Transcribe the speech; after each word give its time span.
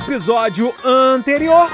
episódio 0.00 0.74
anterior, 0.82 1.68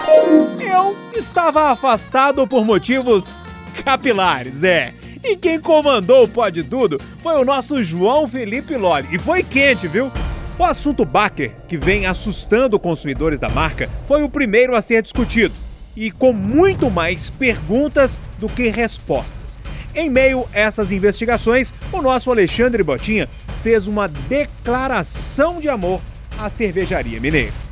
eu 0.60 0.96
estava 1.17 1.71
afastado 1.71 2.46
por 2.46 2.64
motivos 2.64 3.41
capilares, 3.84 4.64
é. 4.64 4.92
E 5.22 5.36
quem 5.36 5.60
comandou 5.60 6.25
o 6.25 6.28
Pode 6.28 6.65
Tudo 6.65 7.00
foi 7.23 7.34
o 7.34 7.44
nosso 7.44 7.83
João 7.84 8.27
Felipe 8.27 8.77
Loli. 8.77 9.07
E 9.12 9.18
foi 9.18 9.45
quente, 9.45 9.86
viu? 9.86 10.11
O 10.59 10.64
assunto 10.64 11.04
Baker, 11.04 11.54
que 11.68 11.77
vem 11.77 12.07
assustando 12.07 12.80
consumidores 12.80 13.39
da 13.39 13.48
marca, 13.48 13.89
foi 14.07 14.22
o 14.25 14.29
primeiro 14.29 14.74
a 14.74 14.82
ser 14.82 15.02
discutido. 15.02 15.54
E 15.95 16.11
com 16.11 16.32
muito 16.32 16.90
mais 16.90 17.30
perguntas 17.30 18.20
do 18.38 18.48
que 18.48 18.68
respostas. 18.68 19.56
Em 19.95 20.11
meio 20.11 20.46
a 20.52 20.58
essas 20.58 20.90
investigações, 20.90 21.72
o 21.93 22.02
nosso 22.02 22.30
Alexandre 22.30 22.82
Botinha 22.82 23.29
fez 23.62 23.86
uma 23.86 24.08
declaração 24.08 25.61
de 25.61 25.68
amor 25.68 26.00
à 26.36 26.48
cervejaria 26.48 27.20
mineira. 27.20 27.65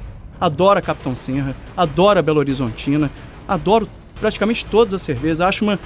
Adoro 0.44 0.78
a 0.78 0.82
Capitão 0.82 1.14
Serra, 1.14 1.56
adoro 1.74 2.18
a 2.18 2.22
Belo 2.22 2.38
Horizontina, 2.38 3.10
adoro 3.48 3.88
praticamente 4.20 4.64
todas 4.66 4.92
as 4.92 5.02
cervejas. 5.02 5.40
Acho 5.40 5.64
uma. 5.64 5.78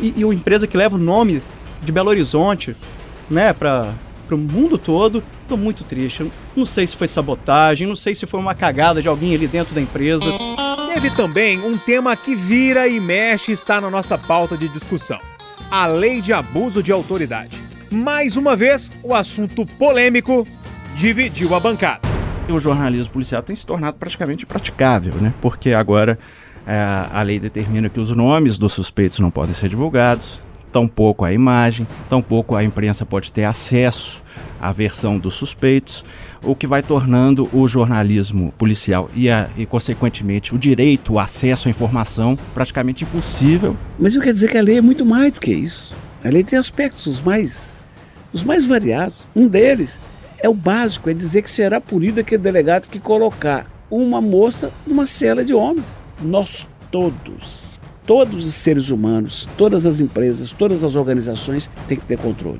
E, 0.00 0.14
e 0.16 0.24
uma 0.24 0.34
empresa 0.34 0.66
que 0.66 0.76
leva 0.76 0.96
o 0.96 0.98
nome 0.98 1.42
de 1.82 1.92
Belo 1.92 2.10
Horizonte, 2.10 2.74
né, 3.30 3.52
para 3.52 3.94
o 4.30 4.36
mundo 4.36 4.76
todo. 4.76 5.22
Tô 5.46 5.56
muito 5.56 5.84
triste. 5.84 6.30
Não 6.56 6.66
sei 6.66 6.86
se 6.86 6.96
foi 6.96 7.06
sabotagem, 7.06 7.86
não 7.86 7.96
sei 7.96 8.14
se 8.14 8.26
foi 8.26 8.40
uma 8.40 8.54
cagada 8.54 9.00
de 9.00 9.08
alguém 9.08 9.34
ali 9.34 9.46
dentro 9.46 9.74
da 9.74 9.80
empresa. 9.80 10.26
Teve 10.92 11.10
também 11.10 11.60
um 11.60 11.78
tema 11.78 12.16
que 12.16 12.34
vira 12.34 12.88
e 12.88 12.98
mexe 12.98 13.52
está 13.52 13.80
na 13.80 13.90
nossa 13.90 14.18
pauta 14.18 14.56
de 14.56 14.68
discussão 14.68 15.18
a 15.70 15.86
lei 15.86 16.20
de 16.20 16.32
abuso 16.32 16.82
de 16.82 16.90
autoridade. 16.90 17.56
Mais 17.90 18.36
uma 18.36 18.56
vez, 18.56 18.90
o 19.02 19.14
assunto 19.14 19.64
polêmico 19.64 20.46
dividiu 20.96 21.54
a 21.54 21.60
bancada. 21.60 22.09
O 22.50 22.58
jornalismo 22.58 23.12
policial 23.12 23.42
tem 23.42 23.54
se 23.54 23.64
tornado 23.64 23.96
praticamente 23.98 24.44
praticável, 24.44 25.14
né? 25.14 25.32
Porque 25.40 25.72
agora 25.72 26.18
é, 26.66 27.06
a 27.12 27.22
lei 27.22 27.38
determina 27.38 27.88
que 27.88 28.00
os 28.00 28.10
nomes 28.10 28.58
dos 28.58 28.72
suspeitos 28.72 29.18
não 29.20 29.30
podem 29.30 29.54
ser 29.54 29.68
divulgados, 29.68 30.40
tampouco 30.72 31.24
a 31.24 31.32
imagem, 31.32 31.86
tampouco 32.08 32.54
a 32.54 32.64
imprensa 32.64 33.04
pode 33.04 33.32
ter 33.32 33.44
acesso 33.44 34.22
à 34.60 34.72
versão 34.72 35.18
dos 35.18 35.34
suspeitos, 35.34 36.04
o 36.42 36.54
que 36.54 36.66
vai 36.66 36.82
tornando 36.82 37.48
o 37.52 37.66
jornalismo 37.66 38.52
policial 38.56 39.10
e, 39.14 39.28
a, 39.30 39.48
e 39.56 39.66
consequentemente, 39.66 40.54
o 40.54 40.58
direito, 40.58 41.14
o 41.14 41.18
acesso 41.18 41.68
à 41.68 41.70
informação 41.70 42.38
praticamente 42.54 43.04
impossível. 43.04 43.76
Mas 43.98 44.14
eu 44.14 44.22
quero 44.22 44.34
dizer 44.34 44.50
que 44.50 44.58
a 44.58 44.62
lei 44.62 44.78
é 44.78 44.80
muito 44.80 45.04
mais 45.04 45.32
do 45.32 45.40
que 45.40 45.52
isso. 45.52 45.94
A 46.24 46.28
lei 46.28 46.44
tem 46.44 46.58
aspectos 46.58 47.06
os 47.06 47.20
mais, 47.20 47.86
os 48.32 48.44
mais 48.44 48.64
variados. 48.66 49.28
Um 49.34 49.48
deles 49.48 50.00
é 50.42 50.48
o 50.48 50.54
básico, 50.54 51.10
é 51.10 51.14
dizer 51.14 51.42
que 51.42 51.50
será 51.50 51.80
punido 51.80 52.20
aquele 52.20 52.42
delegado 52.42 52.88
que 52.88 52.98
colocar 52.98 53.70
uma 53.90 54.20
moça 54.20 54.72
numa 54.86 55.06
cela 55.06 55.44
de 55.44 55.54
homens. 55.54 55.98
Nós 56.20 56.66
todos 56.90 57.80
todos 58.10 58.44
os 58.44 58.54
seres 58.56 58.90
humanos, 58.90 59.48
todas 59.56 59.86
as 59.86 60.00
empresas, 60.00 60.50
todas 60.50 60.82
as 60.82 60.96
organizações 60.96 61.70
têm 61.86 61.96
que 61.96 62.04
ter 62.04 62.18
controle. 62.18 62.58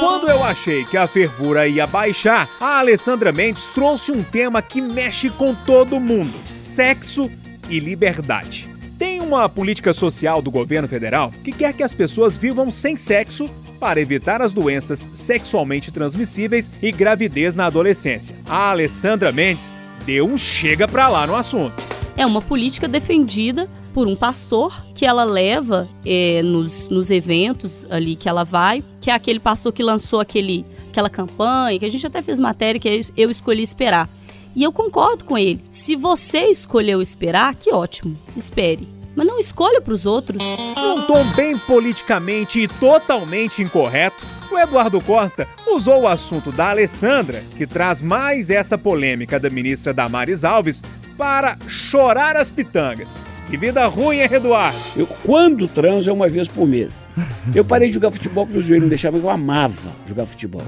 Quando 0.00 0.30
eu 0.30 0.42
achei 0.42 0.86
que 0.86 0.96
a 0.96 1.06
fervura 1.06 1.68
ia 1.68 1.86
baixar, 1.86 2.48
a 2.58 2.78
Alessandra 2.78 3.30
Mendes 3.30 3.68
trouxe 3.68 4.10
um 4.10 4.22
tema 4.22 4.62
que 4.62 4.80
mexe 4.80 5.28
com 5.28 5.54
todo 5.54 6.00
mundo: 6.00 6.32
sexo 6.50 7.30
e 7.68 7.78
liberdade. 7.78 8.70
Tem 8.98 9.20
uma 9.20 9.50
política 9.50 9.92
social 9.92 10.40
do 10.40 10.50
governo 10.50 10.88
federal 10.88 11.30
que 11.44 11.52
quer 11.52 11.74
que 11.74 11.82
as 11.82 11.92
pessoas 11.92 12.34
vivam 12.34 12.70
sem 12.70 12.96
sexo 12.96 13.50
para 13.76 14.00
evitar 14.00 14.42
as 14.42 14.52
doenças 14.52 15.10
sexualmente 15.12 15.90
transmissíveis 15.90 16.70
e 16.82 16.90
gravidez 16.90 17.54
na 17.54 17.66
adolescência. 17.66 18.36
A 18.48 18.70
Alessandra 18.70 19.30
Mendes 19.30 19.72
deu 20.04 20.26
um 20.26 20.38
chega 20.38 20.88
pra 20.88 21.08
lá 21.08 21.26
no 21.26 21.34
assunto. 21.34 21.82
É 22.16 22.24
uma 22.24 22.40
política 22.40 22.88
defendida 22.88 23.68
por 23.92 24.06
um 24.06 24.16
pastor 24.16 24.84
que 24.94 25.06
ela 25.06 25.24
leva 25.24 25.88
é, 26.04 26.42
nos, 26.42 26.88
nos 26.88 27.10
eventos 27.10 27.86
ali 27.90 28.14
que 28.14 28.28
ela 28.28 28.44
vai, 28.44 28.82
que 29.00 29.10
é 29.10 29.14
aquele 29.14 29.40
pastor 29.40 29.72
que 29.72 29.82
lançou 29.82 30.20
aquele, 30.20 30.66
aquela 30.90 31.08
campanha, 31.08 31.78
que 31.78 31.84
a 31.84 31.90
gente 31.90 32.06
até 32.06 32.20
fez 32.20 32.38
matéria, 32.38 32.80
que 32.80 32.88
é 32.88 33.00
Eu 33.16 33.30
Escolhi 33.30 33.62
Esperar. 33.62 34.08
E 34.54 34.62
eu 34.62 34.72
concordo 34.72 35.24
com 35.24 35.36
ele. 35.36 35.62
Se 35.70 35.94
você 35.94 36.46
escolheu 36.46 37.02
esperar, 37.02 37.54
que 37.54 37.72
ótimo, 37.72 38.18
espere. 38.34 38.95
Mas 39.16 39.26
não 39.26 39.40
escolha 39.40 39.80
para 39.80 39.94
os 39.94 40.04
outros. 40.04 40.42
Num 40.76 41.06
tom 41.06 41.24
bem 41.34 41.58
politicamente 41.58 42.60
e 42.60 42.68
totalmente 42.68 43.62
incorreto, 43.62 44.22
o 44.52 44.58
Eduardo 44.58 45.00
Costa 45.00 45.48
usou 45.66 46.02
o 46.02 46.08
assunto 46.08 46.52
da 46.52 46.68
Alessandra, 46.70 47.42
que 47.56 47.66
traz 47.66 48.02
mais 48.02 48.50
essa 48.50 48.76
polêmica 48.76 49.40
da 49.40 49.48
ministra 49.48 49.94
Damares 49.94 50.44
Alves, 50.44 50.82
para 51.16 51.56
chorar 51.66 52.36
as 52.36 52.50
pitangas. 52.50 53.16
Que 53.48 53.56
vida 53.56 53.86
ruim, 53.86 54.18
hein, 54.18 54.28
Eduardo? 54.30 54.76
Eu, 54.96 55.06
quando 55.06 55.68
transo, 55.68 56.10
é 56.10 56.12
uma 56.12 56.28
vez 56.28 56.48
por 56.48 56.66
mês. 56.66 57.08
Eu 57.54 57.64
parei 57.64 57.88
de 57.88 57.94
jogar 57.94 58.10
futebol 58.10 58.44
porque 58.44 58.58
o 58.58 58.62
joelho 58.62 58.82
não 58.82 58.88
deixava, 58.88 59.16
eu 59.16 59.30
amava 59.30 59.92
jogar 60.06 60.26
futebol. 60.26 60.62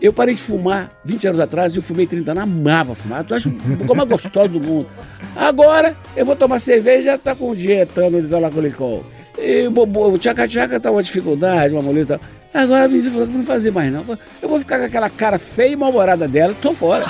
Eu 0.00 0.12
parei 0.12 0.34
de 0.34 0.42
fumar 0.42 0.90
20 1.04 1.28
anos 1.28 1.40
atrás 1.40 1.74
e 1.74 1.78
eu 1.78 1.82
fumei 1.82 2.06
30 2.06 2.32
anos, 2.32 2.42
amava 2.42 2.94
fumar. 2.94 3.22
Tu 3.22 3.34
acha 3.34 3.48
o 3.48 3.94
mais 3.94 4.08
gostoso 4.08 4.48
do 4.48 4.60
mundo. 4.60 4.88
Agora, 5.36 5.96
eu 6.16 6.26
vou 6.26 6.34
tomar 6.34 6.58
cerveja 6.58 6.98
e 6.98 7.02
já 7.02 7.18
tá 7.18 7.36
com 7.36 7.54
dietando 7.54 8.20
de 8.20 8.28
talacolicol. 8.28 9.04
E 9.38 9.68
o 9.68 10.18
tchaca-tchaca 10.18 10.80
tá 10.80 10.90
uma 10.90 11.02
dificuldade, 11.02 11.72
uma 11.72 11.82
moleza. 11.82 12.20
Agora 12.52 12.84
a 12.84 12.88
menina 12.88 13.10
falou 13.10 13.26
que 13.26 13.32
não 13.32 13.42
fazer 13.42 13.70
mais 13.70 13.92
não. 13.92 14.04
Eu 14.42 14.48
vou 14.48 14.58
ficar 14.58 14.78
com 14.78 14.84
aquela 14.84 15.10
cara 15.10 15.38
feia 15.38 15.72
e 15.72 15.76
mal-humorada 15.76 16.26
dela, 16.26 16.54
tô 16.60 16.72
fora. 16.72 17.04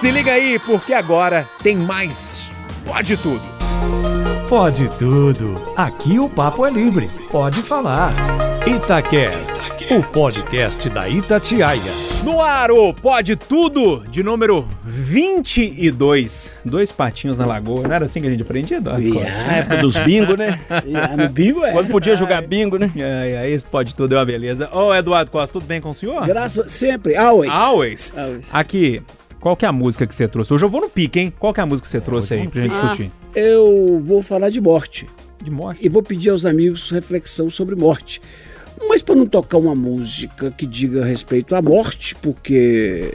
Se 0.00 0.10
liga 0.10 0.32
aí, 0.32 0.58
porque 0.60 0.92
agora 0.92 1.48
tem 1.62 1.76
mais 1.76 2.52
Pode 2.84 3.16
Tudo. 3.16 3.51
Pode 4.48 4.86
tudo. 4.98 5.54
Aqui 5.76 6.18
o 6.18 6.28
papo 6.28 6.66
é 6.66 6.70
livre. 6.70 7.08
Pode 7.30 7.62
falar. 7.62 8.12
Itacast, 8.66 9.72
o 9.90 10.02
podcast 10.02 10.88
da 10.90 11.08
Itatiaia. 11.08 11.80
No 12.22 12.40
ar, 12.40 12.70
o 12.70 12.94
Pode 12.94 13.34
Tudo, 13.34 14.04
de 14.08 14.22
número 14.22 14.68
22. 14.84 16.54
Dois 16.64 16.92
patinhos 16.92 17.38
na 17.38 17.46
lagoa. 17.46 17.88
Não 17.88 17.94
era 17.94 18.04
assim 18.04 18.20
que 18.20 18.26
a 18.28 18.30
gente 18.30 18.42
aprendia, 18.42 18.76
Eduardo? 18.76 19.02
Yeah. 19.02 19.46
Na 19.46 19.52
época 19.54 19.76
dos 19.78 19.96
bingo, 19.98 20.36
né? 20.36 20.60
Yeah, 20.86 21.16
no 21.16 21.28
bingo 21.28 21.64
é. 21.64 21.72
Quando 21.72 21.88
podia 21.88 22.14
jogar 22.14 22.42
bingo, 22.42 22.76
né? 22.76 22.92
Ai, 22.94 23.36
ai, 23.36 23.52
esse 23.52 23.66
Pode 23.66 23.94
Tudo 23.94 24.14
é 24.14 24.18
uma 24.18 24.24
beleza. 24.24 24.68
Ô, 24.70 24.88
oh, 24.88 24.94
Eduardo 24.94 25.30
Costa, 25.30 25.54
tudo 25.54 25.66
bem 25.66 25.80
com 25.80 25.90
o 25.90 25.94
senhor? 25.94 26.24
Graças, 26.26 26.70
sempre, 26.70 27.16
always. 27.16 27.50
Always? 27.50 28.14
Always. 28.16 28.54
Aqui, 28.54 29.02
qual 29.40 29.56
que 29.56 29.64
é 29.64 29.68
a 29.68 29.72
música 29.72 30.06
que 30.06 30.14
você 30.14 30.28
trouxe? 30.28 30.54
Hoje 30.54 30.64
eu 30.64 30.68
vou 30.68 30.82
no 30.82 30.88
pique, 30.88 31.18
hein? 31.18 31.32
Qual 31.38 31.52
que 31.52 31.58
é 31.58 31.62
a 31.62 31.66
música 31.66 31.86
que 31.86 31.90
você 31.90 32.00
trouxe 32.00 32.34
aí 32.34 32.46
pra 32.46 32.60
gente 32.60 32.70
discutir? 32.70 33.10
Eu 33.34 34.00
vou 34.04 34.22
falar 34.22 34.50
de 34.50 34.60
morte. 34.60 35.08
De 35.42 35.50
morte? 35.50 35.84
E 35.84 35.88
vou 35.88 36.02
pedir 36.02 36.30
aos 36.30 36.44
amigos 36.44 36.90
reflexão 36.90 37.48
sobre 37.48 37.74
morte. 37.74 38.20
Mas 38.88 39.02
para 39.02 39.14
não 39.14 39.26
tocar 39.26 39.58
uma 39.58 39.74
música 39.74 40.50
que 40.50 40.66
diga 40.66 41.04
respeito 41.04 41.54
à 41.54 41.62
morte, 41.62 42.14
porque 42.16 43.14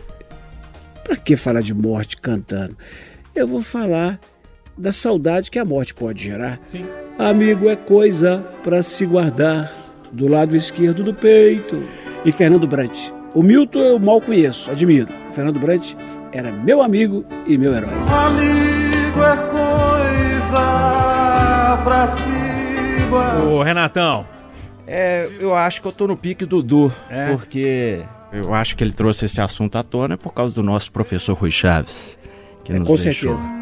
para 1.04 1.16
que 1.16 1.36
falar 1.36 1.62
de 1.62 1.74
morte 1.74 2.18
cantando? 2.18 2.76
Eu 3.36 3.48
vou 3.48 3.62
falar 3.62 4.20
da 4.78 4.92
saudade 4.92 5.52
que 5.52 5.60
a 5.60 5.66
morte 5.66 5.94
pode 5.94 6.24
gerar. 6.24 6.60
Sim. 6.70 6.86
Amigo 7.18 7.70
é 7.70 7.76
coisa 7.76 8.46
para 8.64 8.82
se 8.84 9.06
guardar 9.06 9.72
do 10.12 10.28
lado 10.28 10.56
esquerdo 10.56 11.04
do 11.04 11.14
peito. 11.14 11.84
E 12.26 12.32
Fernando 12.32 12.68
Brant. 12.68 13.12
O 13.34 13.44
Milton 13.44 13.80
eu 13.80 14.00
mal 14.00 14.20
conheço, 14.20 14.72
admiro. 14.72 15.10
O 15.30 15.34
Fernando 15.34 15.60
Brant 15.60 15.94
era 16.32 16.52
meu 16.52 16.82
amigo 16.82 17.24
e 17.46 17.58
meu 17.58 17.74
herói. 17.74 17.94
Amigo 18.08 19.22
é 19.22 19.52
coisa 19.52 19.87
pra 21.88 22.08
cima. 22.08 23.44
Ô, 23.46 23.64
Renatão. 23.64 24.28
É, 24.86 25.30
eu 25.40 25.56
acho 25.56 25.82
que 25.82 25.88
eu 25.88 25.92
tô 25.92 26.08
no 26.08 26.16
pique 26.16 26.46
do 26.46 26.62
Dudu, 26.62 26.94
é? 27.10 27.28
porque 27.28 28.06
eu 28.32 28.54
acho 28.54 28.76
que 28.76 28.84
ele 28.84 28.94
trouxe 28.94 29.26
esse 29.26 29.42
assunto 29.42 29.78
à 29.78 29.84
tona 29.84 30.18
por 30.18 30.34
causa 30.34 30.56
do 30.56 30.64
nosso 30.64 30.92
professor 30.92 31.34
Rui 31.34 31.52
Chaves. 31.52 32.18
Que 32.64 32.72
é, 32.72 32.80
nos 32.80 32.88
com 32.88 32.96
deixou. 32.96 33.38
certeza. 33.38 33.58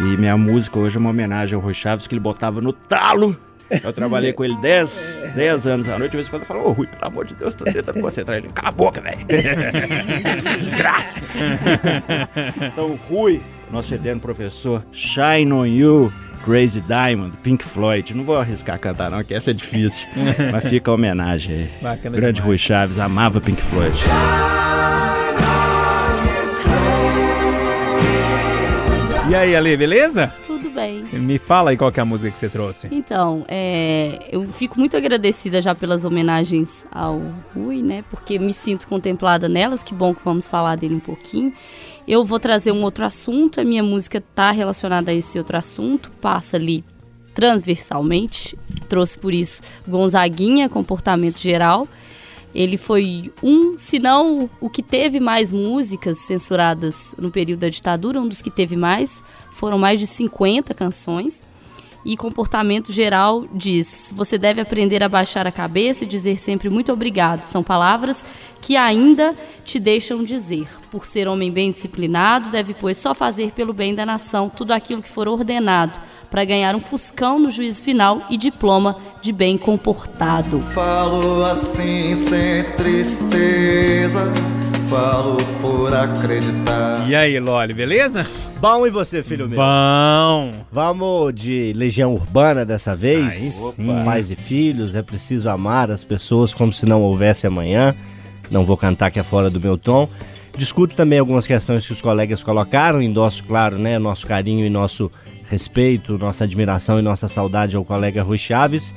E 0.00 0.16
minha 0.16 0.36
música 0.36 0.78
hoje 0.78 0.96
é 0.96 1.00
uma 1.00 1.10
homenagem 1.10 1.56
ao 1.56 1.60
Rui 1.60 1.74
Chaves, 1.74 2.06
que 2.06 2.14
ele 2.14 2.20
botava 2.20 2.60
no 2.60 2.72
talo 2.72 3.36
eu 3.84 3.92
trabalhei 3.92 4.32
com 4.32 4.44
ele 4.44 4.56
10 4.56 5.66
anos 5.66 5.88
à 5.88 5.96
noite. 5.96 6.10
De 6.10 6.16
vez 6.16 6.26
em 6.26 6.30
quando 6.30 6.42
eu 6.42 6.46
falo, 6.46 6.68
ô 6.68 6.72
Rui, 6.72 6.88
pelo 6.88 7.04
amor 7.04 7.24
de 7.24 7.34
Deus, 7.34 7.54
tô 7.54 7.64
tentando 7.64 8.00
concentrar 8.00 8.38
ele. 8.38 8.48
Cala 8.48 8.68
a 8.68 8.72
boca, 8.72 9.00
velho. 9.00 9.18
Desgraça. 10.58 11.20
então, 12.60 12.98
Rui, 13.08 13.40
nosso 13.70 13.88
cedendo 13.88 14.20
professor, 14.20 14.84
Shine 14.92 15.52
on 15.52 15.66
You. 15.66 16.12
Crazy 16.44 16.80
Diamond, 16.80 17.36
Pink 17.42 17.62
Floyd. 17.62 18.14
Não 18.14 18.24
vou 18.24 18.38
arriscar 18.38 18.78
cantar, 18.80 19.10
não, 19.10 19.22
que 19.22 19.34
essa 19.34 19.50
é 19.50 19.52
difícil. 19.52 20.08
mas 20.50 20.66
fica 20.66 20.90
a 20.90 20.94
homenagem 20.94 21.54
aí. 21.54 21.70
Bacana 21.82 22.16
Grande 22.16 22.36
demais. 22.36 22.48
Rui 22.48 22.56
Chaves, 22.56 22.98
amava 22.98 23.42
Pink 23.42 23.60
Floyd. 23.60 23.98
E 29.30 29.34
aí, 29.34 29.54
Ale, 29.54 29.76
beleza? 29.76 30.34
Tudo 30.44 30.70
bem. 30.70 31.04
Me 31.12 31.38
fala 31.38 31.70
aí 31.70 31.76
qual 31.76 31.92
que 31.92 32.00
é 32.00 32.02
a 32.02 32.04
música 32.06 32.32
que 32.32 32.38
você 32.38 32.48
trouxe. 32.48 32.88
Então, 32.90 33.44
é, 33.46 34.18
eu 34.32 34.48
fico 34.48 34.76
muito 34.76 34.96
agradecida 34.96 35.62
já 35.62 35.72
pelas 35.72 36.04
homenagens 36.04 36.84
ao 36.90 37.22
Rui, 37.54 37.80
né? 37.80 38.02
Porque 38.10 38.40
me 38.40 38.52
sinto 38.52 38.88
contemplada 38.88 39.48
nelas. 39.48 39.84
Que 39.84 39.94
bom 39.94 40.12
que 40.12 40.24
vamos 40.24 40.48
falar 40.48 40.76
dele 40.76 40.96
um 40.96 41.00
pouquinho. 41.00 41.52
Eu 42.10 42.24
vou 42.24 42.40
trazer 42.40 42.72
um 42.72 42.82
outro 42.82 43.04
assunto, 43.04 43.60
a 43.60 43.64
minha 43.64 43.84
música 43.84 44.18
está 44.18 44.50
relacionada 44.50 45.12
a 45.12 45.14
esse 45.14 45.38
outro 45.38 45.56
assunto, 45.56 46.10
passa 46.20 46.56
ali 46.56 46.84
transversalmente. 47.36 48.58
Trouxe 48.88 49.16
por 49.16 49.32
isso 49.32 49.62
Gonzaguinha, 49.86 50.68
comportamento 50.68 51.38
geral. 51.38 51.86
Ele 52.52 52.76
foi 52.76 53.32
um, 53.40 53.78
se 53.78 54.00
não 54.00 54.50
o 54.60 54.68
que 54.68 54.82
teve 54.82 55.20
mais 55.20 55.52
músicas 55.52 56.18
censuradas 56.18 57.14
no 57.16 57.30
período 57.30 57.60
da 57.60 57.68
ditadura, 57.68 58.20
um 58.20 58.26
dos 58.26 58.42
que 58.42 58.50
teve 58.50 58.74
mais. 58.74 59.22
Foram 59.52 59.78
mais 59.78 60.00
de 60.00 60.08
50 60.08 60.74
canções. 60.74 61.44
E 62.04 62.16
comportamento 62.16 62.92
geral 62.92 63.44
diz: 63.52 64.12
você 64.16 64.38
deve 64.38 64.60
aprender 64.60 65.02
a 65.02 65.08
baixar 65.08 65.46
a 65.46 65.52
cabeça 65.52 66.04
e 66.04 66.06
dizer 66.06 66.36
sempre 66.36 66.70
muito 66.70 66.92
obrigado. 66.92 67.44
São 67.44 67.62
palavras 67.62 68.24
que 68.60 68.76
ainda 68.76 69.34
te 69.64 69.78
deixam 69.78 70.24
dizer. 70.24 70.66
Por 70.90 71.06
ser 71.06 71.28
homem 71.28 71.50
bem 71.50 71.70
disciplinado, 71.70 72.50
deve, 72.50 72.74
pois, 72.74 72.96
só 72.96 73.14
fazer 73.14 73.52
pelo 73.52 73.72
bem 73.72 73.94
da 73.94 74.04
nação 74.06 74.48
tudo 74.48 74.72
aquilo 74.72 75.02
que 75.02 75.08
for 75.08 75.28
ordenado, 75.28 75.98
para 76.30 76.44
ganhar 76.44 76.74
um 76.74 76.80
fuscão 76.80 77.38
no 77.38 77.50
juízo 77.50 77.82
final 77.82 78.22
e 78.30 78.36
diploma 78.36 78.96
de 79.20 79.32
bem 79.32 79.58
comportado. 79.58 80.60
Falo 80.74 81.44
assim 81.44 82.14
sem 82.14 82.64
tristeza, 82.76 84.32
falo 84.90 85.36
por 85.62 85.94
acreditar. 85.94 87.08
E 87.08 87.14
aí, 87.14 87.38
Loli, 87.38 87.72
beleza? 87.72 88.26
Bom 88.60 88.84
e 88.84 88.90
você, 88.90 89.22
filho 89.22 89.48
meu? 89.48 89.56
Bom. 89.56 90.52
Vamos 90.72 91.32
de 91.32 91.72
Legião 91.76 92.12
Urbana 92.12 92.64
dessa 92.64 92.96
vez? 92.96 93.76
Aí. 93.78 94.04
Pais 94.04 94.32
e 94.32 94.36
filhos, 94.36 94.96
é 94.96 95.00
preciso 95.00 95.48
amar 95.48 95.92
as 95.92 96.02
pessoas 96.02 96.52
como 96.52 96.72
se 96.72 96.84
não 96.86 97.02
houvesse 97.02 97.46
amanhã. 97.46 97.94
Não 98.50 98.64
vou 98.64 98.76
cantar 98.76 99.12
que 99.12 99.20
é 99.20 99.22
fora 99.22 99.48
do 99.48 99.60
meu 99.60 99.78
tom. 99.78 100.08
Discuto 100.58 100.96
também 100.96 101.20
algumas 101.20 101.46
questões 101.46 101.86
que 101.86 101.92
os 101.92 102.02
colegas 102.02 102.42
colocaram, 102.42 103.00
endosso, 103.00 103.44
claro, 103.44 103.78
né, 103.78 103.96
nosso 103.96 104.26
carinho 104.26 104.66
e 104.66 104.68
nosso 104.68 105.08
respeito, 105.48 106.18
nossa 106.18 106.42
admiração 106.42 106.98
e 106.98 107.02
nossa 107.02 107.28
saudade 107.28 107.76
ao 107.76 107.84
colega 107.84 108.24
Rui 108.24 108.38
Chaves. 108.38 108.92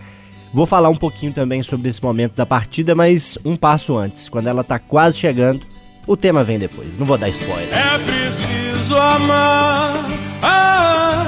Vou 0.52 0.66
falar 0.66 0.90
um 0.90 0.96
pouquinho 0.96 1.34
também 1.34 1.62
sobre 1.62 1.90
esse 1.90 2.02
momento 2.02 2.34
da 2.34 2.48
partida, 2.48 2.96
mas 2.96 3.38
um 3.46 3.56
passo 3.56 3.96
antes, 3.96 4.28
quando 4.28 4.48
ela 4.48 4.64
tá 4.64 4.80
quase 4.80 5.20
chegando, 5.20 5.62
o 6.06 6.18
tema 6.18 6.44
vem 6.44 6.60
depois. 6.60 6.98
Não 6.98 7.06
vou 7.06 7.18
dar 7.18 7.30
spoiler. 7.30 7.70
É 7.78 7.98
preciso 7.98 8.96
amar 8.98 10.06
ah, 10.42 11.26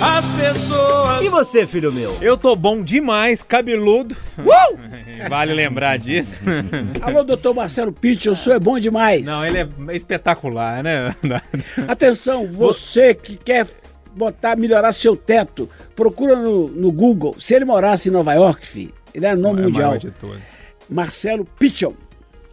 as 0.00 0.32
pessoas. 0.34 1.24
E 1.24 1.28
você, 1.28 1.66
filho 1.66 1.92
meu? 1.92 2.16
Eu 2.20 2.36
tô 2.36 2.54
bom 2.54 2.82
demais, 2.82 3.42
cabeludo. 3.42 4.16
Vale 5.28 5.54
lembrar 5.54 5.98
disso. 5.98 6.42
Alô, 7.00 7.24
doutor 7.24 7.54
Marcelo 7.54 7.92
Pitt, 7.92 8.28
o 8.28 8.36
senhor 8.36 8.56
é 8.56 8.60
bom 8.60 8.78
demais. 8.78 9.24
Não, 9.24 9.44
ele 9.44 9.58
é 9.58 9.68
espetacular, 9.94 10.82
né? 10.82 11.14
Atenção, 11.88 12.46
você 12.46 13.14
que 13.14 13.36
quer 13.36 13.66
botar, 14.14 14.56
melhorar 14.56 14.92
seu 14.92 15.16
teto, 15.16 15.68
procura 15.94 16.36
no, 16.36 16.68
no 16.68 16.92
Google. 16.92 17.36
Se 17.38 17.54
ele 17.54 17.64
morasse 17.64 18.08
em 18.08 18.12
Nova 18.12 18.34
York, 18.34 18.66
filho, 18.66 18.92
ele 19.14 19.26
é 19.26 19.34
nome 19.34 19.60
É 19.60 19.62
o 19.62 19.66
mundial. 19.68 19.88
maior 19.88 19.98
de 19.98 20.10
todos. 20.10 20.42
Marcelo 20.88 21.44
Pitchell. 21.44 21.96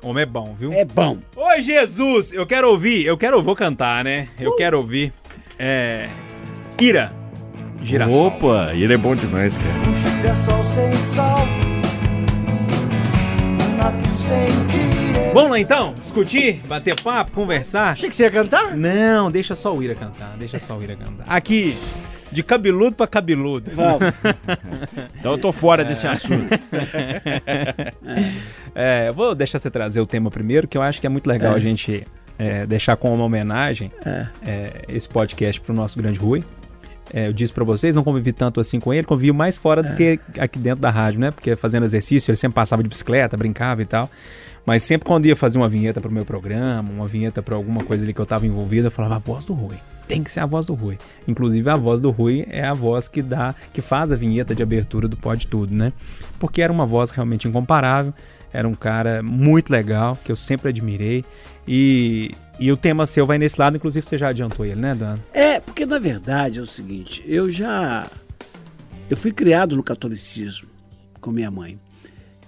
Homem 0.06 0.22
é 0.22 0.26
bom, 0.28 0.54
viu? 0.56 0.72
É 0.72 0.86
bom. 0.86 1.18
Ô 1.36 1.60
Jesus, 1.60 2.32
eu 2.32 2.46
quero 2.46 2.70
ouvir, 2.70 3.08
eu 3.08 3.18
quero, 3.18 3.42
vou 3.42 3.56
cantar, 3.56 4.04
né? 4.04 4.28
Eu 4.40 4.56
quero 4.56 4.78
ouvir. 4.78 5.12
É. 5.58 6.10
Ira. 6.80 7.12
Girassol. 7.82 8.28
Opa, 8.28 8.72
ele 8.76 8.94
é 8.94 8.98
bom 8.98 9.16
demais, 9.16 9.58
cara. 9.58 10.18
Girassol 10.18 10.64
sem 10.64 10.96
sol, 10.96 11.42
um 13.64 13.78
navio 13.78 14.14
sem 14.16 14.68
direção. 14.68 15.34
Vamos 15.34 15.50
lá 15.50 15.60
então? 15.60 15.96
Discutir, 16.00 16.62
bater 16.68 17.02
papo, 17.02 17.32
conversar? 17.32 17.90
Achei 17.90 18.08
que 18.08 18.16
você 18.16 18.24
ia 18.24 18.32
cantar? 18.32 18.78
Não, 18.78 19.32
deixa 19.32 19.56
só 19.56 19.74
o 19.74 19.82
Ira 19.82 19.96
cantar, 19.96 20.36
deixa 20.38 20.60
só 20.60 20.78
o 20.78 20.84
Ira 20.84 20.96
cantar. 20.96 21.26
Aqui, 21.28 21.76
de 22.36 22.44
cabeludo 22.44 22.96
pra 22.96 23.08
cabeludo. 23.08 23.72
Vamos. 23.72 24.00
Então 25.18 25.32
eu 25.32 25.38
tô 25.40 25.52
fora 25.52 25.84
desse 25.84 26.06
assunto. 26.06 26.48
É, 28.78 29.08
eu 29.08 29.14
vou 29.14 29.34
deixar 29.34 29.58
você 29.58 29.72
trazer 29.72 30.02
o 30.02 30.06
tema 30.06 30.30
primeiro, 30.30 30.68
que 30.68 30.78
eu 30.78 30.82
acho 30.82 31.00
que 31.00 31.08
é 31.08 31.10
muito 31.10 31.28
legal 31.28 31.56
a 31.56 31.60
gente 31.60 32.06
é, 32.38 32.66
deixar 32.66 32.98
como 32.98 33.16
uma 33.16 33.24
homenagem 33.24 33.90
é, 34.46 34.84
esse 34.90 35.08
podcast 35.08 35.62
pro 35.62 35.74
nosso 35.74 35.98
grande 35.98 36.20
Rui. 36.20 36.44
É, 37.16 37.30
eu 37.30 37.34
disse 37.34 37.54
pra 37.54 37.64
vocês, 37.64 37.96
não 37.96 38.04
convivi 38.04 38.34
tanto 38.34 38.60
assim 38.60 38.78
com 38.78 38.94
ele, 38.94 39.08
convivi 39.08 39.32
mais 39.32 39.56
fora 39.56 39.82
do 39.82 39.96
que 39.96 40.20
aqui 40.38 40.60
dentro 40.60 40.82
da 40.82 40.90
rádio, 40.90 41.18
né? 41.22 41.32
Porque 41.32 41.56
fazendo 41.56 41.86
exercício, 41.86 42.30
ele 42.30 42.36
sempre 42.36 42.56
passava 42.56 42.84
de 42.84 42.90
bicicleta, 42.90 43.38
brincava 43.38 43.82
e 43.82 43.86
tal. 43.86 44.10
Mas 44.66 44.84
sempre 44.84 45.08
quando 45.08 45.26
ia 45.26 45.36
fazer 45.36 45.58
uma 45.58 45.70
vinheta 45.70 46.02
pro 46.02 46.12
meu 46.12 46.26
programa, 46.26 46.90
uma 46.92 47.08
vinheta 47.08 47.42
pra 47.42 47.56
alguma 47.56 47.86
coisa 47.86 48.04
ali 48.04 48.14
que 48.14 48.20
eu 48.20 48.26
tava 48.26 48.46
envolvido, 48.46 48.88
eu 48.88 48.92
falava 48.92 49.16
a 49.16 49.20
voz 49.20 49.46
do 49.46 49.54
Rui. 49.54 49.78
Tem 50.10 50.22
que 50.22 50.30
ser 50.30 50.42
a 50.42 50.46
voz 50.46 50.66
do 50.66 50.74
Rui. 50.74 50.98
Inclusive 51.26 51.70
a 51.70 51.78
voz 51.78 52.02
do 52.02 52.12
Rui 52.12 52.46
é 52.50 52.66
a 52.66 52.74
voz 52.74 53.08
que 53.08 53.22
dá, 53.22 53.56
que 53.72 53.82
faz 53.82 54.12
a 54.12 54.18
vinheta 54.18 54.54
de 54.54 54.62
abertura 54.62 55.08
do 55.08 55.16
Pode 55.16 55.48
Tudo, 55.48 55.74
né? 55.74 55.94
Porque 56.38 56.62
era 56.62 56.74
uma 56.74 56.86
voz 56.86 57.12
realmente 57.12 57.48
incomparável, 57.48 58.14
era 58.52 58.68
um 58.68 58.76
cara 58.76 59.24
muito 59.24 59.70
legal, 59.70 60.18
que 60.22 60.34
eu 60.34 60.36
sempre 60.36 60.68
admirei. 60.68 61.24
E, 61.66 62.32
e 62.60 62.72
o 62.72 62.78
tema 62.78 63.06
seu 63.06 63.26
vai 63.26 63.38
nesse 63.38 63.60
lado, 63.60 63.76
inclusive 63.76 64.06
você 64.06 64.18
já 64.18 64.30
adiantou 64.30 64.66
ele, 64.66 64.80
né, 64.80 64.96
Dan? 64.96 65.16
É, 65.34 65.60
porque 65.60 65.86
na 65.86 66.00
verdade 66.00 66.60
é 66.60 66.62
o 66.62 66.66
seguinte, 66.66 67.24
eu 67.26 67.50
já. 67.50 68.10
Eu 69.10 69.18
fui 69.18 69.32
criado 69.32 69.76
no 69.76 69.84
catolicismo 69.84 70.68
com 71.22 71.32
minha 71.32 71.52
mãe. 71.52 71.80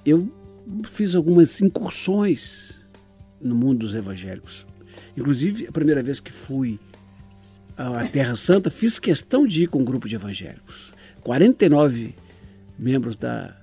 Eu 0.05 0.31
fiz 0.85 1.15
algumas 1.15 1.61
incursões 1.61 2.79
no 3.41 3.55
mundo 3.55 3.79
dos 3.79 3.95
evangélicos. 3.95 4.65
Inclusive, 5.15 5.67
a 5.67 5.71
primeira 5.71 6.01
vez 6.01 6.19
que 6.19 6.31
fui 6.31 6.79
à 7.75 8.05
Terra 8.07 8.35
Santa, 8.35 8.69
fiz 8.69 8.97
questão 8.97 9.45
de 9.45 9.63
ir 9.63 9.67
com 9.67 9.79
um 9.79 9.85
grupo 9.85 10.07
de 10.07 10.15
evangélicos. 10.15 10.91
49 11.21 12.15
membros 12.77 13.15
da 13.15 13.55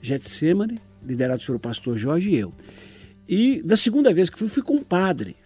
Getsemane, 0.00 0.80
liderados 1.04 1.44
pelo 1.44 1.58
pastor 1.58 1.98
Jorge 1.98 2.30
e 2.30 2.36
eu. 2.36 2.52
E 3.28 3.62
da 3.62 3.76
segunda 3.76 4.12
vez 4.12 4.28
que 4.30 4.38
fui, 4.38 4.48
fui 4.48 4.62
com 4.62 4.76
um 4.76 4.82
padre. 4.82 5.36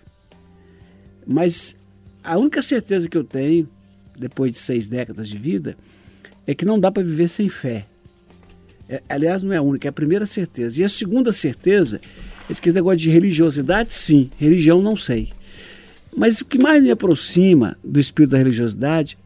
Mas 1.26 1.76
a 2.22 2.36
única 2.38 2.62
certeza 2.62 3.08
que 3.08 3.16
eu 3.16 3.24
tenho, 3.24 3.68
depois 4.18 4.52
de 4.52 4.58
seis 4.58 4.86
décadas 4.86 5.28
de 5.28 5.38
vida, 5.38 5.76
é 6.46 6.54
que 6.54 6.64
não 6.64 6.78
dá 6.78 6.90
para 6.90 7.02
viver 7.02 7.28
sem 7.28 7.48
fé. 7.48 7.86
É, 8.88 9.02
aliás, 9.08 9.42
não 9.42 9.52
é 9.52 9.56
a 9.56 9.62
única, 9.62 9.88
é 9.88 9.90
a 9.90 9.92
primeira 9.92 10.26
certeza. 10.26 10.80
E 10.80 10.84
a 10.84 10.88
segunda 10.88 11.32
certeza 11.32 12.00
esse 12.48 12.72
negócio 12.72 12.98
de 12.98 13.10
religiosidade, 13.10 13.92
sim. 13.92 14.30
Religião, 14.38 14.82
não 14.82 14.96
sei. 14.96 15.32
Mas 16.16 16.40
o 16.40 16.44
que 16.44 16.58
mais 16.58 16.82
me 16.82 16.90
aproxima 16.90 17.76
do 17.82 17.98
espírito 17.98 18.32
da 18.32 18.38
religiosidade 18.38 19.18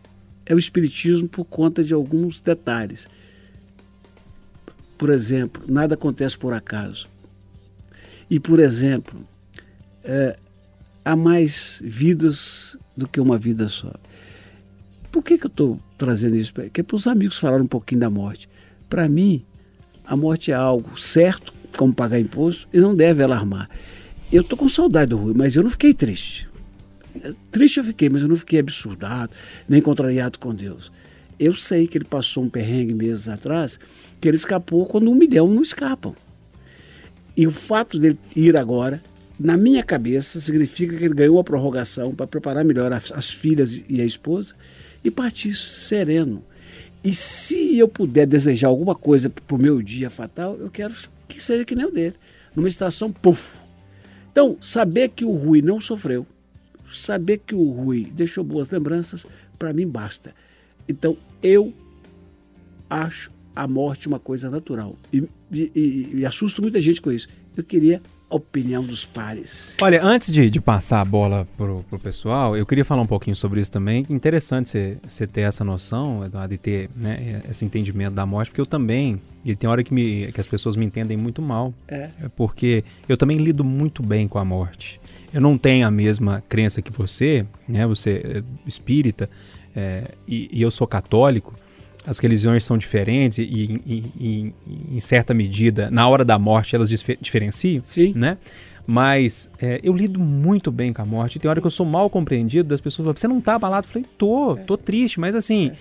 é 0.47 0.55
o 0.55 0.59
espiritismo 0.59 1.29
por 1.29 1.45
conta 1.45 1.83
de 1.83 1.93
alguns 1.93 2.41
detalhes. 2.41 3.09
Por 4.97 5.11
exemplo, 5.11 5.63
nada 5.69 5.95
acontece 5.95 6.39
por 6.39 6.53
acaso. 6.53 7.09
E, 8.31 8.39
por 8.39 8.59
exemplo, 8.61 9.21
é, 10.05 10.37
há 11.09 11.17
mais 11.17 11.81
vidas 11.83 12.77
do 12.95 13.09
que 13.09 13.19
uma 13.19 13.39
vida 13.39 13.67
só. 13.67 13.91
Por 15.11 15.23
que, 15.23 15.39
que 15.39 15.47
eu 15.47 15.49
estou 15.49 15.81
trazendo 15.97 16.37
isso? 16.37 16.53
Porque 16.53 16.83
é 16.83 16.85
para 16.85 16.97
os 16.97 17.07
amigos 17.07 17.39
falarem 17.39 17.65
um 17.65 17.69
pouquinho 17.69 18.03
da 18.03 18.11
morte. 18.11 18.47
Para 18.91 19.09
mim, 19.09 19.43
a 20.05 20.15
morte 20.15 20.53
é 20.53 20.55
algo 20.55 21.01
certo, 21.01 21.55
como 21.79 21.95
pagar 21.95 22.21
imposto, 22.21 22.69
e 22.75 22.79
não 22.79 22.95
deve 22.95 23.23
alarmar. 23.23 23.71
Eu 24.31 24.43
estou 24.43 24.59
com 24.59 24.69
saudade 24.69 25.09
do 25.09 25.17
Rui, 25.17 25.33
mas 25.35 25.57
eu 25.57 25.63
não 25.63 25.71
fiquei 25.71 25.95
triste. 25.95 26.47
Triste 27.51 27.79
eu 27.79 27.85
fiquei, 27.85 28.11
mas 28.11 28.21
eu 28.21 28.29
não 28.29 28.37
fiquei 28.37 28.61
absurdado, 28.61 29.33
nem 29.67 29.81
contrariado 29.81 30.39
com 30.39 30.55
Deus. 30.55 30.93
Eu 31.41 31.55
sei 31.55 31.87
que 31.87 31.97
ele 31.97 32.05
passou 32.05 32.45
um 32.45 32.51
perrengue 32.51 32.93
meses 32.93 33.31
atrás, 33.31 33.81
que 34.21 34.29
ele 34.29 34.37
escapou 34.37 34.85
quando 34.85 35.11
um 35.11 35.15
milhão 35.15 35.49
não 35.49 35.63
escapam. 35.63 36.15
E 37.35 37.47
o 37.47 37.51
fato 37.51 37.99
dele 37.99 38.19
ir 38.37 38.59
agora, 38.59 39.03
na 39.39 39.57
minha 39.57 39.85
cabeça, 39.85 40.41
significa 40.41 40.97
que 40.97 41.05
ele 41.05 41.15
ganhou 41.15 41.39
a 41.39 41.45
prorrogação 41.45 42.15
para 42.15 42.27
preparar 42.27 42.65
melhor 42.65 42.93
as, 42.93 43.13
as 43.13 43.31
filhas 43.31 43.85
e 43.89 44.01
a 44.01 44.05
esposa 44.05 44.55
e 45.05 45.11
partir 45.11 45.55
sereno. 45.55 46.43
E 47.05 47.15
se 47.15 47.79
eu 47.79 47.87
puder 47.87 48.27
desejar 48.27 48.69
alguma 48.69 48.97
coisa 48.97 49.31
para 49.31 49.55
o 49.55 49.59
meu 49.59 49.81
dia 49.81 50.11
fatal, 50.11 50.57
eu 50.59 50.69
quero 50.69 50.93
que 51.29 51.41
seja 51.41 51.65
que 51.65 51.77
nem 51.77 51.87
o 51.87 51.91
dele. 51.93 52.17
Numa 52.55 52.67
estação, 52.67 53.13
puf. 53.13 53.57
Então, 54.33 54.59
saber 54.61 55.11
que 55.11 55.25
o 55.25 55.33
Rui 55.33 55.63
não 55.63 55.81
sofreu, 55.81 56.27
saber 56.93 57.39
que 57.39 57.55
o 57.55 57.71
Rui 57.71 58.11
deixou 58.13 58.43
boas 58.43 58.69
lembranças, 58.71 59.25
para 59.57 59.73
mim 59.73 59.87
basta. 59.87 60.35
Então, 60.89 61.17
eu 61.41 61.73
acho 62.91 63.31
a 63.55 63.69
morte 63.69 64.09
uma 64.09 64.19
coisa 64.19 64.51
natural. 64.51 64.97
E, 65.13 65.29
e, 65.53 65.73
e, 65.75 66.11
e 66.19 66.27
assusto 66.27 66.61
muita 66.61 66.81
gente 66.81 67.01
com 67.01 67.13
isso. 67.13 67.29
Eu 67.57 67.63
queria 67.63 68.03
opinião 68.31 68.83
dos 68.83 69.07
pares. 69.07 69.75
Olha, 69.81 70.03
antes 70.03 70.33
de, 70.33 70.51
de 70.51 70.61
passar 70.61 71.01
a 71.01 71.05
bola 71.05 71.47
pro, 71.57 71.85
pro 71.89 71.99
pessoal, 71.99 72.57
eu 72.57 72.67
queria 72.67 72.85
falar 72.85 73.03
um 73.03 73.07
pouquinho 73.07 73.35
sobre 73.37 73.61
isso 73.61 73.73
também. 73.73 74.05
Interessante 74.11 74.99
você- 75.07 75.27
ter 75.27 75.43
essa 75.43 75.65
noção, 75.65 76.25
Eduardo, 76.25 76.53
e 76.55 76.59
ter 76.59 76.91
né, 76.95 77.43
esse 77.49 77.65
entendimento 77.65 78.15
da 78.15 78.27
morte, 78.27 78.51
porque 78.51 78.61
eu 78.61 78.67
também, 78.67 79.21
e 79.45 79.57
tem 79.57 79.69
hora 79.69 79.83
que, 79.83 79.93
me, 79.95 80.31
que 80.33 80.41
as 80.41 80.47
pessoas 80.47 80.77
me 80.77 80.85
entendem 80.85 81.17
muito 81.17 81.41
mal, 81.41 81.73
É. 81.89 82.11
é 82.23 82.29
porque 82.37 82.85
eu 83.09 83.17
também 83.17 83.39
lido 83.39 83.65
muito 83.65 84.03
bem 84.03 84.29
com 84.29 84.39
a 84.39 84.45
morte. 84.45 85.01
Eu 85.33 85.41
não 85.41 85.57
tenho 85.59 85.87
a 85.87 85.91
mesma 85.91 86.43
crença 86.49 86.81
que 86.81 86.91
você, 86.93 87.45
né? 87.69 87.87
Você 87.87 88.23
é 88.25 88.43
espírita 88.67 89.29
é, 89.77 90.05
e, 90.27 90.49
e 90.53 90.63
eu 90.63 90.71
sou 90.71 90.87
católico. 90.87 91.55
As 92.09 92.19
religiões 92.19 92.65
são 92.65 92.79
diferentes 92.79 93.39
e, 93.39 93.43
e- 93.43 93.81
e- 93.87 94.55
e- 94.67 94.97
em 94.97 95.01
certa 95.01 95.35
medida, 95.35 95.91
na 95.91 96.09
hora 96.09 96.25
da 96.25 96.39
morte, 96.39 96.75
elas 96.75 96.89
diferenciam, 97.21 97.83
Sim. 97.85 98.13
né? 98.17 98.39
Mas 98.87 99.51
é, 99.61 99.79
eu 99.83 99.93
lido 99.93 100.19
muito 100.19 100.73
bem 100.73 100.93
com 100.95 101.03
a 101.03 101.05
morte. 101.05 101.39
Tem 101.39 101.49
hora 101.51 101.61
que 101.61 101.67
eu 101.67 101.71
sou 101.71 101.85
mal 101.85 102.09
compreendido 102.09 102.71
das 102.71 102.81
pessoas. 102.81 103.05
falam, 103.05 103.17
Você 103.17 103.29
não 103.29 103.39
tá 103.41 103.57
abalado? 103.57 103.87
Eu 103.87 103.91
falei, 103.93 104.09
tô, 104.17 104.57
tô 104.67 104.79
triste, 104.79 105.21
mas 105.21 105.35
assim, 105.35 105.73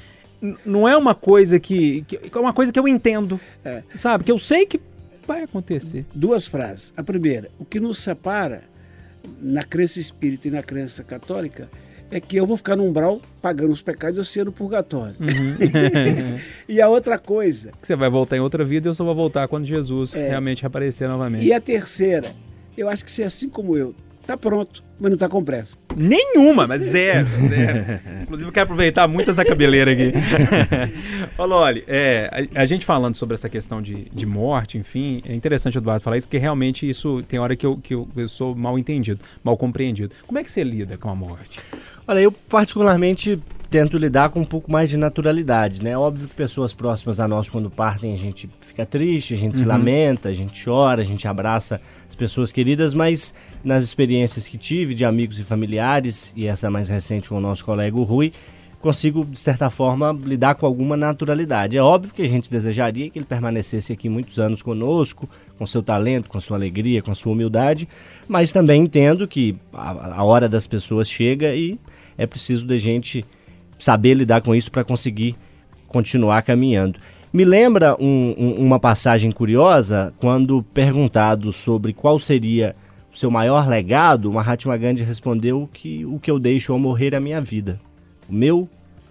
n- 0.42 0.58
não 0.66 0.86
é 0.86 0.98
uma 0.98 1.16
coisa 1.16 1.58
que, 1.58 2.02
que. 2.02 2.20
É 2.34 2.38
uma 2.40 2.52
coisa 2.52 2.74
que 2.74 2.78
eu 2.80 2.86
entendo. 2.88 3.40
É. 3.64 3.82
Sabe? 3.96 4.26
Que 4.26 4.32
eu 4.32 4.38
sei 4.38 4.66
que 4.66 4.82
vai 5.26 5.44
acontecer. 5.44 6.06
Duas 6.14 6.46
frases. 6.48 6.94
A 6.98 7.04
primeira, 7.04 7.50
o 7.58 7.64
que 7.64 7.80
nos 7.80 8.00
separa 8.00 8.64
na 9.42 9.64
crença 9.64 10.00
espírita 10.02 10.50
e 10.50 10.52
na 10.52 10.62
crença 10.62 11.02
católica 11.04 11.70
é 12.10 12.20
que 12.20 12.38
eu 12.38 12.46
vou 12.46 12.56
ficar 12.58 12.76
no 12.76 12.84
umbral 12.86 13.20
pagando 13.42 13.72
os 13.72 13.82
pecados 13.82 14.18
e 14.18 14.30
você 14.32 14.44
no 14.44 14.52
purgatório. 14.52 15.16
e 16.68 16.82
a 16.82 16.88
outra 16.90 17.18
coisa, 17.18 17.72
Que 17.82 17.88
você 17.88 17.96
vai 17.96 18.10
voltar 18.10 18.38
em 18.38 18.40
outra 18.40 18.64
vida 18.64 18.88
e 18.88 18.90
eu 18.90 18.94
só 18.94 19.04
vou 19.04 19.16
voltar 19.16 19.48
quando 19.48 19.66
Jesus 19.66 20.14
É. 20.16 20.30
realmente 20.30 20.66
aparecer 20.66 21.08
novamente. 21.10 21.46
e 21.46 21.54
a 21.54 21.60
terceira, 21.60 22.34
eu 22.78 22.88
acho 22.90 23.04
que 23.04 23.12
você 23.12 23.24
assim 23.24 23.50
como 23.50 23.76
eu, 23.76 23.94
tá 24.28 24.38
pronto, 24.38 24.84
mas 25.00 25.10
não 25.10 25.18
tá 25.18 25.30
com 25.30 25.44
pressa. 25.44 25.78
Nenhuma, 25.96 26.68
mas 26.68 26.82
zero, 26.84 27.26
zero. 27.48 28.00
Inclusive, 28.24 28.50
eu 28.50 28.54
quero 28.54 28.66
aproveitar 28.66 29.08
muito 29.08 29.32
essa 29.32 29.46
cabeleira 29.46 29.92
aqui. 29.92 30.12
Ô, 31.38 31.46
Loli, 31.46 31.84
é, 31.88 32.48
a, 32.54 32.62
a 32.62 32.66
gente 32.66 32.86
falando 32.86 33.16
sobre 33.16 33.34
essa 33.34 33.48
questão 33.48 33.82
de, 33.82 34.10
de 34.14 34.26
morte, 34.26 34.78
enfim, 34.78 35.22
é 35.26 35.34
interessante 35.34 35.78
o 35.78 35.80
Eduardo 35.80 36.04
falar 36.04 36.18
isso, 36.18 36.28
porque 36.28 36.38
realmente 36.38 36.88
isso 36.88 37.24
tem 37.24 37.40
hora 37.40 37.56
que 37.56 37.66
eu, 37.66 37.78
que 37.78 37.94
eu, 37.94 38.08
eu 38.16 38.28
sou 38.28 38.54
mal 38.54 38.78
entendido, 38.78 39.22
mal 39.44 39.56
compreendido. 39.56 40.14
Como 40.28 40.38
é 40.38 40.44
que 40.44 40.52
você 40.52 40.64
lida 40.64 40.98
com 40.98 41.10
a 41.10 41.16
morte? 41.16 41.62
Olha, 42.06 42.20
eu 42.20 42.32
particularmente 42.32 43.42
tento 43.70 43.98
lidar 43.98 44.30
com 44.30 44.40
um 44.40 44.46
pouco 44.46 44.72
mais 44.72 44.90
de 44.90 44.98
naturalidade, 44.98 45.84
né? 45.84 45.98
Óbvio 45.98 46.28
que 46.28 46.34
pessoas 46.34 46.74
próximas 46.74 47.20
a 47.20 47.28
nós, 47.28 47.50
quando 47.50 47.70
partem, 47.70 48.14
a 48.14 48.18
gente 48.18 48.50
fica 48.62 48.86
triste, 48.86 49.34
a 49.34 49.38
gente 49.38 49.58
se 49.58 49.66
lamenta, 49.66 50.30
a 50.30 50.34
gente 50.34 50.64
chora, 50.64 51.02
a 51.02 51.06
gente 51.06 51.28
abraça 51.28 51.82
as 52.08 52.16
pessoas 52.16 52.52
queridas, 52.52 52.94
mas 52.94 53.34
nas 53.64 53.84
experiências 53.84 54.48
que 54.48 54.58
tive 54.58 54.94
de 54.94 55.04
amigos 55.04 55.40
e 55.40 55.44
familiares, 55.44 56.32
e 56.36 56.48
essa 56.48 56.70
mais 56.70 56.90
recente 56.90 57.30
com 57.30 57.36
o 57.36 57.42
nosso 57.42 57.66
colega 57.66 57.98
o 57.98 58.04
Rui, 58.04 58.32
consigo, 58.80 59.26
de 59.26 59.40
certa 59.40 59.70
forma, 59.70 60.18
lidar 60.24 60.56
com 60.56 60.66
alguma 60.66 60.96
naturalidade. 60.96 61.78
É 61.78 61.82
óbvio 61.82 62.14
que 62.14 62.22
a 62.22 62.28
gente 62.28 62.50
desejaria 62.50 63.10
que 63.10 63.20
ele 63.20 63.26
permanecesse 63.26 63.92
aqui 63.92 64.08
muitos 64.08 64.40
anos 64.40 64.62
conosco, 64.62 65.28
com 65.58 65.66
seu 65.66 65.82
talento, 65.82 66.30
com 66.30 66.40
sua 66.40 66.58
alegria, 66.58 67.02
com 67.02 67.14
sua 67.14 67.34
humildade, 67.34 67.88
mas 68.28 68.52
também 68.52 68.84
entendo 68.84 69.28
que 69.28 69.56
a, 69.74 70.20
a 70.20 70.24
hora 70.24 70.48
das 70.48 70.68
pessoas 70.68 71.10
chega 71.10 71.54
e 71.56 71.78
é 72.18 72.26
preciso 72.26 72.66
da 72.66 72.78
gente 72.78 73.26
saber 73.80 74.14
lidar 74.14 74.42
com 74.42 74.56
isso 74.56 74.72
para 74.72 74.84
conseguir 74.84 75.36
continuar 75.88 76.42
caminhando. 76.42 77.00
Me 77.34 77.46
lembra 77.46 77.96
um- 78.00 78.34
um- 78.38 78.56
uma 78.66 78.80
passagem 78.80 79.32
curiosa 79.32 80.14
quando 80.18 80.64
perguntado 80.74 81.52
sobre 81.54 81.94
qual 81.94 82.20
seria 82.20 82.76
o 83.14 83.18
seu 83.18 83.30
maior 83.32 83.68
legado, 83.68 84.32
Mahatma 84.32 84.78
Gandhi 84.78 85.04
respondeu 85.04 85.70
que 85.74 86.06
o 86.06 86.20
que 86.20 86.30
eu 86.30 86.40
deixo 86.40 86.72
ao 86.72 86.80
morrer 86.80 87.14
é 87.14 87.18
a 87.18 87.22
minha 87.22 87.42
vida. 87.42 87.80
O 88.30 88.34
meu 88.34 88.68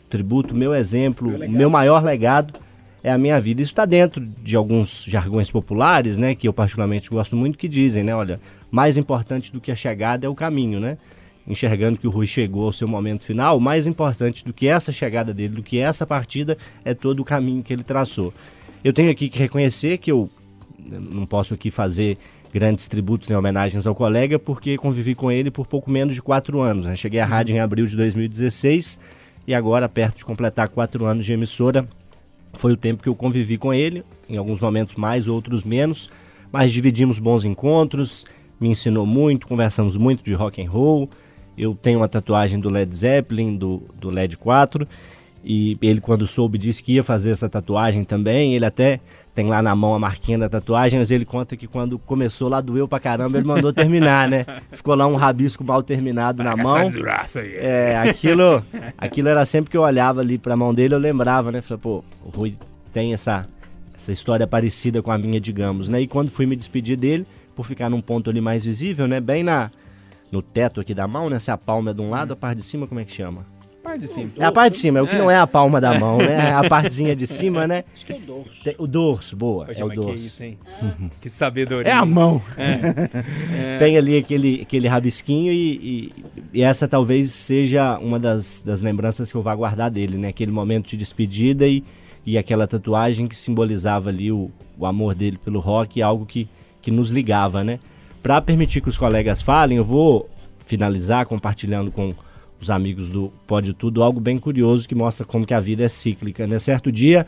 tributo, 0.09 0.55
o 0.55 0.57
meu 0.57 0.75
exemplo, 0.75 1.29
o 1.45 1.51
meu 1.51 1.69
maior 1.71 2.03
legado 2.05 2.55
é 3.03 3.11
a 3.11 3.19
minha 3.19 3.41
vida. 3.41 3.63
Isso 3.63 3.73
está 3.73 3.85
dentro 3.85 4.25
de 4.43 4.57
alguns 4.57 5.05
jargões 5.07 5.51
populares, 5.51 6.17
né, 6.19 6.35
que 6.35 6.47
eu 6.49 6.53
particularmente 6.53 7.11
gosto 7.11 7.37
muito, 7.37 7.59
que 7.59 7.69
dizem, 7.69 8.03
né, 8.05 8.15
olha, 8.15 8.41
mais 8.71 8.97
importante 8.97 9.53
do 9.53 9.61
que 9.61 9.71
a 9.71 9.77
chegada 9.77 10.27
é 10.27 10.29
o 10.29 10.35
caminho, 10.35 10.81
né? 10.81 10.99
Enxergando 11.47 11.99
que 11.99 12.07
o 12.07 12.11
Rui 12.11 12.27
chegou 12.27 12.65
ao 12.65 12.73
seu 12.73 12.89
momento 12.89 13.25
final, 13.25 13.61
mais 13.61 13.87
importante 13.87 14.45
do 14.45 14.53
que 14.53 14.67
essa 14.67 14.91
chegada 14.91 15.33
dele, 15.33 15.55
do 15.55 15.63
que 15.63 15.79
essa 15.79 16.07
partida, 16.07 16.59
é 16.85 16.93
todo 16.93 17.21
o 17.21 17.25
caminho 17.25 17.63
que 17.63 17.73
ele 17.73 17.85
traçou. 17.85 18.35
Eu 18.83 18.93
tenho 18.93 19.11
aqui 19.11 19.29
que 19.29 19.39
reconhecer 19.39 19.99
que 19.99 20.11
eu 20.11 20.29
não 20.79 21.27
posso 21.27 21.55
aqui 21.55 21.71
fazer 21.71 22.19
grandes 22.53 22.87
tributos 22.87 23.29
nem 23.29 23.37
homenagens 23.37 23.87
ao 23.87 23.95
colega, 23.95 24.39
porque 24.39 24.77
convivi 24.77 25.15
com 25.15 25.31
ele 25.31 25.51
por 25.51 25.67
pouco 25.67 25.91
menos 25.91 26.15
de 26.15 26.23
quatro 26.23 26.61
anos. 26.61 26.87
Né? 26.87 26.97
Cheguei 26.97 27.21
à 27.21 27.27
rádio 27.27 27.55
em 27.55 27.61
abril 27.61 27.87
de 27.87 27.97
2016 27.97 28.99
e 29.47 29.55
agora, 29.55 29.89
perto 29.89 30.19
de 30.19 30.25
completar 30.25 30.69
quatro 30.69 31.05
anos 31.05 31.25
de 31.25 31.33
emissora, 31.33 31.87
foi 32.55 32.73
o 32.73 32.77
tempo 32.77 33.03
que 33.03 33.09
eu 33.09 33.15
convivi 33.15 33.59
com 33.59 33.73
ele, 33.73 34.03
em 34.29 34.37
alguns 34.37 34.59
momentos 34.59 34.97
mais, 34.97 35.29
outros 35.29 35.63
menos, 35.63 36.11
mas 36.51 36.73
dividimos 36.73 37.19
bons 37.19 37.45
encontros, 37.45 38.25
me 38.59 38.69
ensinou 38.69 39.05
muito, 39.05 39.47
conversamos 39.47 39.97
muito 39.97 40.25
de 40.25 40.33
rock 40.33 40.63
and 40.63 40.71
roll. 40.71 41.11
Eu 41.57 41.75
tenho 41.75 42.01
uma 42.01 42.09
tatuagem 42.09 42.61
do 42.61 42.69
Led 42.69 42.95
Zeppelin, 42.95 43.57
do, 43.57 43.83
do 43.99 44.11
LED 44.11 44.37
4, 44.37 44.87
e 45.45 45.79
ele 45.81 46.01
quando 46.01 46.27
soube 46.27 46.59
disse 46.59 46.83
que 46.83 46.95
ia 46.95 47.05
fazer 47.05 47.31
essa 47.31 47.49
tatuagem 47.49 48.05
também, 48.05 48.55
ele 48.55 48.65
até 48.65 49.01
tem 49.37 49.47
lá 49.47 49.61
na 49.61 49.77
mão 49.77 49.95
a 49.95 49.99
marquinha 49.99 50.39
da 50.39 50.49
tatuagem, 50.49 50.99
mas 50.99 51.11
ele 51.11 51.25
conta 51.27 51.57
que 51.57 51.67
quando 51.67 51.99
começou 51.99 52.49
lá 52.49 52.61
doeu 52.61 52.89
pra 52.89 52.99
caramba, 52.99 53.37
ele 53.37 53.47
mandou 53.47 53.71
terminar, 53.71 54.29
né? 54.29 54.47
Ficou 54.73 54.95
lá 54.95 55.07
um 55.07 55.15
rabisco 55.15 55.63
mal 55.63 55.83
terminado 55.83 56.43
na 56.43 56.57
mão. 56.57 56.75
É, 57.59 57.99
aquilo, 57.99 58.65
aquilo 58.97 59.29
era 59.29 59.45
sempre 59.45 59.71
que 59.71 59.77
eu 59.77 59.83
olhava 59.83 60.23
ali 60.23 60.39
pra 60.39 60.57
mão 60.57 60.75
dele, 60.75 60.95
eu 60.95 60.99
lembrava, 60.99 61.53
né? 61.53 61.61
Falei, 61.61 61.81
pô, 61.83 62.03
o 62.25 62.31
Rui 62.31 62.55
tem 62.93 63.13
essa, 63.13 63.47
essa 63.95 64.11
história 64.11 64.47
parecida 64.47 65.03
com 65.03 65.13
a 65.13 65.19
minha, 65.19 65.39
digamos, 65.39 65.89
né? 65.89 66.01
E 66.01 66.07
quando 66.07 66.31
fui 66.31 66.47
me 66.47 66.57
despedir 66.57 66.97
dele, 66.97 67.27
por 67.55 67.67
ficar 67.67 67.91
num 67.91 68.01
ponto 68.01 68.31
ali 68.31 68.41
mais 68.41 68.65
visível, 68.65 69.07
né? 69.07 69.21
Bem 69.21 69.45
na, 69.45 69.71
no 70.31 70.43
teto 70.43 70.81
aqui 70.81 70.95
da 70.95 71.07
mão, 71.07 71.31
né? 71.31 71.39
Se 71.39 71.51
a 71.51 71.57
palma 71.57 71.91
é 71.91 71.95
de 71.95 72.01
um 72.01 72.11
lado, 72.11 72.33
a 72.33 72.37
parte 72.37 72.59
de 72.59 72.65
cima, 72.65 72.87
como 72.87 73.01
é 73.01 73.05
que 73.05 73.13
chama? 73.13 73.45
Parte 73.83 74.01
de 74.01 74.09
cima. 74.09 74.31
É 74.37 74.45
a 74.45 74.51
parte 74.51 74.73
de 74.73 74.79
cima, 74.81 74.99
é 74.99 75.03
o 75.03 75.07
que 75.07 75.15
não 75.15 75.31
é 75.31 75.39
a 75.39 75.47
palma 75.47 75.81
da 75.81 75.97
mão, 75.97 76.19
né? 76.19 76.49
É 76.49 76.53
a 76.53 76.65
partezinha 76.69 77.15
de 77.15 77.25
cima, 77.25 77.69
né? 77.69 77.85
Acho 77.95 78.05
que 78.05 78.13
é 78.13 78.17
o 78.17 78.21
dorso. 78.21 78.65
Tem- 78.65 78.75
o 78.79 78.87
dorso, 78.89 79.37
boa. 79.37 79.67
Poxa, 79.67 79.81
é 79.81 79.85
o 79.85 79.89
mas 79.89 79.97
que 79.99 80.05
dorso. 80.05 80.25
isso, 80.25 80.43
hein? 80.43 80.59
Que 81.21 81.29
sabedoria. 81.31 81.89
É 81.93 81.95
a 81.95 82.05
mão. 82.05 82.43
É. 82.59 83.79
Tem 83.79 83.97
ali 83.97 84.19
aquele, 84.19 84.63
aquele 84.63 84.89
rabisquinho 84.89 85.53
e, 85.53 85.75
e- 85.77 86.25
e 86.55 86.63
essa 86.63 86.89
talvez 86.89 87.31
seja 87.31 87.97
uma 87.99 88.19
das, 88.19 88.61
das 88.65 88.83
lembranças 88.83 89.31
que 89.31 89.37
eu 89.37 89.43
vá 89.43 89.55
guardar 89.55 89.91
dele, 89.91 90.17
né? 90.19 90.29
Aquele 90.29 90.51
momento 90.53 90.89
de 90.89 90.97
despedida 90.97 91.67
e, 91.69 91.85
e 92.25 92.37
aquela 92.37 92.67
tatuagem 92.67 93.27
que 93.29 93.37
simbolizava 93.37 94.09
ali 94.09 94.33
o, 94.33 94.51
o 94.77 94.85
amor 94.85 95.15
dele 95.15 95.39
pelo 95.39 95.61
rock, 95.61 96.03
algo 96.03 96.27
que, 96.27 96.49
que 96.83 96.91
nos 96.91 97.11
ligava, 97.11 97.63
né? 97.63 97.79
Para 98.27 98.41
permitir 98.41 98.81
que 98.81 98.89
os 98.89 98.99
colegas 98.99 99.41
falem, 99.41 99.79
eu 99.79 99.85
vou 99.85 100.29
finalizar 100.67 101.25
compartilhando 101.27 101.93
com 101.93 102.13
os 102.61 102.71
amigos 102.71 103.09
do 103.09 103.33
Pode 103.47 103.73
Tudo 103.73 104.03
algo 104.03 104.19
bem 104.19 104.37
curioso 104.37 104.89
que 104.89 104.97
mostra 104.97 105.25
como 105.25 105.47
que 105.47 105.55
a 105.55 105.61
vida 105.61 105.85
é 105.85 105.89
cíclica, 105.89 106.45
né? 106.45 106.59
Certo 106.59 106.91
dia, 106.91 107.25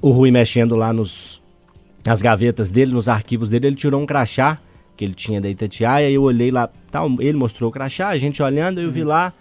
o 0.00 0.08
Rui 0.10 0.30
mexendo 0.30 0.74
lá 0.76 0.94
nos, 0.94 1.42
nas 2.06 2.22
gavetas 2.22 2.70
dele, 2.70 2.90
nos 2.90 3.06
arquivos 3.06 3.50
dele, 3.50 3.66
ele 3.66 3.76
tirou 3.76 4.00
um 4.00 4.06
crachá 4.06 4.58
que 4.96 5.04
ele 5.04 5.12
tinha 5.12 5.42
da 5.42 5.50
Itatiaia 5.50 6.08
e 6.08 6.14
eu 6.14 6.22
olhei 6.22 6.50
lá, 6.50 6.70
tá, 6.90 7.02
ele 7.18 7.36
mostrou 7.36 7.68
o 7.68 7.72
crachá, 7.72 8.08
a 8.08 8.16
gente 8.16 8.42
olhando, 8.42 8.80
eu 8.80 8.90
vi 8.90 9.04
lá, 9.04 9.34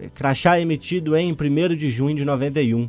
eh, 0.00 0.08
crachá 0.14 0.60
emitido 0.60 1.16
em 1.16 1.32
1 1.32 1.74
de 1.74 1.90
junho 1.90 2.14
de 2.14 2.24
91. 2.24 2.88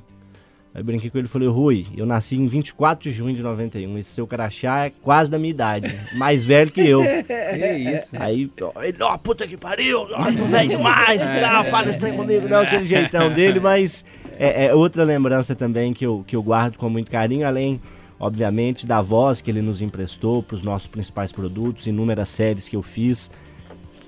Aí 0.74 0.82
eu 0.82 0.86
brinquei 0.86 1.10
com 1.10 1.18
ele 1.18 1.26
e 1.26 1.30
falei, 1.30 1.48
Rui, 1.48 1.88
eu 1.98 2.06
nasci 2.06 2.36
em 2.36 2.48
24 2.48 3.10
de 3.10 3.16
junho 3.16 3.36
de 3.36 3.42
91, 3.42 3.98
esse 3.98 4.12
seu 4.12 4.28
crachá 4.28 4.86
é 4.86 4.92
quase 4.92 5.30
da 5.30 5.40
minha 5.40 5.50
idade, 5.50 6.00
mais 6.16 6.46
velho 6.46 6.72
que 6.72 6.82
eu. 6.82 7.02
Que 7.50 7.78
isso. 7.78 8.12
Aí, 8.20 8.50
ó, 8.62 8.84
ele, 8.84 8.98
ó, 9.02 9.18
puta 9.18 9.48
que 9.48 9.58
pariu, 9.58 10.02
ó, 10.12 10.26
tô 10.26 10.46
velho 10.46 10.70
demais, 10.70 11.24
e 11.24 11.40
tal, 11.40 11.66
fala 11.66 11.90
esse 11.90 12.00
trem 12.00 12.16
comigo, 12.16 12.48
não, 12.48 12.62
aquele 12.62 12.86
jeitão 12.86 13.32
dele, 13.32 13.60
mas 13.60 14.06
é, 14.38 14.66
é 14.66 14.76
outra 14.76 15.04
lembrança 15.04 15.56
também 15.56 15.92
que 15.92 16.06
eu, 16.06 16.24
que 16.28 16.36
eu 16.36 16.44
guardo 16.44 16.78
com 16.78 16.88
muito 16.90 17.10
carinho, 17.10 17.48
além, 17.48 17.82
obviamente, 18.20 18.86
da 18.86 19.02
voz 19.02 19.42
que 19.42 19.50
ele 19.50 19.62
nos 19.62 19.82
emprestou 19.82 20.44
para 20.44 20.56
os 20.56 20.62
nossos 20.62 20.88
principais 20.88 21.32
produtos, 21.32 21.88
inúmeras 21.88 22.30
séries 22.30 22.70
que 22.70 22.76
eu 22.76 22.84
fiz, 22.84 23.32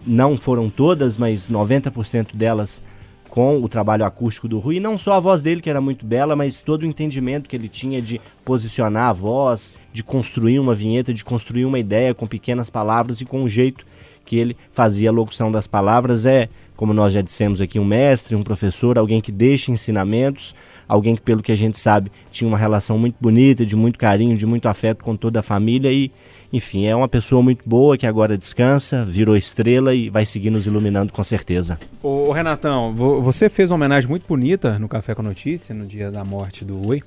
não 0.06 0.38
foram 0.38 0.70
todas, 0.70 1.18
mas 1.18 1.50
90% 1.50 2.36
delas 2.36 2.82
com 3.32 3.64
o 3.64 3.70
trabalho 3.70 4.04
acústico 4.04 4.46
do 4.46 4.60
Rui, 4.60 4.76
e 4.76 4.80
não 4.82 4.98
só 4.98 5.14
a 5.14 5.20
voz 5.20 5.42
dele, 5.42 5.62
que 5.62 5.70
era 5.70 5.80
muito 5.80 6.06
bela, 6.06 6.36
mas 6.36 6.60
todo 6.60 6.84
o 6.84 6.86
entendimento 6.86 7.48
que 7.48 7.56
ele 7.56 7.70
tinha 7.70 8.02
de 8.02 8.20
posicionar 8.44 9.08
a 9.08 9.14
voz, 9.14 9.74
de 9.94 10.04
construir 10.04 10.60
uma 10.60 10.76
vinheta, 10.76 11.14
de 11.14 11.24
construir 11.24 11.64
uma 11.64 11.80
ideia 11.80 12.14
com 12.14 12.28
pequenas 12.28 12.70
palavras 12.70 13.22
e 13.22 13.26
com 13.26 13.42
o 13.44 13.50
jeito 13.50 13.86
que 14.26 14.36
ele 14.36 14.58
fazia 14.74 15.10
a 15.10 15.14
locução 15.14 15.50
das 15.50 15.66
palavras. 15.66 16.26
É, 16.26 16.50
como 16.82 16.96
nós 16.96 17.14
já 17.14 17.22
dissemos 17.22 17.62
aqui, 17.62 17.78
um 17.78 17.86
mestre, 17.86 18.36
um 18.36 18.42
professor, 18.42 18.98
alguém 18.98 19.22
que 19.22 19.32
deixa 19.32 19.72
ensinamentos, 19.72 20.56
alguém 20.88 21.16
que, 21.16 21.22
pelo 21.22 21.44
que 21.44 21.52
a 21.52 21.56
gente 21.56 21.78
sabe, 21.80 22.12
tinha 22.32 22.48
uma 22.48 22.58
relação 22.58 22.98
muito 22.98 23.16
bonita, 23.22 23.64
de 23.64 23.76
muito 23.76 24.00
carinho, 24.00 24.36
de 24.36 24.48
muito 24.48 24.68
afeto 24.68 25.04
com 25.04 25.16
toda 25.16 25.42
a 25.42 25.44
família 25.44 25.92
e, 25.94 26.10
Enfim, 26.52 26.86
é 26.88 26.96
uma 26.96 27.08
pessoa 27.08 27.42
muito 27.44 27.62
boa 27.70 27.96
que 27.98 28.08
agora 28.08 28.36
descansa, 28.36 29.06
virou 29.06 29.38
estrela 29.38 29.94
e 29.94 30.10
vai 30.10 30.26
seguir 30.26 30.50
nos 30.50 30.66
iluminando 30.66 31.14
com 31.14 31.24
certeza. 31.24 31.80
Ô, 32.02 32.32
Renatão, 32.32 32.94
vo- 32.96 33.22
você 33.22 33.48
fez 33.48 33.70
uma 33.70 33.76
homenagem 33.76 34.10
muito 34.10 34.28
bonita 34.28 34.80
no 34.80 34.90
Café 34.90 35.14
com 35.14 35.22
Notícia, 35.22 35.74
no 35.76 35.86
dia 35.86 36.10
da 36.12 36.26
morte 36.26 36.66
do 36.66 36.76
Rui. 36.78 37.04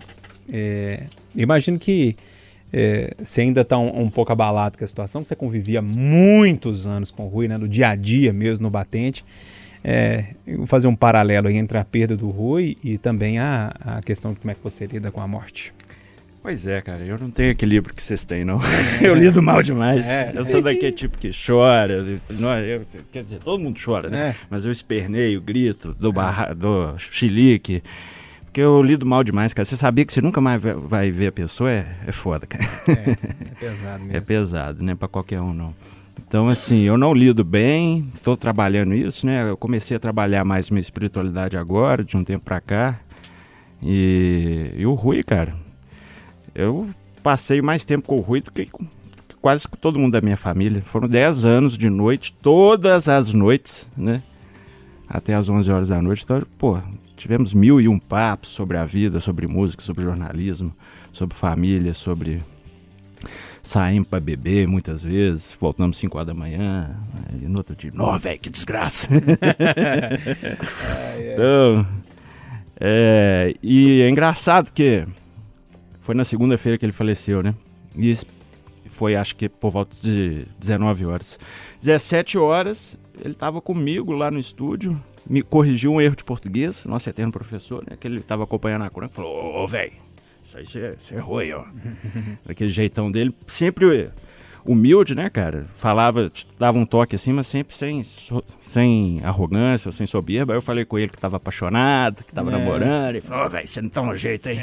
É, 0.49 1.03
imagino 1.37 1.79
que 1.81 2.15
é, 2.73 3.13
você 3.23 3.43
ainda 3.43 3.61
está 3.61 3.77
um, 3.79 4.05
um 4.05 4.09
pouco 4.11 4.33
abalado 4.33 4.79
com 4.79 4.85
a 4.85 4.87
situação, 4.89 5.23
que 5.23 5.29
você 5.29 5.37
convivia 5.37 5.83
muitos 5.83 6.87
anos 6.87 7.11
com 7.11 7.25
o 7.27 7.29
Rui, 7.29 7.47
né, 7.49 7.59
no 7.59 7.69
dia 7.69 7.89
a 7.91 7.95
dia 7.97 8.33
mesmo, 8.33 8.63
no 8.65 8.71
batente. 8.71 9.25
É, 9.87 10.29
vou 10.57 10.67
fazer 10.67 10.87
um 10.87 10.97
paralelo 10.97 11.47
aí 11.49 11.57
entre 11.59 11.77
a 11.77 11.85
perda 11.85 12.17
do 12.17 12.31
Rui 12.31 12.77
e 12.83 12.97
também 12.97 13.39
a, 13.39 13.71
a 13.81 14.01
questão 14.01 14.33
de 14.33 14.41
como 14.41 14.51
é 14.51 14.55
que 14.55 14.63
você 14.65 14.87
lida 14.87 15.11
com 15.11 15.21
a 15.21 15.29
morte. 15.29 15.75
Pois 16.43 16.67
é, 16.67 16.81
cara, 16.83 17.03
eu 17.03 17.19
não 17.19 17.31
tenho 17.31 17.51
equilíbrio 17.51 17.95
que 17.95 18.03
vocês 18.03 18.25
têm, 18.25 18.45
não. 18.45 18.59
eu 19.03 19.15
lido 19.15 19.43
mal 19.43 19.63
demais. 19.63 20.07
É. 20.07 20.33
Eu 20.35 20.45
sou 20.45 20.61
daquele 20.63 20.93
tipo 20.93 21.17
que 21.19 21.31
chora. 21.31 22.03
Não, 22.31 22.59
eu- 22.59 22.87
quer 23.13 23.25
dizer, 23.25 23.39
todo 23.41 23.63
mundo 23.63 23.79
chora, 23.83 24.09
né? 24.11 24.31
É. 24.31 24.35
Mas 24.51 24.65
eu 24.67 24.73
esperneio, 24.73 25.41
grito, 25.41 25.95
dou, 25.99 26.13
barra, 26.13 26.53
dou 26.55 26.99
chilique. 26.99 27.83
Porque 28.45 28.61
eu 28.61 28.83
lido 28.83 29.05
mal 29.07 29.25
demais, 29.25 29.53
cara. 29.55 29.65
Você 29.65 29.77
sabia 29.77 30.05
que 30.05 30.13
você 30.13 30.21
nunca 30.21 30.41
mais 30.41 30.63
vai- 30.63 30.75
vai 30.75 31.11
ver 31.11 31.29
a 31.29 31.33
pessoa? 31.33 31.71
É, 31.71 31.87
é 32.07 32.13
foda, 32.13 32.47
cara. 32.47 32.63
É, 32.89 33.11
é 33.13 33.17
pesado 33.59 34.01
mesmo. 34.05 34.17
É 34.17 34.21
pesado, 34.21 34.83
né? 34.85 34.95
Pra 34.95 35.09
qualquer 35.09 35.41
um, 35.41 35.53
não. 35.55 35.75
Então, 36.19 36.49
assim, 36.49 36.81
eu 36.81 36.99
não 36.99 37.15
lido 37.15 37.45
bem, 37.45 38.11
tô 38.23 38.37
trabalhando 38.37 38.95
isso, 38.95 39.27
né? 39.27 39.49
Eu 39.49 39.57
comecei 39.57 39.97
a 39.97 40.01
trabalhar 40.01 40.45
mais 40.45 40.71
minha 40.71 40.81
espiritualidade 40.81 41.57
agora, 41.57 42.05
de 42.05 42.17
um 42.17 42.25
tempo 42.25 42.45
pra 42.45 42.61
cá. 42.61 42.99
E, 43.83 44.73
e 44.77 44.87
o 44.87 44.95
Rui, 44.95 45.23
cara, 45.23 45.55
eu 46.55 46.89
passei 47.23 47.61
mais 47.61 47.85
tempo 47.85 48.07
com 48.07 48.17
o 48.17 48.21
Rui 48.21 48.41
do 48.41 48.51
que 48.51 48.67
com 48.67 48.87
quase 49.45 49.69
com 49.69 49.77
todo 49.77 49.99
mundo 49.99 50.13
da 50.13 50.23
minha 50.23 50.39
família. 50.39 50.81
Foram 50.81 51.07
10 51.07 51.45
anos 51.45 51.77
de 51.77 51.91
noite, 51.91 52.35
todas 52.41 53.11
as 53.11 53.31
noites, 53.35 53.87
né? 53.95 54.23
Até 55.07 55.35
as 55.35 55.51
11 55.51 55.71
horas 55.71 55.89
da 55.89 56.01
noite. 56.01 56.25
Então, 56.25 56.43
pô, 56.57 56.81
tivemos 57.15 57.53
mil 57.53 57.79
e 57.79 57.87
um 57.87 57.99
papos 57.99 58.49
sobre 58.49 58.79
a 58.79 58.87
vida, 58.87 59.21
sobre 59.21 59.47
música, 59.47 59.83
sobre 59.83 60.03
jornalismo, 60.03 60.75
sobre 61.13 61.37
família, 61.37 61.93
sobre 61.93 62.43
saímos 63.65 64.09
pra 64.09 64.21
beber 64.21 64.69
muitas 64.69 65.03
vezes, 65.03 65.57
voltamos 65.59 65.97
5 65.97 66.17
horas 66.17 66.27
da 66.29 66.35
manhã, 66.35 66.97
e 67.33 67.47
no 67.47 67.59
outro 67.59 67.75
dia, 67.75 67.91
nó, 67.93 68.17
velho, 68.19 68.39
que 68.39 68.51
desgraça. 68.51 69.09
então, 71.33 71.87
é, 72.79 73.55
e 73.63 74.03
é 74.03 74.09
engraçado 74.09 74.71
que 74.73 75.07
foi 75.99 76.15
na 76.15 76.25
segunda-feira 76.25 76.77
que 76.77 76.85
ele 76.85 76.93
faleceu, 76.93 77.43
né? 77.43 77.55
E 77.97 78.15
foi, 78.91 79.17
acho 79.17 79.35
que 79.35 79.49
por 79.49 79.71
volta 79.71 79.97
de 80.03 80.47
19 80.59 81.07
horas. 81.07 81.39
17 81.83 82.39
horas, 82.39 82.97
ele 83.25 83.35
tava 83.35 83.61
comigo 83.61 84.13
lá 84.13 84.31
no 84.31 84.39
estúdio, 84.39 85.01
me 85.27 85.43
corrigiu 85.43 85.93
um 85.93 86.01
erro 86.01 86.15
de 86.15 86.23
português, 86.23 86.85
nosso 86.85 87.09
eterno 87.09 87.33
professor, 87.33 87.83
né? 87.89 87.97
Que 87.99 88.07
ele 88.07 88.21
tava 88.21 88.45
acompanhando 88.45 88.83
a 88.83 88.91
crônica, 88.91 89.15
falou, 89.15 89.33
ô, 89.33 89.65
ô 89.65 89.67
velho, 89.67 90.04
isso 90.45 90.57
aí 90.79 90.95
você 90.99 91.15
errou 91.15 91.39
aí, 91.39 91.53
ó. 91.53 91.65
Daquele 92.47 92.71
jeitão 92.71 93.11
dele, 93.11 93.35
sempre 93.47 94.11
humilde, 94.65 95.15
né, 95.15 95.29
cara? 95.29 95.67
Falava, 95.77 96.31
dava 96.59 96.79
um 96.79 96.87
toque 96.87 97.15
assim, 97.17 97.33
mas 97.33 97.47
sempre 97.47 97.75
sem, 97.77 98.05
sem 98.63 99.21
arrogância, 99.23 99.91
sem 99.93 100.07
soberba. 100.07 100.53
Aí 100.53 100.57
eu 100.59 100.63
falei 100.63 100.85
com 100.85 100.99
ele 100.99 101.09
que 101.11 101.19
tava 101.19 101.37
apaixonado, 101.37 102.25
que 102.25 102.33
tava 102.33 102.51
É. 102.51 102.53
namorando. 102.59 103.11
Ele 103.11 103.21
falou, 103.21 103.47
ô, 103.47 103.51
velho, 103.51 103.69
você 103.69 103.83
não 103.83 103.89
tá 103.91 104.03
no 104.03 104.17
jeito 104.17 104.49
aí. 104.49 104.59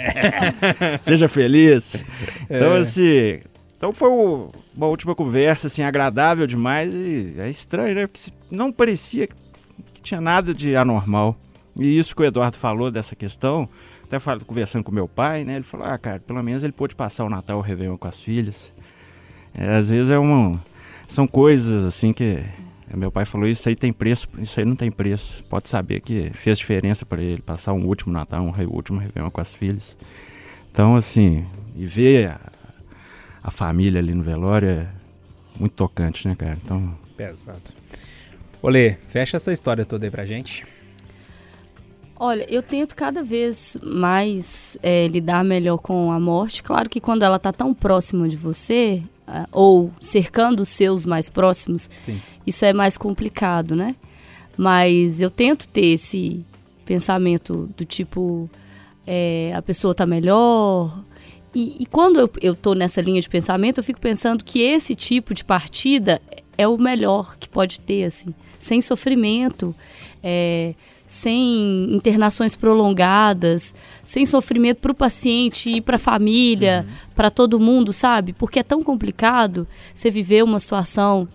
Seja 1.01 1.27
feliz. 1.27 2.03
Então, 2.49 2.73
É. 2.75 2.79
assim. 2.79 3.39
Então 3.77 3.91
foi 3.91 4.09
uma 4.09 4.85
última 4.87 5.15
conversa, 5.15 5.65
assim, 5.67 5.81
agradável 5.81 6.45
demais 6.45 6.93
e 6.93 7.33
é 7.37 7.49
estranho, 7.49 7.95
né? 7.95 8.05
Porque 8.07 8.31
não 8.51 8.71
parecia 8.71 9.27
que 9.27 10.01
tinha 10.03 10.21
nada 10.21 10.53
de 10.53 10.75
anormal. 10.75 11.35
E 11.79 11.97
isso 11.97 12.15
que 12.15 12.21
o 12.21 12.25
Eduardo 12.25 12.57
falou 12.57 12.91
dessa 12.91 13.15
questão, 13.15 13.67
até 14.11 14.19
falo, 14.19 14.43
conversando 14.43 14.83
com 14.83 14.91
meu 14.91 15.07
pai, 15.07 15.45
né? 15.45 15.55
Ele 15.55 15.63
falou, 15.63 15.87
ah, 15.87 15.97
cara, 15.97 16.19
pelo 16.19 16.43
menos 16.43 16.63
ele 16.63 16.73
pôde 16.73 16.93
passar 16.93 17.23
o 17.23 17.29
Natal, 17.29 17.59
o 17.59 17.61
Réveillon 17.61 17.97
com 17.97 18.09
as 18.09 18.19
filhas. 18.19 18.73
É, 19.53 19.77
às 19.77 19.87
vezes 19.87 20.11
é 20.11 20.19
uma... 20.19 20.61
São 21.07 21.25
coisas, 21.25 21.85
assim, 21.85 22.11
que... 22.11 22.43
Meu 22.93 23.09
pai 23.09 23.23
falou, 23.23 23.47
isso 23.47 23.69
aí 23.69 23.75
tem 23.75 23.93
preço, 23.93 24.27
isso 24.37 24.59
aí 24.59 24.65
não 24.65 24.75
tem 24.75 24.91
preço. 24.91 25.41
Pode 25.45 25.69
saber 25.69 26.01
que 26.01 26.29
fez 26.33 26.59
diferença 26.59 27.05
para 27.05 27.21
ele 27.21 27.41
passar 27.41 27.71
um 27.71 27.85
último 27.85 28.11
Natal, 28.11 28.43
um 28.43 28.51
último 28.67 28.99
Réveillon 28.99 29.31
com 29.31 29.39
as 29.39 29.55
filhas. 29.55 29.95
Então, 30.69 30.97
assim, 30.97 31.45
e 31.73 31.85
ver 31.85 32.31
a, 32.31 32.39
a 33.41 33.49
família 33.49 34.01
ali 34.01 34.13
no 34.13 34.23
velório 34.23 34.67
é 34.67 34.87
muito 35.57 35.73
tocante, 35.73 36.27
né, 36.27 36.35
cara? 36.35 36.57
Então, 36.61 36.93
Pesado. 37.15 37.61
Olê, 38.61 38.97
fecha 39.07 39.37
essa 39.37 39.53
história 39.53 39.85
toda 39.85 40.05
aí 40.05 40.11
pra 40.11 40.25
gente. 40.25 40.65
Olha, 42.23 42.45
eu 42.53 42.61
tento 42.61 42.95
cada 42.95 43.23
vez 43.23 43.79
mais 43.81 44.77
é, 44.83 45.07
lidar 45.07 45.43
melhor 45.43 45.79
com 45.79 46.11
a 46.11 46.19
morte. 46.19 46.61
Claro 46.61 46.87
que 46.87 47.01
quando 47.01 47.23
ela 47.23 47.39
tá 47.39 47.51
tão 47.51 47.73
próxima 47.73 48.29
de 48.29 48.37
você, 48.37 49.01
ah, 49.27 49.47
ou 49.51 49.91
cercando 49.99 50.59
os 50.59 50.69
seus 50.69 51.03
mais 51.03 51.29
próximos, 51.29 51.89
Sim. 51.99 52.21
isso 52.45 52.63
é 52.63 52.73
mais 52.73 52.95
complicado, 52.95 53.75
né? 53.75 53.95
Mas 54.55 55.19
eu 55.19 55.31
tento 55.31 55.67
ter 55.67 55.87
esse 55.87 56.45
pensamento 56.85 57.67
do 57.75 57.85
tipo, 57.85 58.47
é, 59.07 59.51
a 59.55 59.61
pessoa 59.63 59.95
tá 59.95 60.05
melhor. 60.05 61.03
E, 61.55 61.81
e 61.81 61.87
quando 61.87 62.19
eu, 62.19 62.29
eu 62.39 62.53
tô 62.53 62.75
nessa 62.75 63.01
linha 63.01 63.19
de 63.19 63.27
pensamento, 63.27 63.79
eu 63.79 63.83
fico 63.83 63.99
pensando 63.99 64.43
que 64.43 64.61
esse 64.61 64.93
tipo 64.93 65.33
de 65.33 65.43
partida 65.43 66.21
é 66.55 66.67
o 66.67 66.77
melhor 66.77 67.35
que 67.39 67.49
pode 67.49 67.81
ter, 67.81 68.03
assim, 68.03 68.31
sem 68.59 68.79
sofrimento, 68.79 69.73
é, 70.21 70.75
sem 71.11 71.93
internações 71.93 72.55
prolongadas, 72.55 73.75
sem 74.01 74.25
sofrimento 74.25 74.77
para 74.77 74.93
o 74.93 74.95
paciente 74.95 75.69
e 75.69 75.81
para 75.81 75.97
a 75.97 75.99
família, 75.99 76.87
para 77.13 77.29
todo 77.29 77.59
mundo, 77.59 77.91
sabe? 77.91 78.31
Porque 78.31 78.59
é 78.59 78.63
tão 78.63 78.81
complicado 78.81 79.67
você 79.93 80.09
viver 80.09 80.41
uma 80.41 80.57
situação. 80.57 81.27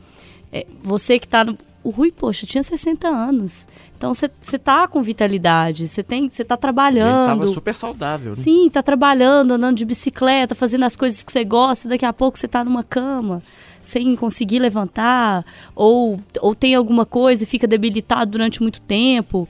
é, 0.51 0.67
você 0.83 1.19
que 1.19 1.27
está 1.27 1.45
no. 1.45 1.59
O 1.85 1.91
Rui, 1.91 2.11
poxa, 2.11 2.47
tinha 2.47 2.63
60 2.63 3.07
anos. 3.07 3.69
Então 3.99 4.15
você 4.15 4.31
você 4.41 4.59
tá 4.59 4.89
com 4.89 5.03
vitalidade, 5.03 5.87
você 5.87 6.03
tem, 6.03 6.27
você 6.27 6.43
tá 6.43 6.55
ele 6.55 6.61
trabalhando. 6.63 7.27
tava 7.27 7.47
super 7.49 7.75
saudável, 7.75 8.31
né? 8.31 8.37
Sim, 8.37 8.71
tá 8.71 8.83
trabalhando, 8.83 9.53
andando 9.53 9.77
de 9.77 9.85
bicicleta, 9.85 10.55
fazendo 10.55 10.85
as 10.85 10.97
coisas 10.97 11.23
que 11.23 11.31
você 11.31 11.45
gosta, 11.45 11.87
daqui 11.87 12.07
a 12.07 12.15
pouco 12.15 12.39
você 12.39 12.49
tá 12.49 12.65
numa 12.65 12.83
cama, 12.83 13.43
sem 13.87 14.17
conseguir 14.17 14.59
levantar, 14.59 15.47
ou, 15.73 16.21
ou 16.41 16.57
tem 16.57 16.75
alguma 16.75 17.07
coisa 17.07 17.45
e 17.45 17.47
fica 17.47 17.69
debilitado 17.69 18.33
durante 18.33 18.61
muito 18.61 18.81
tempo. 18.81 19.49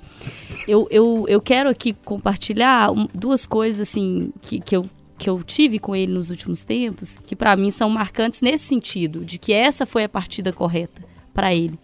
Eu, 0.69 0.87
eu, 0.91 1.25
eu 1.27 1.41
quero 1.41 1.71
aqui 1.71 1.95
compartilhar 2.05 2.91
duas 3.15 3.47
coisas 3.47 3.89
assim 3.89 4.31
que, 4.43 4.61
que, 4.61 4.77
eu, 4.77 4.85
que 5.17 5.31
eu 5.31 5.43
tive 5.43 5.79
com 5.79 5.97
ele 5.97 6.13
nos 6.13 6.29
últimos 6.29 6.65
tempos, 6.65 7.19
que 7.25 7.35
pra 7.35 7.57
mim 7.57 7.71
são 7.71 7.89
marcantes 7.89 8.43
nesse 8.43 8.65
sentido, 8.65 9.25
de 9.25 9.39
que 9.39 9.55
essa 9.55 9.87
foi 9.87 10.05
a 10.05 10.09
partida 10.09 10.53
correta 10.53 11.03
pra 11.33 11.55
ele. 11.55 11.79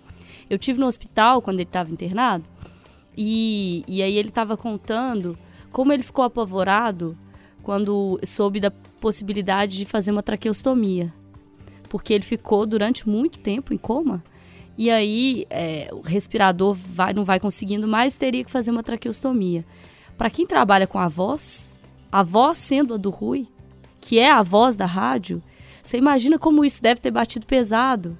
Eu 0.50 0.58
tive 0.58 0.78
no 0.78 0.86
hospital 0.86 1.40
quando 1.40 1.56
ele 1.60 1.68
estava 1.70 1.90
internado, 1.90 2.44
e, 3.16 3.82
e 3.88 4.02
aí 4.02 4.14
ele 4.18 4.28
estava 4.28 4.58
contando 4.58 5.38
como 5.70 5.90
ele 5.90 6.02
ficou 6.02 6.22
apavorado 6.22 7.16
quando 7.62 8.20
soube 8.24 8.60
da 8.60 8.70
possibilidade 8.70 9.78
de 9.78 9.86
fazer 9.86 10.10
uma 10.10 10.22
traqueostomia. 10.22 11.14
Porque 11.92 12.14
ele 12.14 12.24
ficou 12.24 12.64
durante 12.64 13.06
muito 13.06 13.38
tempo 13.38 13.74
em 13.74 13.76
coma. 13.76 14.24
E 14.78 14.90
aí 14.90 15.44
é, 15.50 15.90
o 15.92 16.00
respirador 16.00 16.72
vai, 16.72 17.12
não 17.12 17.22
vai 17.22 17.38
conseguindo 17.38 17.86
mais, 17.86 18.16
teria 18.16 18.42
que 18.42 18.50
fazer 18.50 18.70
uma 18.70 18.82
traqueostomia. 18.82 19.62
Para 20.16 20.30
quem 20.30 20.46
trabalha 20.46 20.86
com 20.86 20.98
a 20.98 21.06
voz, 21.06 21.78
a 22.10 22.22
voz 22.22 22.56
sendo 22.56 22.94
a 22.94 22.96
do 22.96 23.10
Rui, 23.10 23.46
que 24.00 24.18
é 24.18 24.32
a 24.32 24.42
voz 24.42 24.74
da 24.74 24.86
rádio, 24.86 25.42
você 25.82 25.98
imagina 25.98 26.38
como 26.38 26.64
isso 26.64 26.82
deve 26.82 26.98
ter 26.98 27.10
batido 27.10 27.44
pesado. 27.44 28.16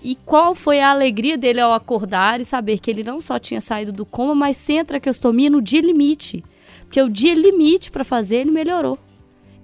E 0.00 0.14
qual 0.14 0.54
foi 0.54 0.80
a 0.80 0.92
alegria 0.92 1.36
dele 1.36 1.60
ao 1.60 1.74
acordar 1.74 2.40
e 2.40 2.44
saber 2.44 2.78
que 2.78 2.88
ele 2.88 3.02
não 3.02 3.20
só 3.20 3.36
tinha 3.36 3.60
saído 3.60 3.90
do 3.90 4.06
coma, 4.06 4.32
mas 4.32 4.56
sem 4.56 4.78
a 4.78 4.84
traqueostomia 4.84 5.50
no 5.50 5.60
dia 5.60 5.80
limite. 5.80 6.44
Porque 6.82 7.02
o 7.02 7.10
dia 7.10 7.34
limite 7.34 7.90
para 7.90 8.04
fazer 8.04 8.36
ele 8.36 8.52
melhorou. 8.52 8.96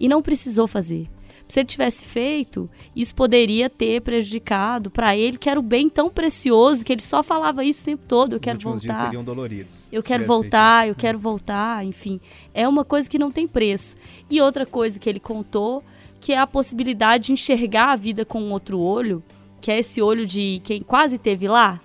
E 0.00 0.08
não 0.08 0.22
precisou 0.22 0.66
fazer. 0.66 1.08
Se 1.48 1.60
ele 1.60 1.66
tivesse 1.66 2.04
feito, 2.04 2.68
isso 2.94 3.14
poderia 3.14 3.70
ter 3.70 4.02
prejudicado 4.02 4.90
para 4.90 5.16
ele, 5.16 5.38
que 5.38 5.48
era 5.48 5.58
o 5.58 5.62
bem 5.62 5.88
tão 5.88 6.10
precioso, 6.10 6.84
que 6.84 6.92
ele 6.92 7.00
só 7.00 7.22
falava 7.22 7.64
isso 7.64 7.82
o 7.82 7.84
tempo 7.86 8.04
todo. 8.06 8.34
Eu 8.34 8.40
quero 8.40 8.58
Os 8.58 8.64
últimos 8.64 8.82
dias 8.82 8.92
voltar. 8.94 9.06
seriam 9.06 9.24
doloridos. 9.24 9.88
Eu 9.90 10.02
quero 10.02 10.26
voltar, 10.26 10.88
eu 10.88 10.94
quero 10.94 11.18
voltar, 11.18 11.84
enfim. 11.86 12.20
É 12.52 12.68
uma 12.68 12.84
coisa 12.84 13.08
que 13.08 13.18
não 13.18 13.30
tem 13.30 13.48
preço. 13.48 13.96
E 14.28 14.40
outra 14.42 14.66
coisa 14.66 15.00
que 15.00 15.08
ele 15.08 15.20
contou, 15.20 15.82
que 16.20 16.34
é 16.34 16.38
a 16.38 16.46
possibilidade 16.46 17.26
de 17.26 17.32
enxergar 17.32 17.92
a 17.92 17.96
vida 17.96 18.26
com 18.26 18.50
outro 18.50 18.78
olho, 18.78 19.22
que 19.60 19.72
é 19.72 19.78
esse 19.78 20.02
olho 20.02 20.26
de 20.26 20.60
quem 20.62 20.82
quase 20.82 21.16
teve 21.16 21.48
lá 21.48 21.80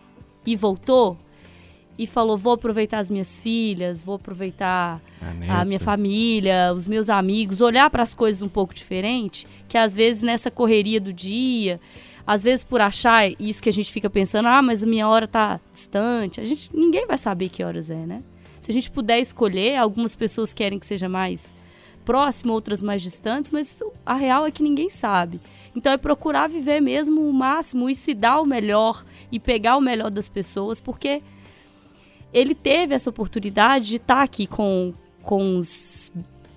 e 0.46 0.56
voltou. 0.58 1.18
E 1.98 2.08
falou: 2.08 2.38
vou 2.38 2.54
aproveitar 2.54 3.00
as 3.00 3.10
minhas 3.10 3.40
filhas, 3.40 4.04
vou 4.04 4.16
aproveitar 4.16 5.02
A 5.50 5.62
a 5.62 5.66
minha 5.66 5.80
família, 5.80 6.74
os 6.76 6.88
meus 6.88 7.10
amigos, 7.10 7.62
olhar 7.62 7.90
para 7.90 8.04
as 8.04 8.14
coisas 8.14 8.42
um 8.42 8.50
pouco 8.50 8.74
diferente, 8.74 9.48
que 9.68 9.78
às 9.78 9.96
vezes 9.96 10.24
nessa 10.24 10.52
correria 10.52 11.00
do 11.00 11.14
dia, 11.14 11.80
às 12.26 12.44
vezes 12.44 12.64
por 12.64 12.82
achar 12.82 13.30
isso 13.40 13.62
que 13.62 13.70
a 13.70 13.74
gente 13.74 13.92
fica 13.92 14.10
pensando, 14.10 14.48
ah, 14.48 14.62
mas 14.62 14.84
a 14.84 14.88
minha 14.88 15.08
hora 15.08 15.28
tá 15.28 15.60
distante, 15.72 16.42
a 16.42 16.46
gente 16.46 16.70
ninguém 16.74 17.06
vai 17.06 17.18
saber 17.18 17.50
que 17.50 17.64
horas 17.64 17.90
é, 17.90 18.06
né? 18.06 18.24
Se 18.60 18.72
a 18.72 18.74
gente 18.74 18.90
puder 18.90 19.20
escolher, 19.20 19.76
algumas 19.76 20.16
pessoas 20.16 20.54
querem 20.54 20.80
que 20.80 20.86
seja 20.86 21.10
mais 21.10 21.54
próximo, 22.06 22.54
outras 22.54 22.82
mais 22.82 23.02
distantes, 23.02 23.52
mas 23.52 23.82
a 24.06 24.14
real 24.14 24.46
é 24.46 24.52
que 24.52 24.64
ninguém 24.64 24.90
sabe. 24.90 25.40
Então 25.76 25.92
é 25.92 25.98
procurar 25.98 26.48
viver 26.48 26.80
mesmo 26.80 27.28
o 27.28 27.34
máximo 27.34 27.90
e 27.90 27.96
se 27.96 28.14
dar 28.14 28.40
o 28.40 28.46
melhor 28.46 29.04
e 29.32 29.40
pegar 29.40 29.76
o 29.76 29.82
melhor 29.82 30.12
das 30.12 30.30
pessoas, 30.30 30.80
porque 30.80 31.22
ele 32.34 32.56
teve 32.56 32.96
essa 32.96 33.10
oportunidade 33.10 33.86
de 33.86 33.96
estar 33.98 34.24
aqui 34.24 34.48
com, 34.48 34.94
com, 35.22 35.58
os, 35.58 36.12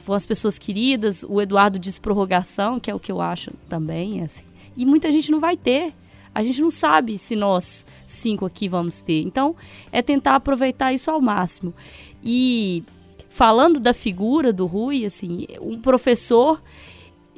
com 0.04 0.12
as 0.12 0.24
pessoas 0.24 0.58
queridas. 0.58 1.24
O 1.28 1.40
Eduardo 1.40 1.78
diz 1.78 1.98
prorrogação, 1.98 2.80
que 2.80 2.90
é 2.90 2.94
o 2.94 3.00
que 3.00 3.12
eu 3.12 3.20
acho 3.20 3.52
também, 3.68 4.22
assim. 4.22 4.44
E 4.76 4.86
muita 4.86 5.12
gente 5.12 5.30
não 5.30 5.38
vai 5.38 5.56
ter. 5.56 5.92
A 6.34 6.42
gente 6.42 6.60
não 6.60 6.70
sabe 6.70 7.16
se 7.16 7.34
nós 7.34 7.86
cinco 8.04 8.44
aqui 8.46 8.68
vamos 8.68 9.00
ter. 9.00 9.22
Então, 9.22 9.54
é 9.92 10.02
tentar 10.02 10.34
aproveitar 10.34 10.92
isso 10.92 11.10
ao 11.10 11.20
máximo. 11.20 11.74
E 12.22 12.82
falando 13.28 13.78
da 13.78 13.92
figura 13.92 14.52
do 14.52 14.66
Rui, 14.66 15.04
assim, 15.04 15.46
um 15.60 15.80
professor 15.80 16.62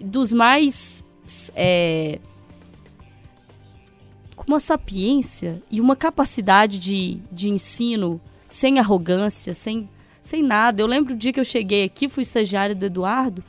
dos 0.01 0.33
mais 0.33 1.05
é, 1.55 2.18
uma 4.48 4.58
sapiência 4.58 5.62
e 5.70 5.80
uma 5.80 5.94
capacidade 5.94 6.78
de, 6.78 7.20
de 7.30 7.50
ensino 7.50 8.18
sem 8.46 8.78
arrogância, 8.78 9.52
sem, 9.52 9.88
sem 10.22 10.42
nada. 10.42 10.80
Eu 10.80 10.87
lembro 10.87 11.12
o 11.12 11.16
dia 11.16 11.32
que 11.32 11.38
eu 11.38 11.44
cheguei 11.44 11.84
aqui, 11.84 12.08
fui 12.08 12.22
estagiária 12.22 12.74
do 12.74 12.87
Eduardo, 12.87 13.44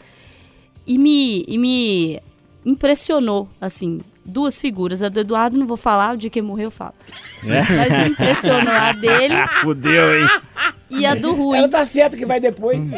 e 0.86 0.98
me, 0.98 1.46
e 1.48 1.58
me 1.58 2.20
impressionou, 2.66 3.48
assim, 3.62 4.00
duas 4.30 4.60
figuras. 4.60 5.02
A 5.04 5.10
do 5.10 5.20
Eduardo 5.20 5.58
não 5.58 5.66
vou 5.66 5.78
falar, 5.78 6.14
o 6.14 6.18
dia 6.18 6.30
que 6.30 6.40
ele 6.40 6.48
morreu 6.48 6.66
eu 6.66 6.72
falo. 6.72 6.94
Mas 7.44 7.98
me 7.98 8.10
impressionou 8.10 8.74
a 8.74 8.92
dele 8.92 9.36
Fudeu, 9.62 10.20
hein? 10.20 10.28
e 10.90 11.06
a 11.06 11.14
do 11.16 11.34
Rui. 11.34 11.58
Ela 11.58 11.70
tá 11.70 11.84
certo 11.84 12.18
que 12.18 12.26
vai 12.26 12.40
depois. 12.40 12.90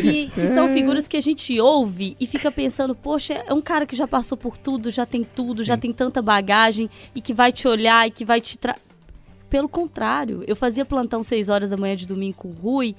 que, 0.00 0.30
que 0.30 0.46
são 0.48 0.68
figuras 0.68 1.08
que 1.08 1.16
a 1.16 1.20
gente 1.20 1.58
ouve 1.60 2.16
e 2.20 2.26
fica 2.26 2.50
pensando, 2.50 2.94
poxa, 2.94 3.42
é 3.46 3.54
um 3.54 3.60
cara 3.60 3.86
que 3.86 3.96
já 3.96 4.06
passou 4.06 4.36
por 4.36 4.58
tudo, 4.58 4.90
já 4.90 5.06
tem 5.06 5.24
tudo, 5.24 5.64
já 5.64 5.76
tem 5.76 5.92
tanta 5.92 6.20
bagagem 6.20 6.90
e 7.14 7.20
que 7.20 7.32
vai 7.32 7.52
te 7.52 7.66
olhar 7.66 8.06
e 8.06 8.10
que 8.10 8.24
vai 8.24 8.40
te 8.40 8.58
tra... 8.58 8.76
Pelo 9.48 9.68
contrário, 9.68 10.42
eu 10.46 10.56
fazia 10.56 10.84
plantão 10.84 11.22
6 11.22 11.48
horas 11.50 11.68
da 11.68 11.76
manhã 11.76 11.94
de 11.94 12.06
domingo 12.06 12.36
com 12.38 12.48
o 12.48 12.52
Rui, 12.52 12.96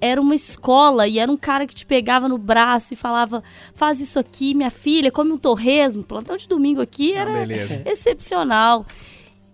era 0.00 0.20
uma 0.20 0.34
escola 0.34 1.06
e 1.06 1.18
era 1.18 1.30
um 1.30 1.36
cara 1.36 1.66
que 1.66 1.74
te 1.74 1.84
pegava 1.84 2.28
no 2.28 2.38
braço 2.38 2.94
e 2.94 2.96
falava: 2.96 3.42
faz 3.74 4.00
isso 4.00 4.18
aqui, 4.18 4.54
minha 4.54 4.70
filha, 4.70 5.10
come 5.10 5.32
um 5.32 5.38
torresmo. 5.38 6.02
Plantão 6.02 6.36
de 6.36 6.48
domingo 6.48 6.80
aqui 6.80 7.12
era 7.12 7.32
beleza. 7.46 7.82
excepcional. 7.86 8.86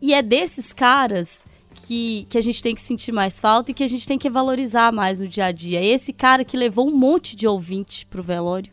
E 0.01 0.15
é 0.15 0.23
desses 0.23 0.73
caras 0.73 1.45
que, 1.87 2.27
que 2.29 2.39
a 2.39 2.41
gente 2.41 2.63
tem 2.63 2.75
que 2.75 2.83
sentir 2.83 3.13
mais 3.13 3.41
falta 3.41 3.71
e 3.71 3.75
que 3.75 3.83
a 3.85 3.89
gente 3.89 4.07
tem 4.07 4.19
que 4.19 4.29
valorizar 4.31 4.93
mais 4.93 5.21
no 5.21 5.27
dia 5.29 5.47
a 5.47 5.53
dia. 5.53 5.81
É 5.81 5.87
esse 5.87 6.13
cara 6.13 6.45
que 6.45 6.57
levou 6.57 6.89
um 6.89 6.97
monte 6.97 7.35
de 7.35 7.47
ouvinte 7.47 8.07
pro 8.07 8.23
velório 8.23 8.71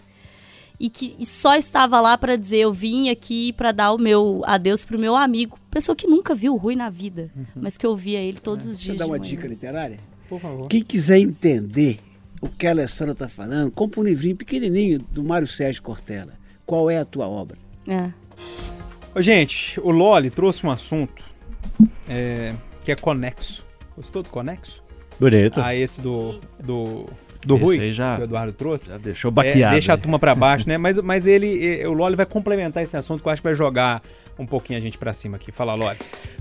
e 0.80 0.90
que 0.90 1.16
e 1.20 1.26
só 1.26 1.56
estava 1.56 2.02
lá 2.02 2.18
para 2.18 2.36
dizer 2.36 2.58
eu 2.58 2.74
vim 2.74 3.10
aqui 3.10 3.54
para 3.54 3.72
dar 3.72 3.94
o 3.94 3.98
meu 3.98 4.42
adeus 4.46 4.84
pro 4.84 5.00
meu 5.00 5.16
amigo, 5.16 5.58
pessoa 5.72 5.96
que 5.96 6.08
nunca 6.08 6.34
viu 6.36 6.54
o 6.54 6.58
Rui 6.58 6.76
na 6.76 6.90
vida, 6.90 7.32
mas 7.56 7.78
que 7.78 7.86
eu 7.86 7.96
via 7.96 8.20
ele 8.20 8.40
todos 8.40 8.66
os 8.66 8.78
Deixa 8.78 8.92
eu 8.92 8.96
dias. 8.96 9.00
dar 9.00 9.06
de 9.06 9.12
uma 9.12 9.18
manhã. 9.18 9.30
dica 9.30 9.48
literária. 9.48 9.98
Por 10.34 10.42
favor. 10.42 10.68
Quem 10.68 10.82
quiser 10.84 11.20
entender 11.20 12.00
o 12.42 12.50
que 12.50 12.66
a 12.68 12.72
Alessandra 12.72 13.14
tá 13.16 13.28
falando, 13.30 13.72
compra 13.72 14.00
um 14.02 14.04
livrinho 14.04 14.36
pequenininho 14.36 15.00
do 15.00 15.24
Mário 15.24 15.48
Sérgio 15.48 15.82
Cortella. 15.84 16.34
Qual 16.66 16.90
é 16.90 16.98
a 16.98 17.06
tua 17.06 17.28
obra? 17.28 17.58
É. 17.88 18.10
Ô, 19.16 19.22
gente, 19.22 19.80
o 19.82 19.92
Loli 19.92 20.30
trouxe 20.30 20.66
um 20.66 20.72
assunto 20.72 21.24
é, 22.08 22.54
que 22.84 22.92
é 22.92 22.96
conexo. 22.96 23.66
Gostou 23.96 24.24
do 24.24 24.30
conexo? 24.30 24.84
Bonito. 25.20 25.62
A 25.62 25.76
esse 25.76 26.02
do, 26.02 26.40
do, 26.60 27.06
do 27.46 27.56
Esse 27.56 27.64
Rui, 27.64 27.80
aí 27.80 27.92
já- 27.94 28.16
que 28.16 28.22
o 28.22 28.26
Eduardo 28.26 28.52
trouxe. 28.54 28.88
Já 28.90 28.98
deixou 28.98 29.30
É, 29.30 29.32
baqueado. 29.32 29.72
deixa 29.74 29.94
a 29.94 29.96
né? 29.96 30.02
turma 30.02 30.18
pra 30.18 30.34
baixo, 30.34 30.68
né? 30.68 30.78
Mas, 30.78 30.98
mas 30.98 31.28
ele, 31.28 31.86
o 31.86 31.94
Loli 31.94 32.16
vai 32.16 32.26
complementar 32.26 32.82
esse 32.84 32.98
assunto 32.98 33.22
que 33.22 33.28
eu 33.28 33.32
acho 33.32 33.42
que 33.42 33.48
vai 33.48 33.56
jogar 33.56 34.02
um 34.40 34.46
pouquinho 34.48 34.80
a 34.80 34.82
gente 34.82 34.98
pra 34.98 35.14
cima 35.14 35.38
aqui. 35.38 35.52
Fala, 35.52 35.76
Loli. 35.76 35.98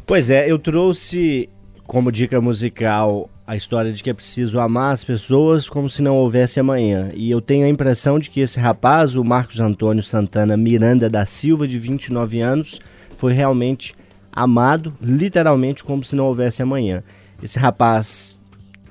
Pois 0.07 0.31
é, 0.31 0.51
eu 0.51 0.59
trouxe 0.59 1.49
como 1.93 2.11
dica 2.11 2.41
musical 2.41 3.29
a 3.47 3.55
história 3.55 3.93
de 3.93 4.03
que 4.03 4.09
é 4.09 4.15
preciso 4.15 4.59
amar 4.59 4.95
as 4.95 5.05
pessoas 5.05 5.69
como 5.69 5.91
se 5.91 6.01
não 6.01 6.17
houvesse 6.17 6.59
amanhã. 6.59 7.11
E 7.15 7.31
eu 7.31 7.39
tenho 7.39 7.67
a 7.67 7.69
impressão 7.69 8.19
de 8.19 8.31
que 8.31 8.41
esse 8.41 8.59
rapaz, 8.59 9.15
o 9.15 9.23
Marcos 9.23 9.61
Antônio 9.61 10.03
Santana 10.03 10.57
Miranda 10.57 11.11
da 11.11 11.27
Silva, 11.27 11.69
de 11.69 11.79
29 11.79 12.41
anos, 12.41 12.81
foi 13.15 13.35
realmente 13.35 13.93
amado, 14.33 14.97
literalmente 15.03 15.85
como 15.85 16.03
se 16.03 16.17
não 16.17 16.29
houvesse 16.29 16.63
amanhã. 16.63 17.03
Esse 17.43 17.59
rapaz 17.59 18.41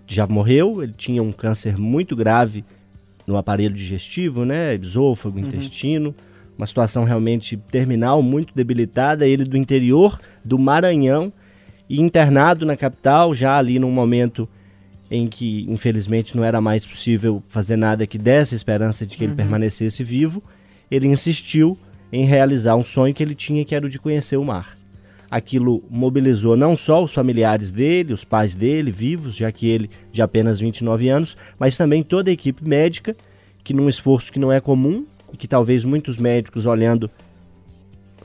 já 0.05 0.27
morreu, 0.27 0.83
ele 0.83 0.93
tinha 0.95 1.23
um 1.23 1.31
câncer 1.31 1.79
muito 1.79 2.15
grave 2.15 2.63
no 3.25 3.35
aparelho 3.35 3.73
digestivo, 3.73 4.45
né? 4.45 4.75
Esôfago, 4.75 5.39
intestino, 5.39 6.13
uma 6.55 6.67
situação 6.67 7.03
realmente 7.03 7.57
terminal, 7.71 8.21
muito 8.21 8.53
debilitada. 8.53 9.25
Ele 9.25 9.43
do 9.43 9.57
interior 9.57 10.19
do 10.45 10.59
Maranhão 10.59 11.33
e 11.91 11.99
internado 11.99 12.65
na 12.65 12.77
capital, 12.77 13.35
já 13.35 13.57
ali 13.57 13.77
num 13.77 13.91
momento 13.91 14.47
em 15.11 15.27
que, 15.27 15.65
infelizmente, 15.67 16.37
não 16.37 16.43
era 16.45 16.61
mais 16.61 16.85
possível 16.85 17.43
fazer 17.49 17.75
nada 17.75 18.07
que 18.07 18.17
desse 18.17 18.55
esperança 18.55 19.05
de 19.05 19.17
que 19.17 19.25
ele 19.25 19.35
permanecesse 19.35 20.01
vivo, 20.01 20.41
ele 20.89 21.07
insistiu 21.07 21.77
em 22.09 22.23
realizar 22.23 22.77
um 22.77 22.85
sonho 22.85 23.13
que 23.13 23.21
ele 23.21 23.35
tinha, 23.35 23.65
que 23.65 23.75
era 23.75 23.85
o 23.85 23.89
de 23.89 23.99
conhecer 23.99 24.37
o 24.37 24.45
mar. 24.45 24.77
Aquilo 25.29 25.83
mobilizou 25.89 26.55
não 26.55 26.77
só 26.77 27.03
os 27.03 27.11
familiares 27.11 27.71
dele, 27.71 28.13
os 28.13 28.23
pais 28.23 28.55
dele, 28.55 28.89
vivos, 28.89 29.35
já 29.35 29.51
que 29.51 29.67
ele 29.67 29.89
de 30.13 30.21
apenas 30.21 30.61
29 30.61 31.09
anos, 31.09 31.35
mas 31.59 31.75
também 31.75 32.03
toda 32.03 32.29
a 32.29 32.33
equipe 32.33 32.65
médica, 32.65 33.17
que 33.65 33.73
num 33.73 33.89
esforço 33.89 34.31
que 34.31 34.39
não 34.39 34.49
é 34.49 34.61
comum, 34.61 35.05
e 35.33 35.35
que 35.35 35.47
talvez 35.47 35.83
muitos 35.83 36.17
médicos 36.17 36.65
olhando 36.65 37.11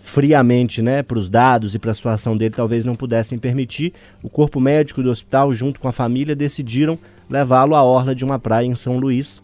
friamente 0.06 0.80
né, 0.80 1.02
para 1.02 1.18
os 1.18 1.28
dados 1.28 1.74
e 1.74 1.80
para 1.80 1.90
a 1.90 1.94
situação 1.94 2.36
dele 2.36 2.54
talvez 2.54 2.84
não 2.84 2.94
pudessem 2.94 3.36
permitir, 3.38 3.92
o 4.22 4.30
corpo 4.30 4.60
médico 4.60 5.02
do 5.02 5.10
hospital, 5.10 5.52
junto 5.52 5.80
com 5.80 5.88
a 5.88 5.92
família, 5.92 6.36
decidiram 6.36 6.96
levá-lo 7.28 7.74
à 7.74 7.82
orla 7.82 8.14
de 8.14 8.24
uma 8.24 8.38
praia 8.38 8.64
em 8.64 8.76
São 8.76 8.98
Luís 8.98 9.42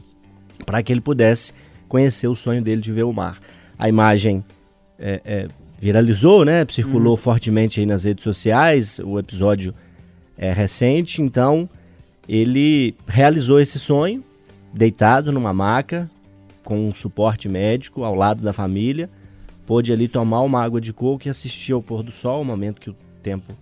para 0.64 0.80
que 0.80 0.92
ele 0.92 1.00
pudesse 1.00 1.52
conhecer 1.88 2.28
o 2.28 2.34
sonho 2.36 2.62
dele 2.62 2.80
de 2.80 2.92
ver 2.92 3.02
o 3.02 3.12
mar. 3.12 3.40
A 3.76 3.88
imagem 3.88 4.44
é, 5.00 5.20
é, 5.24 5.48
viralizou, 5.80 6.44
né, 6.44 6.64
circulou 6.70 7.16
fortemente 7.16 7.80
aí 7.80 7.86
nas 7.86 8.04
redes 8.04 8.22
sociais, 8.22 9.00
o 9.00 9.18
episódio 9.18 9.74
é 10.38 10.52
recente, 10.52 11.20
então 11.20 11.68
ele 12.28 12.94
realizou 13.08 13.58
esse 13.58 13.80
sonho 13.80 14.22
deitado 14.72 15.32
numa 15.32 15.52
maca 15.52 16.08
com 16.62 16.88
um 16.88 16.94
suporte 16.94 17.48
médico 17.48 18.04
ao 18.04 18.14
lado 18.14 18.40
da 18.42 18.52
família 18.52 19.10
pôde 19.66 19.92
ali 19.92 20.08
tomar 20.08 20.40
uma 20.42 20.62
água 20.62 20.80
de 20.80 20.92
coco 20.92 21.26
e 21.26 21.30
assistir 21.30 21.72
ao 21.72 21.82
pôr 21.82 22.02
do 22.02 22.12
sol, 22.12 22.42
um 22.42 22.44
momento 22.44 22.80
que 22.80 22.90
o 22.90 22.96
tempo, 23.22 23.52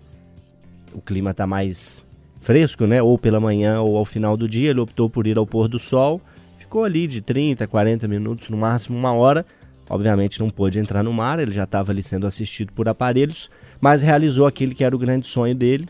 o 0.92 1.00
clima 1.00 1.30
está 1.30 1.46
mais 1.46 2.04
fresco, 2.40 2.86
né? 2.86 3.02
Ou 3.02 3.18
pela 3.18 3.38
manhã 3.38 3.80
ou 3.80 3.96
ao 3.96 4.04
final 4.04 4.36
do 4.36 4.48
dia, 4.48 4.70
ele 4.70 4.80
optou 4.80 5.08
por 5.08 5.26
ir 5.26 5.36
ao 5.36 5.46
pôr 5.46 5.68
do 5.68 5.78
sol, 5.78 6.20
ficou 6.56 6.84
ali 6.84 7.06
de 7.06 7.20
30, 7.20 7.66
40 7.66 8.08
minutos, 8.08 8.48
no 8.48 8.56
máximo 8.56 8.96
uma 8.96 9.12
hora. 9.12 9.44
Obviamente 9.88 10.38
não 10.38 10.48
pôde 10.48 10.78
entrar 10.78 11.02
no 11.02 11.12
mar, 11.12 11.40
ele 11.40 11.50
já 11.50 11.64
estava 11.64 11.90
ali 11.90 12.00
sendo 12.00 12.24
assistido 12.24 12.72
por 12.72 12.88
aparelhos, 12.88 13.50
mas 13.80 14.02
realizou 14.02 14.46
aquele 14.46 14.72
que 14.72 14.84
era 14.84 14.94
o 14.94 14.98
grande 14.98 15.26
sonho 15.26 15.54
dele. 15.54 15.88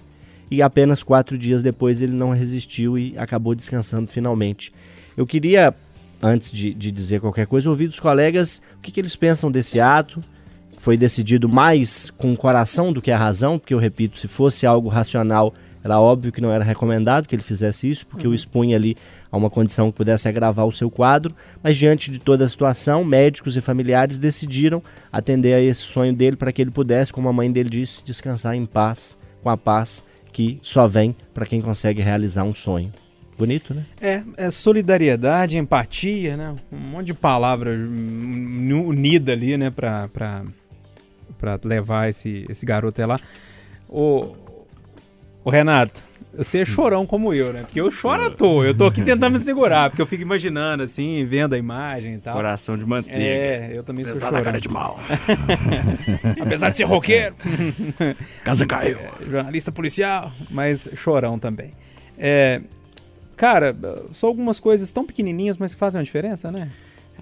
E 0.50 0.62
apenas 0.62 1.02
quatro 1.02 1.38
dias 1.38 1.62
depois 1.62 2.00
ele 2.00 2.12
não 2.12 2.30
resistiu 2.30 2.98
e 2.98 3.14
acabou 3.16 3.54
descansando 3.54 4.10
finalmente. 4.10 4.72
Eu 5.16 5.26
queria 5.26 5.74
antes 6.22 6.50
de, 6.50 6.74
de 6.74 6.90
dizer 6.90 7.20
qualquer 7.20 7.46
coisa, 7.46 7.70
ouvir 7.70 7.86
dos 7.86 8.00
colegas 8.00 8.60
o 8.76 8.80
que, 8.80 8.92
que 8.92 9.00
eles 9.00 9.16
pensam 9.16 9.50
desse 9.50 9.80
ato. 9.80 10.22
Foi 10.78 10.96
decidido 10.96 11.48
mais 11.48 12.10
com 12.10 12.32
o 12.32 12.36
coração 12.36 12.92
do 12.92 13.02
que 13.02 13.10
a 13.10 13.18
razão, 13.18 13.58
porque 13.58 13.74
eu 13.74 13.78
repito, 13.78 14.18
se 14.18 14.26
fosse 14.26 14.64
algo 14.64 14.88
racional, 14.88 15.52
era 15.82 15.98
óbvio 15.98 16.32
que 16.32 16.40
não 16.40 16.52
era 16.52 16.64
recomendado 16.64 17.26
que 17.26 17.34
ele 17.34 17.42
fizesse 17.42 17.90
isso, 17.90 18.06
porque 18.06 18.26
o 18.28 18.34
expunha 18.34 18.76
ali 18.76 18.96
a 19.30 19.36
uma 19.36 19.48
condição 19.48 19.90
que 19.90 19.96
pudesse 19.96 20.28
agravar 20.28 20.66
o 20.66 20.72
seu 20.72 20.90
quadro. 20.90 21.34
Mas 21.62 21.76
diante 21.76 22.10
de 22.10 22.18
toda 22.18 22.44
a 22.44 22.48
situação, 22.48 23.04
médicos 23.04 23.56
e 23.56 23.60
familiares 23.60 24.18
decidiram 24.18 24.82
atender 25.10 25.54
a 25.54 25.60
esse 25.60 25.82
sonho 25.82 26.14
dele 26.14 26.36
para 26.36 26.52
que 26.52 26.62
ele 26.62 26.70
pudesse, 26.70 27.12
como 27.12 27.28
a 27.28 27.32
mãe 27.32 27.50
dele 27.50 27.70
disse, 27.70 28.04
descansar 28.04 28.54
em 28.54 28.66
paz, 28.66 29.16
com 29.42 29.48
a 29.48 29.56
paz 29.56 30.02
que 30.32 30.58
só 30.62 30.86
vem 30.86 31.14
para 31.34 31.46
quem 31.46 31.60
consegue 31.60 32.02
realizar 32.02 32.44
um 32.44 32.54
sonho. 32.54 32.92
Bonito, 33.40 33.72
né? 33.72 33.86
É, 34.00 34.22
é 34.36 34.50
solidariedade, 34.50 35.56
empatia, 35.56 36.36
né? 36.36 36.54
Um 36.70 36.76
monte 36.76 37.06
de 37.06 37.14
palavras 37.14 37.78
unida 37.80 39.32
ali, 39.32 39.56
né? 39.56 39.70
Pra, 39.70 40.08
pra, 40.08 40.42
pra 41.38 41.58
levar 41.64 42.10
esse, 42.10 42.44
esse 42.50 42.66
garoto 42.66 43.00
até 43.00 43.06
lá. 43.06 43.18
Ô, 43.88 44.34
ô 45.42 45.48
Renato, 45.48 46.04
você 46.36 46.58
é 46.58 46.64
chorão 46.66 47.06
como 47.06 47.32
eu, 47.32 47.50
né? 47.50 47.62
Porque 47.62 47.80
eu 47.80 47.90
choro 47.90 48.22
à 48.26 48.30
toa. 48.30 48.66
Eu 48.66 48.74
tô 48.74 48.86
aqui 48.86 49.02
tentando 49.02 49.32
me 49.32 49.38
segurar, 49.38 49.88
porque 49.88 50.02
eu 50.02 50.06
fico 50.06 50.20
imaginando, 50.22 50.82
assim, 50.82 51.24
vendo 51.24 51.54
a 51.54 51.58
imagem 51.58 52.16
e 52.16 52.18
tal. 52.18 52.34
Coração 52.34 52.76
de 52.76 52.84
manteiga. 52.84 53.18
É, 53.18 53.70
eu 53.72 53.82
também 53.82 54.04
sou 54.04 54.12
Apesar 54.12 54.26
da 54.26 54.30
chorão. 54.32 54.44
cara 54.44 54.60
de 54.60 54.68
mal. 54.68 55.00
Apesar 56.40 56.68
de 56.68 56.76
ser 56.76 56.84
roqueiro. 56.84 57.34
Casa 58.44 58.66
caiu. 58.66 58.98
É, 58.98 59.10
jornalista 59.30 59.72
policial, 59.72 60.30
mas 60.50 60.88
chorão 60.94 61.38
também. 61.38 61.72
É, 62.18 62.60
cara, 63.40 63.74
são 64.12 64.28
algumas 64.28 64.60
coisas 64.60 64.92
tão 64.92 65.06
pequenininhas, 65.06 65.56
mas 65.56 65.72
que 65.72 65.80
fazem 65.80 65.98
uma 65.98 66.04
diferença, 66.04 66.52
né? 66.52 66.70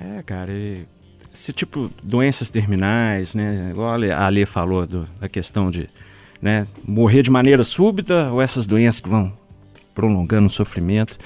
É, 0.00 0.20
cara, 0.24 0.50
e 0.50 0.85
esse 1.33 1.52
tipo 1.52 1.88
doenças 2.02 2.50
terminais, 2.50 3.37
né? 3.37 3.68
Igual 3.70 3.90
a 3.90 3.94
Ale- 3.94 4.11
a 4.11 4.26
Ale 4.26 4.44
falou 4.44 4.85
do, 4.85 5.07
da 5.20 5.28
questão 5.28 5.70
de 5.70 5.88
né, 6.42 6.66
morrer 6.85 7.22
de 7.22 7.31
maneira 7.31 7.62
súbita 7.62 8.33
ou 8.33 8.42
essas 8.42 8.66
doenças 8.66 9.00
que 9.00 9.09
vão 9.09 9.33
prolongando 9.94 10.48
o 10.48 10.50
sofrimento. 10.50 11.16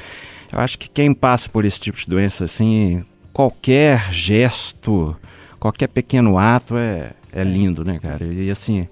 Eu 0.53 0.59
acho 0.59 0.79
que 0.79 0.91
quem 0.91 1.15
passa 1.15 1.49
por 1.49 1.65
esse 1.65 1.81
tipo 1.81 1.99
de 1.99 2.07
doença 2.07 2.45
assim, 2.45 3.03
qualquer 3.33 4.13
gesto, 4.13 5.17
qualquer 5.59 5.89
pequeno 5.89 6.37
ato 6.37 6.77
é, 6.77 7.13
é 7.33 7.43
lindo, 7.43 7.83
né, 7.83 7.99
cara? 7.99 8.27
E 8.27 8.51
assim, 8.51 8.87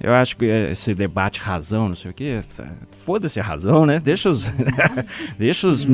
eu 0.00 0.14
acho 0.14 0.34
que 0.38 0.46
esse 0.46 0.94
debate 0.94 1.40
razão, 1.40 1.90
não 1.90 1.96
sei 1.96 2.10
o 2.10 2.14
quê, 2.14 2.40
foda-se 3.06 3.38
a 3.38 3.42
razão, 3.42 3.86
né? 3.86 4.00
Deixa 4.00 4.28
os, 4.28 4.50
deixa 5.38 5.68
os, 5.68 5.86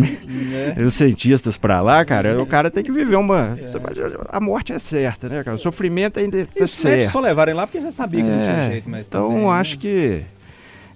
os 0.87 0.94
cientistas 0.94 1.59
pra 1.59 1.81
lá, 1.83 2.03
cara. 2.05 2.33
O 2.42 2.46
cara 2.46 2.70
tem 2.70 2.83
que 2.83 2.90
viver 2.90 3.16
uma. 3.16 3.57
pode- 3.81 4.01
a 4.31 4.40
morte 4.40 4.72
é 4.72 4.79
certa, 4.79 5.29
né, 5.29 5.44
cara? 5.44 5.55
O 5.55 5.59
sofrimento 5.59 6.18
ainda 6.18 6.38
é 6.38 6.40
E 6.40 6.44
os 6.44 6.48
médicos 6.57 6.70
só 6.72 6.88
certo. 6.88 7.20
levarem 7.20 7.55
lá 7.55 7.66
porque 7.66 7.81
já 7.81 7.90
sabia 7.90 8.22
que 8.22 8.29
não 8.31 8.42
tinha 8.42 8.57
É, 8.57 8.70
jeito, 8.70 8.88
mas 8.88 9.07
então 9.07 9.29
também, 9.29 9.42
eu 9.44 9.51
né? 9.51 9.55
acho 9.59 9.79
que 9.79 10.22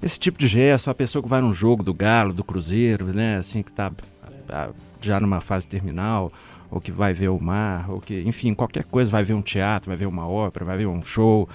esse 0.03 0.19
tipo 0.19 0.39
de 0.39 0.47
gesto, 0.47 0.89
a 0.91 0.95
pessoa 0.95 1.23
que 1.23 1.29
vai 1.29 1.41
num 1.43 1.53
jogo 1.53 1.83
do 1.83 1.93
Galo, 1.93 2.33
do 2.33 2.43
Cruzeiro, 2.43 3.07
né, 3.07 3.37
assim, 3.37 3.63
que 3.63 3.73
tá 3.73 3.93
já 5.01 5.21
numa 5.21 5.41
fase 5.41 5.69
terminal, 5.69 6.33
ou 6.71 6.81
que 6.81 6.91
vai 6.91 7.13
ver 7.13 7.29
o 7.29 7.39
mar, 7.41 7.91
ou 7.91 8.01
que, 8.01 8.23
enfim, 8.27 8.55
qualquer 8.55 8.85
coisa, 8.85 9.11
vai 9.11 9.23
ver 9.23 9.35
um 9.35 9.43
teatro, 9.43 9.89
vai 9.89 9.97
ver 9.97 10.07
uma 10.07 10.27
ópera, 10.29 10.65
vai 10.65 10.77
ver 10.79 10.87
um 10.87 11.03
show. 11.03 11.49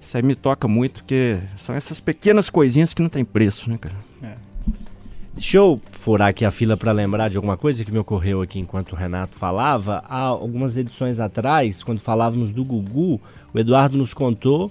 Isso 0.00 0.16
aí 0.16 0.22
me 0.22 0.34
toca 0.34 0.66
muito, 0.66 0.94
porque 1.02 1.38
são 1.56 1.74
essas 1.74 2.00
pequenas 2.00 2.48
coisinhas 2.48 2.94
que 2.94 3.02
não 3.02 3.08
tem 3.08 3.24
preço, 3.24 3.68
né, 3.68 3.76
cara? 3.78 3.94
Deixa 5.32 5.56
eu 5.56 5.80
furar 5.92 6.28
aqui 6.28 6.44
a 6.44 6.50
fila 6.50 6.76
para 6.76 6.92
lembrar 6.92 7.30
de 7.30 7.36
alguma 7.36 7.56
coisa 7.56 7.84
que 7.84 7.90
me 7.90 7.98
ocorreu 7.98 8.42
aqui 8.42 8.58
enquanto 8.58 8.92
o 8.92 8.96
Renato 8.96 9.36
falava. 9.36 10.02
Há 10.06 10.18
algumas 10.18 10.76
edições 10.76 11.18
atrás, 11.18 11.82
quando 11.82 12.00
falávamos 12.00 12.50
do 12.50 12.62
Gugu, 12.64 13.20
o 13.54 13.58
Eduardo 13.58 13.96
nos 13.96 14.12
contou 14.12 14.70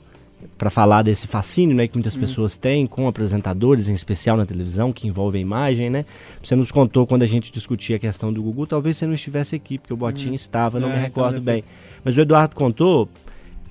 para 0.57 0.69
falar 0.69 1.01
desse 1.01 1.27
fascínio 1.27 1.75
né, 1.75 1.87
que 1.87 1.95
muitas 1.95 2.15
pessoas 2.15 2.55
têm 2.55 2.85
com 2.85 3.07
apresentadores, 3.07 3.89
em 3.89 3.93
especial 3.93 4.37
na 4.37 4.45
televisão, 4.45 4.93
que 4.93 5.07
envolve 5.07 5.37
a 5.37 5.41
imagem, 5.41 5.89
né? 5.89 6.05
Você 6.41 6.55
nos 6.55 6.71
contou 6.71 7.07
quando 7.07 7.23
a 7.23 7.27
gente 7.27 7.51
discutia 7.51 7.95
a 7.95 7.99
questão 7.99 8.31
do 8.31 8.41
Gugu, 8.41 8.67
talvez 8.67 8.97
você 8.97 9.05
não 9.05 9.15
estivesse 9.15 9.55
aqui, 9.55 9.77
porque 9.77 9.93
o 9.93 9.97
Botinho 9.97 10.35
estava, 10.35 10.79
não 10.79 10.87
É, 10.87 10.91
me 10.91 10.97
então 10.97 11.05
recordo 11.07 11.33
deve 11.43 11.45
bem. 11.45 11.63
Mas 12.03 12.15
o 12.15 12.21
Eduardo 12.21 12.55
contou, 12.55 13.09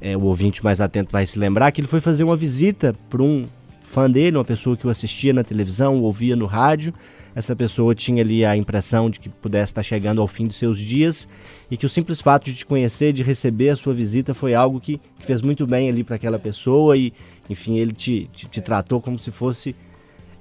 é, 0.00 0.16
o 0.16 0.22
ouvinte 0.22 0.62
mais 0.62 0.80
atento 0.80 1.12
vai 1.12 1.26
se 1.26 1.38
lembrar, 1.38 1.70
que 1.72 1.80
ele 1.80 1.88
foi 1.88 2.00
fazer 2.00 2.24
uma 2.24 2.36
visita 2.36 2.94
para 3.08 3.22
um 3.22 3.46
fã 3.80 4.10
dele, 4.10 4.36
uma 4.36 4.44
pessoa 4.44 4.76
que 4.76 4.86
o 4.86 4.90
assistia 4.90 5.32
na 5.32 5.42
televisão, 5.42 6.00
ouvia 6.02 6.36
no 6.36 6.46
rádio. 6.46 6.92
Essa 7.34 7.54
pessoa 7.54 7.94
tinha 7.94 8.22
ali 8.22 8.44
a 8.44 8.56
impressão 8.56 9.08
de 9.08 9.20
que 9.20 9.28
pudesse 9.28 9.70
estar 9.70 9.82
chegando 9.82 10.20
ao 10.20 10.26
fim 10.26 10.46
dos 10.46 10.56
seus 10.56 10.78
dias 10.78 11.28
e 11.70 11.76
que 11.76 11.86
o 11.86 11.88
simples 11.88 12.20
fato 12.20 12.46
de 12.46 12.54
te 12.54 12.66
conhecer, 12.66 13.12
de 13.12 13.22
receber 13.22 13.70
a 13.70 13.76
sua 13.76 13.94
visita, 13.94 14.34
foi 14.34 14.54
algo 14.54 14.80
que, 14.80 15.00
que 15.18 15.24
fez 15.24 15.40
muito 15.40 15.66
bem 15.66 15.88
ali 15.88 16.02
para 16.02 16.16
aquela 16.16 16.38
pessoa 16.38 16.96
e, 16.96 17.12
enfim, 17.48 17.78
ele 17.78 17.92
te, 17.92 18.28
te, 18.32 18.46
te 18.48 18.60
tratou 18.60 19.00
como 19.00 19.18
se 19.18 19.30
fosse 19.30 19.74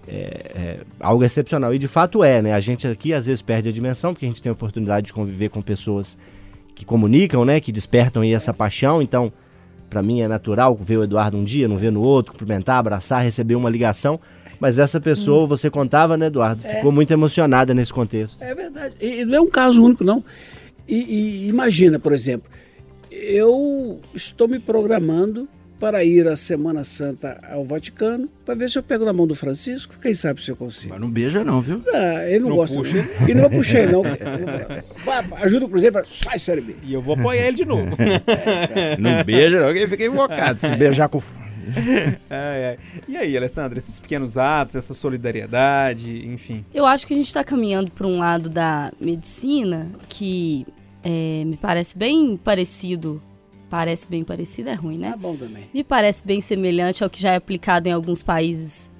é, 0.07 0.51
é, 0.55 0.79
algo 0.99 1.23
excepcional. 1.23 1.73
E 1.73 1.77
de 1.77 1.87
fato 1.87 2.23
é, 2.23 2.41
né? 2.41 2.53
A 2.53 2.59
gente 2.59 2.87
aqui 2.87 3.13
às 3.13 3.27
vezes 3.27 3.41
perde 3.41 3.69
a 3.69 3.71
dimensão, 3.71 4.13
porque 4.13 4.25
a 4.25 4.29
gente 4.29 4.41
tem 4.41 4.49
a 4.49 4.53
oportunidade 4.53 5.07
de 5.07 5.13
conviver 5.13 5.49
com 5.49 5.61
pessoas 5.61 6.17
que 6.73 6.85
comunicam, 6.85 7.45
né? 7.45 7.59
Que 7.59 7.71
despertam 7.71 8.23
aí 8.23 8.33
essa 8.33 8.53
paixão. 8.53 9.01
Então, 9.01 9.31
para 9.89 10.02
mim 10.02 10.21
é 10.21 10.28
natural 10.28 10.76
ver 10.76 10.97
o 10.97 11.04
Eduardo 11.04 11.38
um 11.38 11.43
dia, 11.43 11.67
não 11.67 11.78
ver 11.78 11.91
no 11.91 12.02
outro, 12.02 12.34
cumprimentar, 12.34 12.78
abraçar, 12.78 13.21
receber 13.23 13.56
uma 13.56 13.69
ligação. 13.69 14.19
Mas 14.60 14.80
essa 14.80 15.00
pessoa, 15.00 15.45
você 15.45 15.69
contava, 15.69 16.17
né, 16.17 16.28
Eduardo? 16.28 16.62
Ficou 16.63 16.91
muito 16.91 17.12
emocionada 17.12 17.73
nesse 17.73 17.93
contexto. 17.93 18.41
É 18.41 18.56
verdade. 18.56 18.95
E 19.00 19.23
não 19.23 19.36
é 19.36 19.41
um 19.41 19.47
caso 19.47 19.84
único, 19.84 20.04
não. 20.04 20.23
E, 20.88 20.95
e 20.95 21.47
imagina, 21.47 22.00
por 22.00 22.12
exemplo, 22.12 22.50
eu 23.12 24.00
estou 24.13 24.47
me 24.47 24.60
programando 24.60 25.47
para 25.79 26.03
ir 26.03 26.27
à 26.27 26.35
Semana 26.35 26.83
Santa 26.83 27.39
ao 27.51 27.63
Vaticano 27.65 28.27
para 28.45 28.55
ver 28.55 28.69
se 28.69 28.77
eu 28.79 28.83
pego 28.83 29.05
na 29.05 29.13
mão 29.13 29.27
do 29.27 29.35
Francisco. 29.35 29.95
Quem 30.01 30.13
sabe 30.13 30.41
se 30.41 30.49
eu 30.51 30.55
consigo. 30.55 30.89
Mas 30.93 31.01
não 31.01 31.09
beija 31.09 31.43
não, 31.43 31.61
viu? 31.61 31.83
Ah, 31.93 32.23
ele 32.27 32.39
não, 32.39 32.49
Não 32.49 32.55
gosta. 32.57 32.77
puxa. 32.77 32.93
não. 33.19 33.29
E 33.29 33.33
não 33.33 33.49
puxei, 33.49 33.85
não. 33.85 34.03
Eu 34.05 34.15
falar, 35.05 35.21
"Vá, 35.29 35.37
Ajuda 35.37 35.65
o 35.65 35.69
Cruzeiro, 35.69 35.93
fala, 35.93 36.05
sai, 36.09 36.39
Série 36.39 36.61
B. 36.61 36.75
E 36.83 36.93
eu 36.93 37.01
vou 37.01 37.13
apoiar 37.15 37.47
ele 37.47 37.57
de 37.57 37.65
novo. 37.65 37.95
Não 38.99 39.23
beija 39.23 39.59
não, 39.61 39.73
que 39.73 39.87
fica 39.87 40.05
invocado. 40.05 40.59
Se 40.59 40.75
beijar 40.75 41.09
com... 41.09 41.21
Ai, 42.29 42.65
ai. 42.65 42.77
E 43.07 43.17
aí, 43.17 43.35
Alessandra, 43.37 43.77
esses 43.77 43.99
pequenos 43.99 44.37
atos, 44.37 44.75
essa 44.75 44.93
solidariedade, 44.93 46.25
enfim. 46.27 46.63
Eu 46.73 46.85
acho 46.85 47.05
que 47.05 47.13
a 47.13 47.17
gente 47.17 47.27
está 47.27 47.43
caminhando 47.43 47.91
para 47.91 48.07
um 48.07 48.17
lado 48.17 48.49
da 48.49 48.91
medicina 48.99 49.89
que 50.09 50.65
é, 51.03 51.43
me 51.45 51.57
parece 51.57 51.97
bem 51.97 52.37
parecido. 52.41 53.21
Parece 53.69 54.08
bem 54.08 54.23
parecido, 54.23 54.69
é 54.69 54.73
ruim, 54.73 54.97
né? 54.97 55.12
Tá 55.12 55.17
bom 55.17 55.36
também. 55.36 55.69
me 55.73 55.84
parece 55.84 56.25
bem 56.25 56.39
semelhante 56.39 57.03
ao 57.03 57.10
que 57.10 57.21
já 57.21 57.32
é 57.32 57.36
aplicado 57.36 57.88
em 57.88 57.91
alguns 57.91 58.23
países 58.23 58.91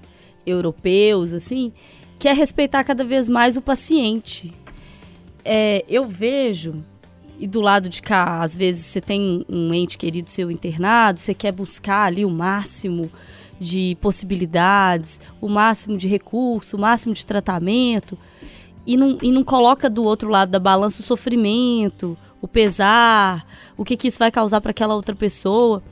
europeus, 0.46 1.34
assim, 1.34 1.72
que 2.20 2.28
é 2.28 2.34
respeitar 2.34 2.84
cada 2.84 3.04
vez 3.04 3.30
mais 3.30 3.56
o 3.56 3.62
paciente. 3.62 4.54
É, 5.44 5.86
eu 5.88 6.06
vejo, 6.06 6.84
e 7.40 7.48
do 7.48 7.62
lado 7.62 7.88
de 7.88 8.02
cá, 8.02 8.42
às 8.42 8.56
vezes 8.56 8.86
você 8.86 9.00
tem 9.00 9.46
um 9.48 9.74
ente 9.74 9.98
querido 9.98 10.30
seu 10.30 10.52
internado, 10.52 11.20
você 11.20 11.34
quer 11.34 11.54
buscar 11.54 12.04
ali 12.04 12.26
o 12.26 12.30
máximo 12.30 13.10
de 13.60 13.98
possibilidades, 14.02 15.22
o 15.40 15.48
máximo 15.48 15.98
de 15.98 16.08
recurso, 16.08 16.76
o 16.76 16.80
máximo 16.80 17.14
de 17.14 17.26
tratamento, 17.26 18.18
e 18.86 18.96
não, 18.96 19.18
e 19.22 19.32
não 19.32 19.44
coloca 19.44 19.90
do 19.90 20.04
outro 20.04 20.30
lado 20.30 20.50
da 20.50 20.60
balança 20.60 21.02
o 21.02 21.04
sofrimento, 21.04 22.18
o 22.42 22.48
pesar, 22.48 23.46
o 23.76 23.84
que, 23.84 23.98
que 23.98 24.08
isso 24.08 24.20
vai 24.20 24.32
causar 24.32 24.62
para 24.62 24.72
aquela 24.72 24.96
outra 24.96 25.16
pessoa. 25.16 25.84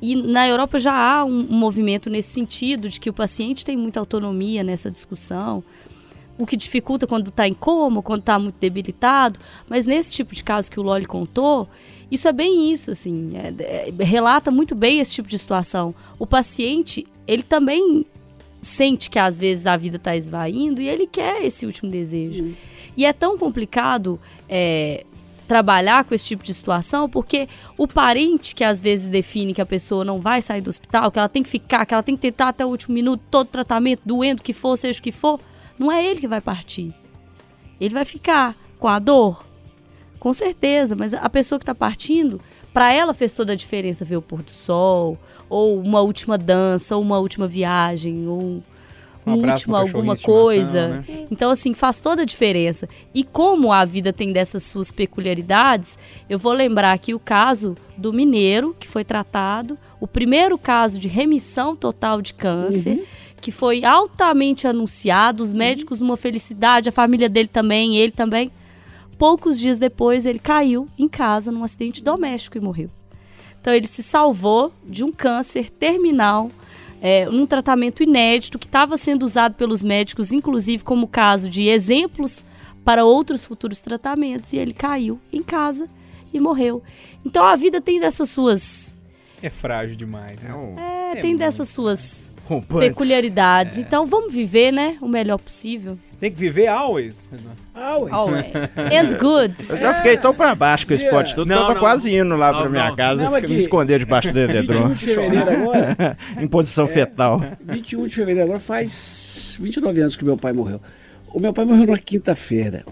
E 0.00 0.14
na 0.16 0.46
Europa 0.46 0.78
já 0.78 0.92
há 0.92 1.24
um, 1.24 1.46
um 1.50 1.56
movimento 1.56 2.10
nesse 2.10 2.30
sentido, 2.30 2.88
de 2.88 3.00
que 3.00 3.10
o 3.10 3.12
paciente 3.12 3.64
tem 3.64 3.76
muita 3.76 4.00
autonomia 4.00 4.62
nessa 4.62 4.90
discussão, 4.90 5.64
o 6.36 6.44
que 6.44 6.56
dificulta 6.56 7.06
quando 7.06 7.28
está 7.28 7.46
em 7.46 7.54
coma, 7.54 8.02
quando 8.02 8.20
está 8.20 8.38
muito 8.38 8.56
debilitado. 8.60 9.38
Mas 9.68 9.86
nesse 9.86 10.12
tipo 10.12 10.34
de 10.34 10.42
caso 10.44 10.70
que 10.70 10.78
o 10.78 10.82
Loli 10.82 11.06
contou, 11.06 11.68
isso 12.10 12.28
é 12.28 12.32
bem 12.32 12.70
isso, 12.72 12.90
assim, 12.90 13.32
é- 13.34 13.88
é- 13.88 14.04
relata 14.04 14.50
muito 14.50 14.74
bem 14.74 14.98
esse 14.98 15.14
tipo 15.14 15.28
de 15.28 15.38
situação. 15.38 15.94
O 16.18 16.26
paciente, 16.26 17.06
ele 17.26 17.42
também 17.42 18.04
sente 18.60 19.10
que 19.10 19.18
às 19.18 19.38
vezes 19.38 19.66
a 19.66 19.76
vida 19.76 19.96
está 19.96 20.16
esvaindo 20.16 20.80
e 20.80 20.88
ele 20.88 21.06
quer 21.06 21.44
esse 21.44 21.66
último 21.66 21.90
desejo. 21.90 22.54
E 22.96 23.04
é 23.04 23.12
tão 23.12 23.36
complicado 23.36 24.20
é, 24.48 25.04
trabalhar 25.46 26.04
com 26.04 26.14
esse 26.14 26.26
tipo 26.26 26.42
de 26.42 26.52
situação, 26.52 27.08
porque 27.08 27.48
o 27.76 27.86
parente 27.86 28.54
que 28.54 28.64
às 28.64 28.80
vezes 28.80 29.08
define 29.08 29.54
que 29.54 29.60
a 29.60 29.66
pessoa 29.66 30.04
não 30.04 30.20
vai 30.20 30.40
sair 30.40 30.60
do 30.60 30.70
hospital, 30.70 31.10
que 31.10 31.18
ela 31.18 31.28
tem 31.28 31.42
que 31.42 31.48
ficar, 31.48 31.84
que 31.84 31.94
ela 31.94 32.02
tem 32.02 32.16
que 32.16 32.22
tentar 32.22 32.48
até 32.48 32.64
o 32.64 32.68
último 32.68 32.94
minuto, 32.94 33.22
todo 33.30 33.48
tratamento, 33.48 34.02
doendo 34.04 34.42
que 34.42 34.52
for, 34.52 34.76
seja 34.76 34.98
o 34.98 35.02
que 35.02 35.12
for, 35.12 35.40
não 35.78 35.90
é 35.90 36.04
ele 36.04 36.20
que 36.20 36.28
vai 36.28 36.40
partir. 36.40 36.94
Ele 37.80 37.94
vai 37.94 38.04
ficar 38.04 38.56
com 38.78 38.88
a 38.88 38.98
dor, 38.98 39.44
com 40.18 40.32
certeza, 40.32 40.96
mas 40.96 41.12
a 41.12 41.28
pessoa 41.28 41.58
que 41.58 41.64
está 41.64 41.74
partindo, 41.74 42.40
para 42.72 42.92
ela 42.92 43.12
fez 43.12 43.34
toda 43.34 43.52
a 43.52 43.56
diferença 43.56 44.04
ver 44.04 44.16
o 44.16 44.22
pôr 44.22 44.42
do 44.42 44.50
sol, 44.50 45.18
ou 45.48 45.78
uma 45.78 46.00
última 46.00 46.38
dança, 46.38 46.96
ou 46.96 47.02
uma 47.02 47.18
última 47.18 47.46
viagem, 47.46 48.26
ou 48.26 48.62
Um 49.26 49.32
um 49.32 49.50
último 49.50 49.76
alguma 49.76 50.16
coisa. 50.16 50.88
né? 50.88 51.04
Então, 51.30 51.50
assim, 51.50 51.72
faz 51.72 52.00
toda 52.00 52.22
a 52.22 52.24
diferença. 52.24 52.88
E 53.14 53.24
como 53.24 53.72
a 53.72 53.84
vida 53.84 54.12
tem 54.12 54.32
dessas 54.32 54.64
suas 54.64 54.90
peculiaridades, 54.90 55.98
eu 56.28 56.38
vou 56.38 56.52
lembrar 56.52 56.92
aqui 56.92 57.14
o 57.14 57.18
caso 57.18 57.74
do 57.96 58.12
mineiro, 58.12 58.76
que 58.78 58.86
foi 58.86 59.04
tratado, 59.04 59.78
o 60.00 60.06
primeiro 60.06 60.58
caso 60.58 60.98
de 60.98 61.08
remissão 61.08 61.74
total 61.74 62.20
de 62.20 62.34
câncer, 62.34 63.06
que 63.40 63.50
foi 63.50 63.84
altamente 63.84 64.66
anunciado, 64.66 65.42
os 65.42 65.54
médicos 65.54 66.00
numa 66.00 66.16
felicidade, 66.16 66.88
a 66.88 66.92
família 66.92 67.28
dele 67.28 67.48
também, 67.48 67.96
ele 67.96 68.12
também. 68.12 68.50
Poucos 69.16 69.58
dias 69.58 69.78
depois, 69.78 70.26
ele 70.26 70.38
caiu 70.38 70.88
em 70.98 71.08
casa 71.08 71.52
num 71.52 71.62
acidente 71.64 72.02
doméstico 72.02 72.58
e 72.58 72.60
morreu. 72.60 72.90
Então, 73.60 73.72
ele 73.72 73.86
se 73.86 74.02
salvou 74.02 74.72
de 74.86 75.02
um 75.04 75.10
câncer 75.12 75.70
terminal, 75.70 76.50
é, 77.06 77.28
um 77.28 77.44
tratamento 77.44 78.02
inédito 78.02 78.58
que 78.58 78.64
estava 78.64 78.96
sendo 78.96 79.24
usado 79.24 79.56
pelos 79.56 79.84
médicos, 79.84 80.32
inclusive 80.32 80.82
como 80.82 81.06
caso 81.06 81.50
de 81.50 81.68
exemplos 81.68 82.46
para 82.82 83.04
outros 83.04 83.44
futuros 83.44 83.82
tratamentos, 83.82 84.54
e 84.54 84.56
ele 84.56 84.72
caiu 84.72 85.20
em 85.30 85.42
casa 85.42 85.86
e 86.32 86.40
morreu. 86.40 86.82
Então, 87.22 87.44
a 87.44 87.56
vida 87.56 87.78
tem 87.78 88.00
dessas 88.00 88.30
suas 88.30 88.98
É 89.42 89.50
frágil 89.50 89.96
demais. 89.96 90.38
Né? 90.40 90.50
É, 91.12 91.20
tem 91.20 91.36
dessas 91.36 91.68
suas 91.68 92.32
peculiaridades. 92.80 93.76
Então 93.76 94.06
vamos 94.06 94.32
viver, 94.32 94.72
né? 94.72 94.96
O 95.02 95.06
melhor 95.06 95.38
possível. 95.38 95.98
Tem 96.24 96.32
que 96.32 96.40
viver 96.40 96.68
always. 96.68 97.28
Always. 97.74 98.14
Always. 98.14 98.78
And 98.78 99.18
good. 99.18 99.54
Eu 99.68 99.76
já 99.76 99.92
fiquei 99.92 100.16
tão 100.16 100.32
pra 100.34 100.54
baixo 100.54 100.86
com 100.86 100.94
esse 100.94 101.02
Yeah. 101.04 101.22
pote 101.22 101.34
todo, 101.34 101.46
Não, 101.46 101.58
tava 101.58 101.74
não. 101.74 101.80
quase 101.80 102.16
indo 102.16 102.34
lá 102.34 102.50
Não, 102.50 102.60
pra 102.62 102.70
minha 102.70 102.88
não. 102.88 102.96
casa, 102.96 103.24
Não, 103.24 103.34
fica- 103.34 103.46
me 103.46 103.54
aqui. 103.56 103.62
esconder 103.62 103.98
debaixo 103.98 104.28
do 104.32 104.34
21 104.46 104.58
edredom, 104.58 104.92
de 104.94 105.04
fevereiro 105.04 105.50
agora. 105.50 106.16
em 106.40 106.48
posição 106.48 106.86
fetal. 106.86 107.42
21 107.62 108.06
de 108.06 108.14
fevereiro 108.14 108.44
agora 108.44 108.58
faz 108.58 109.58
29 109.60 110.00
anos 110.00 110.16
que 110.16 110.24
meu 110.24 110.38
pai 110.38 110.54
morreu. 110.54 110.80
O 111.30 111.38
meu 111.38 111.52
pai 111.52 111.66
morreu 111.66 111.84
numa 111.84 111.98
quinta-feira. 111.98 112.86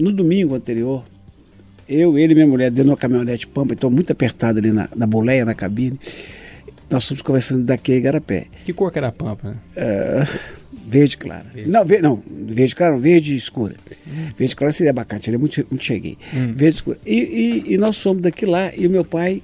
No 0.00 0.10
domingo 0.10 0.54
anterior, 0.54 1.04
eu, 1.86 2.16
ele 2.16 2.32
e 2.32 2.34
minha 2.34 2.46
mulher 2.46 2.70
dentro 2.70 2.84
de 2.84 2.90
uma 2.92 2.96
caminhonete 2.96 3.46
Pampa, 3.46 3.74
então 3.74 3.90
muito 3.90 4.10
apertado 4.10 4.58
ali 4.58 4.72
na, 4.72 4.88
na 4.96 5.06
boleia, 5.06 5.44
na 5.44 5.52
cabine. 5.54 6.00
Nós 6.90 7.06
fomos 7.06 7.20
conversando 7.22 7.64
daqui 7.64 7.92
a 7.92 7.96
Igarapé. 7.96 8.46
Que 8.64 8.72
cor 8.72 8.90
que 8.90 8.96
era 8.96 9.08
a 9.08 9.12
pampa? 9.12 9.48
né? 9.50 9.56
É, 9.76 10.22
verde 10.86 11.16
clara. 11.16 11.46
Não, 11.66 11.84
ve- 11.84 12.00
não, 12.00 12.22
verde 12.26 12.74
clara, 12.74 12.92
não, 12.92 13.00
verde 13.00 13.34
escura. 13.34 13.74
Verde 14.36 14.54
clara 14.56 14.72
seria 14.72 14.90
abacate, 14.90 15.30
ele 15.30 15.36
é 15.36 15.38
muito, 15.38 15.66
muito 15.70 15.84
cheguei. 15.84 16.16
Verde 16.54 16.76
escura. 16.76 16.98
E, 17.06 17.14
e- 17.68 17.74
e 17.74 17.78
nós 17.78 18.00
fomos 18.00 18.22
daqui 18.22 18.46
lá 18.46 18.74
e 18.74 18.86
o 18.86 18.90
meu 18.90 19.04
pai 19.04 19.42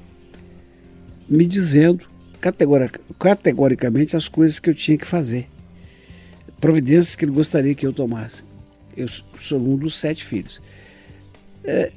me 1.29 1.47
dizendo 1.47 2.07
categoric- 2.41 3.01
categoricamente 3.19 4.17
as 4.17 4.29
coisas 4.29 4.59
que 4.59 4.69
eu 4.71 4.75
tinha 4.75 4.99
que 4.99 5.07
fazer. 5.07 5.49
Providências 6.61 7.17
que 7.17 7.25
ele 7.25 7.33
gostaria 7.33 7.75
que 7.75 7.87
eu 7.87 7.93
tomasse. 7.93 8.43
Eu 8.97 9.09
sou 9.39 9.59
um 9.59 9.77
dos 9.77 9.99
sete 9.99 10.25
filhos. 10.25 10.61
É, 11.65 11.91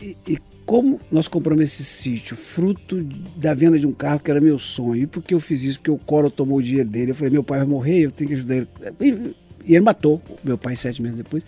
e, 0.00 0.16
e 0.26 0.38
como 0.72 0.98
nós 1.10 1.28
compramos 1.28 1.64
esse 1.64 1.84
sítio, 1.84 2.34
fruto 2.34 3.04
da 3.36 3.52
venda 3.52 3.78
de 3.78 3.86
um 3.86 3.92
carro 3.92 4.18
que 4.18 4.30
era 4.30 4.40
meu 4.40 4.58
sonho, 4.58 5.02
e 5.02 5.06
por 5.06 5.22
que 5.22 5.34
eu 5.34 5.38
fiz 5.38 5.64
isso? 5.64 5.78
Porque 5.78 5.90
o 5.90 5.98
Coro 5.98 6.30
tomou 6.30 6.56
o 6.56 6.62
dinheiro 6.62 6.88
dele. 6.88 7.10
Eu 7.10 7.14
falei, 7.14 7.30
meu 7.30 7.44
pai 7.44 7.58
vai 7.58 7.68
morrer, 7.68 8.06
eu 8.06 8.10
tenho 8.10 8.28
que 8.28 8.34
ajudar 8.36 8.54
ele. 8.98 9.36
E, 9.66 9.74
ele 9.74 9.80
matou 9.80 10.22
meu 10.42 10.56
pai 10.56 10.74
sete 10.74 11.02
meses 11.02 11.14
depois. 11.14 11.44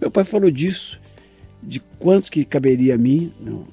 Meu 0.00 0.10
pai 0.10 0.24
falou 0.24 0.50
disso, 0.50 0.98
de 1.62 1.78
quanto 1.98 2.32
que 2.32 2.42
caberia 2.42 2.94
a 2.94 2.98
mim 2.98 3.34
no, 3.38 3.68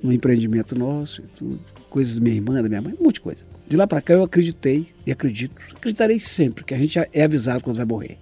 no 0.00 0.12
empreendimento 0.12 0.78
nosso, 0.78 1.22
tudo, 1.36 1.58
coisas 1.90 2.14
da 2.14 2.20
minha 2.20 2.36
irmã, 2.36 2.62
da 2.62 2.68
minha 2.68 2.80
mãe, 2.80 2.94
um 3.00 3.02
monte 3.02 3.14
de 3.14 3.22
coisa. 3.22 3.44
De 3.66 3.76
lá 3.76 3.88
para 3.88 4.00
cá 4.00 4.14
eu 4.14 4.22
acreditei 4.22 4.86
e 5.04 5.10
acredito, 5.10 5.60
acreditarei 5.74 6.20
sempre, 6.20 6.62
que 6.62 6.72
a 6.72 6.78
gente 6.78 6.96
é 6.96 7.24
avisado 7.24 7.64
quando 7.64 7.78
vai 7.78 7.86
morrer. 7.86 8.18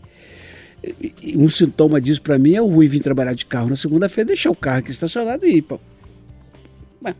Um 1.37 1.49
sintoma 1.49 2.01
disso 2.01 2.23
para 2.23 2.39
mim 2.39 2.55
é 2.55 2.63
o 2.63 2.67
ruim 2.67 2.87
vir 2.87 3.01
trabalhar 3.01 3.35
de 3.35 3.45
carro 3.45 3.69
na 3.69 3.77
segunda-feira, 3.77 4.29
deixar 4.29 4.51
o 4.51 4.55
carro 4.57 4.79
aqui 4.79 4.91
estacionado 4.91 5.47
e 5.47 5.57
ir. 5.57 5.63
Pra... 5.63 5.79
Mas, 7.01 7.15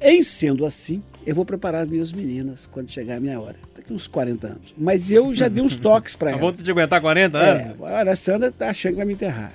em 0.00 0.22
sendo 0.22 0.64
assim, 0.64 1.02
eu 1.26 1.34
vou 1.34 1.44
preparar 1.44 1.82
as 1.82 1.88
minhas 1.88 2.12
meninas 2.12 2.66
quando 2.66 2.90
chegar 2.90 3.16
a 3.16 3.20
minha 3.20 3.38
hora. 3.38 3.56
Daqui 3.76 3.92
uns 3.92 4.06
40 4.06 4.46
anos. 4.46 4.74
Mas 4.76 5.10
eu 5.10 5.34
já 5.34 5.48
dei 5.48 5.62
uns 5.62 5.76
toques 5.76 6.16
para 6.16 6.30
A 6.30 6.32
elas. 6.32 6.40
volta 6.40 6.62
de 6.62 6.70
aguentar 6.70 7.00
40 7.00 7.36
anos? 7.38 7.62
É, 7.62 7.74
olha, 7.78 8.10
a 8.12 8.16
Sandra 8.16 8.50
tá 8.50 8.70
achando 8.70 8.92
que 8.92 8.96
vai 8.96 9.04
me 9.06 9.12
enterrar. 9.12 9.52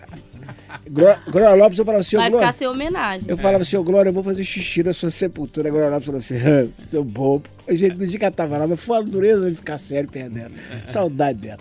Gló- 0.88 1.18
Glória 1.32 1.56
Lopes, 1.56 1.80
eu 1.80 1.86
falava 1.86 2.02
assim, 2.02 2.18
Vai 2.18 2.30
Glória, 2.30 2.48
ficar 2.48 2.58
sem 2.60 2.68
homenagem. 2.68 3.28
eu 3.28 3.36
falava 3.38 3.64
assim, 3.64 3.82
Glória, 3.84 4.10
eu 4.10 4.14
vou 4.14 4.24
fazer 4.24 4.44
xixi 4.44 4.84
na 4.84 4.94
sua 4.94 5.10
sepultura. 5.10 5.70
A 5.70 5.72
Glória 5.72 5.90
Lopes 5.90 6.06
falou 6.06 6.20
assim, 6.20 6.36
"Ah, 6.36 6.68
seu 6.92 7.04
bobo. 7.04 7.50
A 7.68 7.74
gente, 7.74 7.96
no 7.98 8.06
dia 8.06 8.20
que 8.20 8.26
ela 8.26 8.32
tava 8.32 8.58
lá, 8.58 8.68
mas 8.68 8.80
foi 8.80 8.98
a 8.98 9.02
dureza 9.02 9.50
de 9.50 9.56
ficar 9.56 9.80
sério 9.80 10.08
perto 10.08 10.34
dela. 10.34 10.52
Saudade 10.86 11.40
dela. 11.40 11.60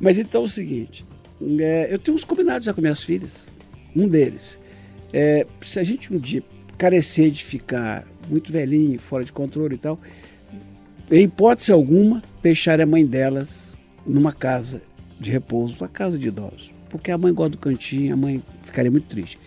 Mas 0.00 0.18
então 0.18 0.42
é 0.42 0.44
o 0.44 0.48
seguinte, 0.48 1.04
é, 1.60 1.92
eu 1.92 1.98
tenho 1.98 2.16
uns 2.16 2.24
combinados 2.24 2.64
já 2.64 2.72
com 2.72 2.80
minhas 2.80 3.02
filhas. 3.02 3.48
Um 3.94 4.08
deles, 4.08 4.58
é, 5.12 5.46
se 5.60 5.78
a 5.78 5.82
gente 5.82 6.12
um 6.12 6.18
dia 6.18 6.42
carecer 6.78 7.30
de 7.30 7.44
ficar 7.44 8.06
muito 8.28 8.50
velhinho, 8.52 8.98
fora 8.98 9.24
de 9.24 9.32
controle 9.32 9.74
e 9.74 9.78
tal, 9.78 10.00
em 11.10 11.24
hipótese 11.24 11.72
alguma, 11.72 12.22
deixar 12.40 12.80
a 12.80 12.86
mãe 12.86 13.04
delas 13.04 13.76
numa 14.06 14.32
casa 14.32 14.80
de 15.18 15.30
repouso, 15.30 15.76
uma 15.80 15.88
casa 15.88 16.18
de 16.18 16.28
idosos. 16.28 16.70
Porque 16.88 17.10
a 17.10 17.18
mãe 17.18 17.32
gosta 17.32 17.50
do 17.50 17.58
cantinho, 17.58 18.14
a 18.14 18.16
mãe 18.16 18.42
ficaria 18.62 18.90
muito 18.90 19.08
triste. 19.08 19.38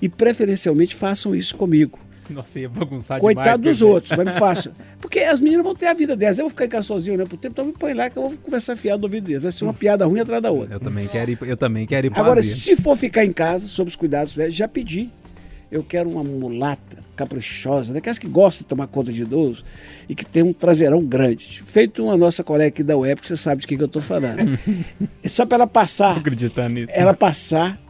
E 0.00 0.08
preferencialmente 0.08 0.94
façam 0.94 1.34
isso 1.34 1.54
comigo. 1.56 1.98
Nossa, 2.36 2.60
ia 2.60 2.68
bagunçar 2.68 3.18
demais. 3.18 3.34
Coitado 3.34 3.62
dos 3.62 3.82
outros, 3.82 4.16
mas 4.16 4.26
me 4.26 4.32
façam. 4.32 4.72
Porque 5.00 5.20
as 5.20 5.40
meninas 5.40 5.64
vão 5.64 5.74
ter 5.74 5.86
a 5.86 5.94
vida 5.94 6.16
delas. 6.16 6.38
Eu 6.38 6.44
vou 6.44 6.50
ficar 6.50 6.64
em 6.64 6.68
casa 6.68 6.86
sozinho, 6.86 7.18
né? 7.18 7.24
Por 7.24 7.36
tempo, 7.36 7.52
então 7.52 7.64
me 7.64 7.72
põe 7.72 7.92
lá 7.94 8.08
que 8.10 8.16
eu 8.16 8.28
vou 8.28 8.38
conversar 8.38 8.76
fiado 8.76 9.00
no 9.00 9.06
ouvido 9.06 9.24
deles. 9.26 9.42
Vai 9.42 9.52
ser 9.52 9.64
uma 9.64 9.74
piada 9.74 10.06
ruim 10.06 10.20
atrás 10.20 10.42
da 10.42 10.50
outra. 10.50 10.74
Eu 10.74 10.80
também 10.80 11.06
quero 11.08 11.30
ir, 11.30 11.38
eu 11.42 11.56
também 11.56 11.86
quero 11.86 12.06
ir 12.06 12.10
pra 12.10 12.20
Agora, 12.22 12.40
Azia. 12.40 12.54
se 12.54 12.76
for 12.76 12.96
ficar 12.96 13.24
em 13.24 13.32
casa, 13.32 13.68
sob 13.68 13.88
os 13.88 13.96
cuidados, 13.96 14.34
velhos, 14.34 14.54
já 14.54 14.68
pedi. 14.68 15.10
Eu 15.70 15.82
quero 15.82 16.10
uma 16.10 16.22
mulata 16.22 17.02
caprichosa, 17.16 17.94
daquelas 17.94 18.18
que 18.18 18.26
gostam 18.26 18.58
de 18.62 18.66
tomar 18.66 18.86
conta 18.88 19.12
de 19.12 19.22
idoso 19.22 19.64
e 20.08 20.14
que 20.14 20.24
tem 20.24 20.42
um 20.42 20.52
traseirão 20.52 21.02
grande. 21.04 21.62
Feito 21.66 22.04
uma 22.04 22.16
nossa 22.16 22.44
colega 22.44 22.68
aqui 22.68 22.82
da 22.82 22.96
UEP, 22.96 23.20
que 23.22 23.28
você 23.28 23.36
sabe 23.36 23.62
de 23.62 23.66
quem 23.66 23.78
que 23.78 23.82
eu 23.82 23.86
estou 23.86 24.02
falando. 24.02 24.58
Só 25.24 25.46
para 25.46 25.56
ela 25.56 25.66
passar, 25.66 26.16
acreditando 26.18 26.74
nisso. 26.74 26.92
ela 26.94 27.14
passar 27.14 27.80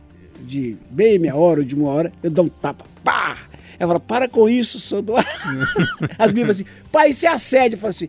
de 0.44 0.76
meia, 0.90 1.18
meia 1.18 1.36
hora 1.36 1.60
ou 1.60 1.66
de 1.66 1.74
uma 1.74 1.88
hora, 1.88 2.12
eu 2.22 2.30
dou 2.30 2.44
um 2.44 2.48
tapa. 2.48 2.84
Pá! 3.02 3.36
Ela 3.82 3.94
fala, 3.94 4.00
para 4.00 4.28
com 4.28 4.48
isso, 4.48 4.78
sou 4.78 5.02
do... 5.02 5.14
As 6.16 6.32
meninas 6.32 6.56
assim, 6.56 6.64
pai, 6.92 7.10
isso 7.10 7.26
é 7.26 7.30
assédio. 7.30 7.74
Eu 7.74 7.80
falo 7.80 7.90
assim, 7.90 8.08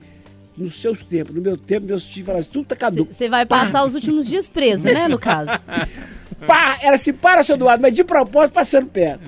nos 0.56 0.76
seus 0.76 1.02
tempos, 1.02 1.34
no 1.34 1.42
meu 1.42 1.58
tempo, 1.58 1.88
meus 1.88 2.06
tios 2.06 2.24
falavam 2.28 2.42
assim, 2.42 2.50
tudo 2.52 2.68
tá 2.68 2.76
caduco. 2.76 3.12
Você 3.12 3.28
vai 3.28 3.44
passar 3.44 3.84
os 3.84 3.96
últimos 3.96 4.28
dias 4.28 4.48
preso, 4.48 4.86
né, 4.86 5.08
no 5.08 5.18
caso. 5.18 5.66
Pá! 6.46 6.78
Ela 6.80 6.96
se 7.00 7.12
para, 7.12 7.42
seu 7.42 7.56
Eduardo, 7.56 7.82
mas 7.82 7.92
de 7.92 8.04
propósito 8.04 8.54
passando 8.54 8.86
perto. 8.86 9.24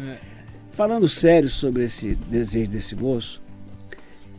Falando 0.69 1.10
sério 1.10 1.49
sobre 1.49 1.86
esse 1.86 2.13
desejo 2.29 2.69
desse 2.69 2.95
moço, 2.95 3.41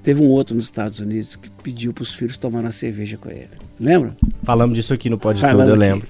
teve 0.01 0.23
um 0.23 0.29
outro 0.29 0.55
nos 0.55 0.66
Estados 0.66 1.01
Unidos 1.01 1.35
que 1.35 1.51
pediu 1.51 1.92
para 1.92 2.03
os 2.03 2.14
filhos 2.14 2.37
tomar 2.37 2.61
uma 2.61 2.71
cerveja 2.71 3.16
com 3.16 3.29
ele. 3.31 3.51
Lembra? 3.81 4.16
Falamos 4.45 4.77
disso 4.77 4.95
aqui 4.95 5.11
no 5.11 5.19
Pode 5.19 5.40
Falando 5.40 5.71
Tudo, 5.71 5.71
eu 5.71 5.75
aqui. 5.75 5.92
lembro. 5.92 6.09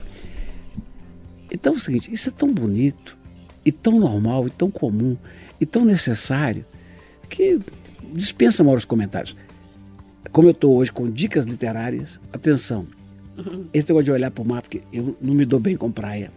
Então 1.50 1.72
é 1.72 1.76
o 1.76 1.80
seguinte, 1.80 2.12
isso 2.12 2.28
é 2.28 2.32
tão 2.32 2.52
bonito, 2.52 3.16
e 3.64 3.72
tão 3.72 3.98
normal, 3.98 4.46
e 4.46 4.50
tão 4.50 4.70
comum, 4.70 5.16
e 5.60 5.66
tão 5.66 5.84
necessário, 5.84 6.64
que 7.28 7.58
dispensa 8.12 8.62
maiores 8.62 8.84
comentários. 8.84 9.36
Como 10.30 10.48
eu 10.48 10.52
estou 10.52 10.76
hoje 10.76 10.92
com 10.92 11.10
dicas 11.10 11.46
literárias, 11.46 12.20
atenção, 12.32 12.86
esse 13.72 13.88
negócio 13.88 14.04
de 14.04 14.12
olhar 14.12 14.30
para 14.30 14.42
o 14.42 14.46
mar, 14.46 14.62
porque 14.62 14.80
eu 14.92 15.16
não 15.20 15.34
me 15.34 15.44
dou 15.44 15.60
bem 15.60 15.76
com 15.76 15.90
praia. 15.90 16.30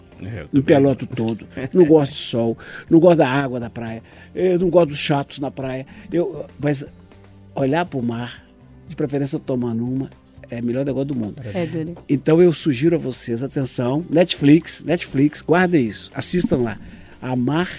Me 0.51 0.61
peloto 0.61 1.07
todo, 1.07 1.47
não 1.73 1.85
gosto 1.85 2.11
de 2.11 2.17
sol, 2.17 2.57
não 2.89 2.99
gosto 2.99 3.19
da 3.19 3.29
água 3.29 3.57
da 3.57 3.69
praia, 3.69 4.03
eu 4.35 4.59
não 4.59 4.69
gosto 4.69 4.89
dos 4.89 4.99
chatos 4.99 5.39
na 5.39 5.49
praia. 5.49 5.87
Eu, 6.11 6.45
mas 6.59 6.85
olhar 7.55 7.85
para 7.85 7.99
o 7.99 8.03
mar, 8.03 8.43
de 8.87 8.95
preferência 8.97 9.39
tomando 9.39 9.89
uma, 9.89 10.09
é 10.49 10.59
o 10.59 10.63
melhor 10.63 10.85
negócio 10.85 11.07
do 11.07 11.15
mundo. 11.15 11.41
É, 11.41 11.65
Dani. 11.65 11.95
Então 12.07 12.41
eu 12.41 12.51
sugiro 12.51 12.95
a 12.95 12.99
vocês, 12.99 13.41
atenção, 13.43 14.05
Netflix, 14.09 14.83
Netflix, 14.83 15.41
guardem 15.41 15.85
isso, 15.85 16.11
assistam 16.13 16.57
lá. 16.57 16.77
Amar, 17.21 17.69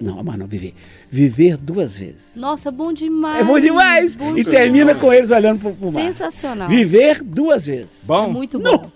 não, 0.00 0.18
amar 0.18 0.38
não, 0.38 0.46
viver. 0.46 0.72
Viver 1.08 1.56
duas 1.56 1.98
vezes. 1.98 2.36
Nossa, 2.36 2.70
bom 2.70 2.92
demais. 2.92 3.40
É 3.40 3.44
bom 3.44 3.58
demais! 3.58 4.16
Bom 4.16 4.36
e 4.36 4.42
demais. 4.42 4.46
termina 4.46 4.94
com 4.94 5.12
eles 5.12 5.30
olhando 5.30 5.60
pro, 5.60 5.72
pro 5.74 5.92
mar. 5.92 6.02
Sensacional. 6.02 6.68
Viver 6.68 7.22
duas 7.22 7.66
vezes. 7.66 8.08
É 8.08 8.26
muito 8.28 8.58
bom. 8.58 8.90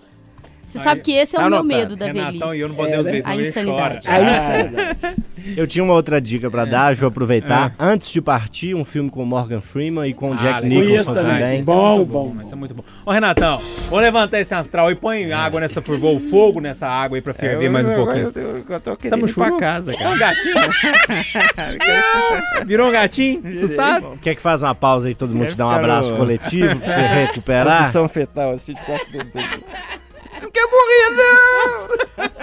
Você 0.65 0.79
sabe 0.79 1.01
que 1.01 1.11
esse 1.13 1.37
é 1.37 1.39
o 1.39 1.49
meu 1.49 1.63
medo 1.63 1.95
da 1.95 2.07
Renatão 2.07 2.49
velhice. 2.49 2.57
e 2.57 2.61
eu 2.61 2.67
não 2.69 2.75
podemos 2.75 3.07
É, 3.07 3.11
ver 3.11 3.21
A 3.25 3.35
insanidade. 3.35 4.07
Aí 4.07 4.31
isso 4.31 4.51
é 4.51 4.63
verdade. 4.63 5.15
Eu 5.55 5.67
tinha 5.67 5.83
uma 5.83 5.93
outra 5.93 6.19
dica 6.19 6.49
pra 6.49 6.65
dar, 6.65 6.87
deixa 6.87 7.03
eu 7.05 7.09
aproveitar. 7.09 7.73
Antes 7.79 8.11
de 8.11 8.19
partir, 8.19 8.73
um 8.73 8.83
filme 8.83 9.09
com 9.11 9.23
Morgan 9.23 9.61
Freeman 9.61 10.09
e 10.09 10.13
com 10.13 10.33
Ah, 10.33 10.35
Jack. 10.35 10.65
Nicholson 10.67 11.13
também. 11.13 11.33
também. 11.33 11.59
Isso 11.61 11.71
é 11.71 11.73
Bom, 11.73 11.95
muito 11.97 12.11
bom, 12.11 12.35
Isso 12.43 12.53
é 12.53 12.57
muito 12.57 12.73
bom. 12.73 12.83
Ô, 13.05 13.11
Renatão, 13.11 13.61
vamos 13.89 14.03
levantar 14.03 14.39
esse 14.39 14.53
astral 14.55 14.91
e 14.91 14.95
põe 14.95 15.31
água 15.31 15.61
nessa 15.61 15.81
fervor, 15.81 16.19
fogo 16.19 16.59
nessa 16.59 16.87
água 16.87 17.17
aí 17.17 17.21
pra 17.21 17.33
ferver 17.33 17.69
mais 17.69 17.87
um 17.87 17.93
pouquinho. 17.95 18.31
Eu, 18.35 18.41
eu, 18.41 18.65
eu 18.67 18.79
tô 18.79 18.95
querendo 18.97 19.19
Tamo 19.21 19.27
ir 19.29 19.33
pra 19.35 19.51
casa, 19.57 19.91
É 19.91 19.95
cara. 19.97 20.09
um 20.09 20.17
gatinho? 20.17 20.55
Virou 22.65 22.89
um 22.89 22.91
gatinho? 22.91 23.41
Assustado? 23.51 24.17
Quer 24.21 24.35
que 24.35 24.41
faz 24.41 24.63
uma 24.63 24.73
pausa 24.75 25.07
aí, 25.07 25.15
todo 25.15 25.33
mundo 25.33 25.47
te 25.49 25.55
dá 25.55 25.67
um 25.67 25.71
abraço 25.71 26.13
coletivo 26.15 26.75
pra 26.79 26.87
você 26.91 27.01
recuperar? 27.01 27.77
Posição 27.83 28.07
fetal, 28.09 28.51
assim, 28.51 28.73
de 28.73 28.81
costas 28.81 29.21
dele. 30.69 32.35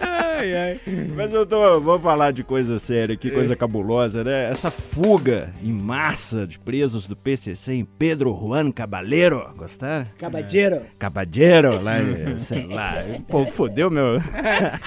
Ai, 0.00 0.54
ai. 0.54 0.80
Mas 1.16 1.32
eu 1.32 1.44
tô. 1.44 1.80
Vamos 1.80 2.02
falar 2.02 2.32
de 2.32 2.42
coisa 2.44 2.78
séria 2.78 3.14
aqui, 3.14 3.30
coisa 3.30 3.56
cabulosa, 3.56 4.22
né? 4.22 4.48
Essa 4.50 4.70
fuga 4.70 5.52
em 5.62 5.72
massa 5.72 6.46
de 6.46 6.58
presos 6.58 7.06
do 7.06 7.16
PCC 7.16 7.72
em 7.74 7.84
Pedro 7.84 8.32
Juan 8.32 8.70
Cabaleiro. 8.70 9.52
Gostaram? 9.56 10.06
Cabadeiro. 10.16 10.82
Cabadeiro, 10.98 11.82
lá, 11.82 12.00
em- 12.00 12.38
sei 12.38 12.66
lá. 12.66 12.94
O 13.18 13.22
povo 13.22 13.50
fodeu 13.50 13.90
meu. 13.90 14.18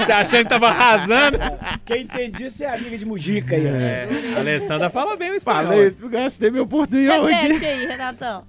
Tá 0.08 0.18
achando 0.20 0.44
que 0.44 0.50
tava 0.50 0.68
arrasando? 0.70 1.38
Quem 1.86 2.04
entende 2.04 2.46
isso 2.46 2.64
é 2.64 2.74
amiga 2.74 2.98
de 2.98 3.06
Mujica 3.06 3.56
aí. 3.56 3.66
ó. 3.66 3.70
É, 3.70 4.34
a 4.36 4.40
Alessandra 4.40 4.90
fala 4.90 5.16
bem 5.16 5.32
o 5.32 5.36
espanhol. 5.36 5.66
Falei, 5.66 5.96
gastei 6.10 6.50
meu 6.52 6.66
portunhol 6.66 7.26
aqui. 7.26 7.34
Repete 7.48 7.66
aí, 7.66 7.86
Renatão. 7.88 8.44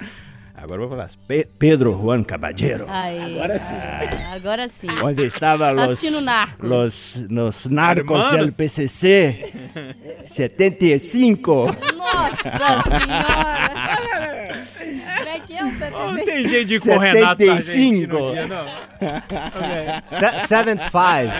Agora 0.62 0.80
eu 0.80 0.88
vou 0.88 0.96
falar. 0.96 1.10
Pe- 1.26 1.48
Pedro 1.58 1.92
Juan 2.00 2.22
Cabadeiro. 2.22 2.86
Aí. 2.88 3.34
Agora 3.36 3.58
sim. 3.58 3.74
Ah, 3.74 4.32
Agora 4.34 4.68
sim. 4.68 4.86
Onde 5.02 5.24
estava 5.24 5.64
Tá 5.66 5.72
los, 5.72 5.90
assistindo 5.92 6.20
Narcos. 6.20 6.68
los, 6.70 7.26
los 7.28 7.66
narcos 7.66 8.24
Hermanos. 8.26 8.56
del 8.56 8.66
PCC 8.68 9.52
75. 10.24 11.66
Nossa, 11.96 12.42
senhora! 13.00 14.62
Como 15.18 15.28
é 15.28 15.40
que 15.40 15.54
é 15.56 15.62
o 15.62 15.64
Não 15.66 15.72
75? 15.78 16.24
tem 16.26 16.48
jeito 16.48 16.66
de 16.68 16.74
ir 16.76 16.80
com 16.80 16.90
o 16.94 16.98
Renato 16.98 17.44
na 17.44 17.54
gente 17.54 17.64
75. 17.64 18.12
no 18.18 18.32
dia, 18.32 18.46
não. 18.46 18.66
Se- 20.06 20.38
75. 20.46 21.32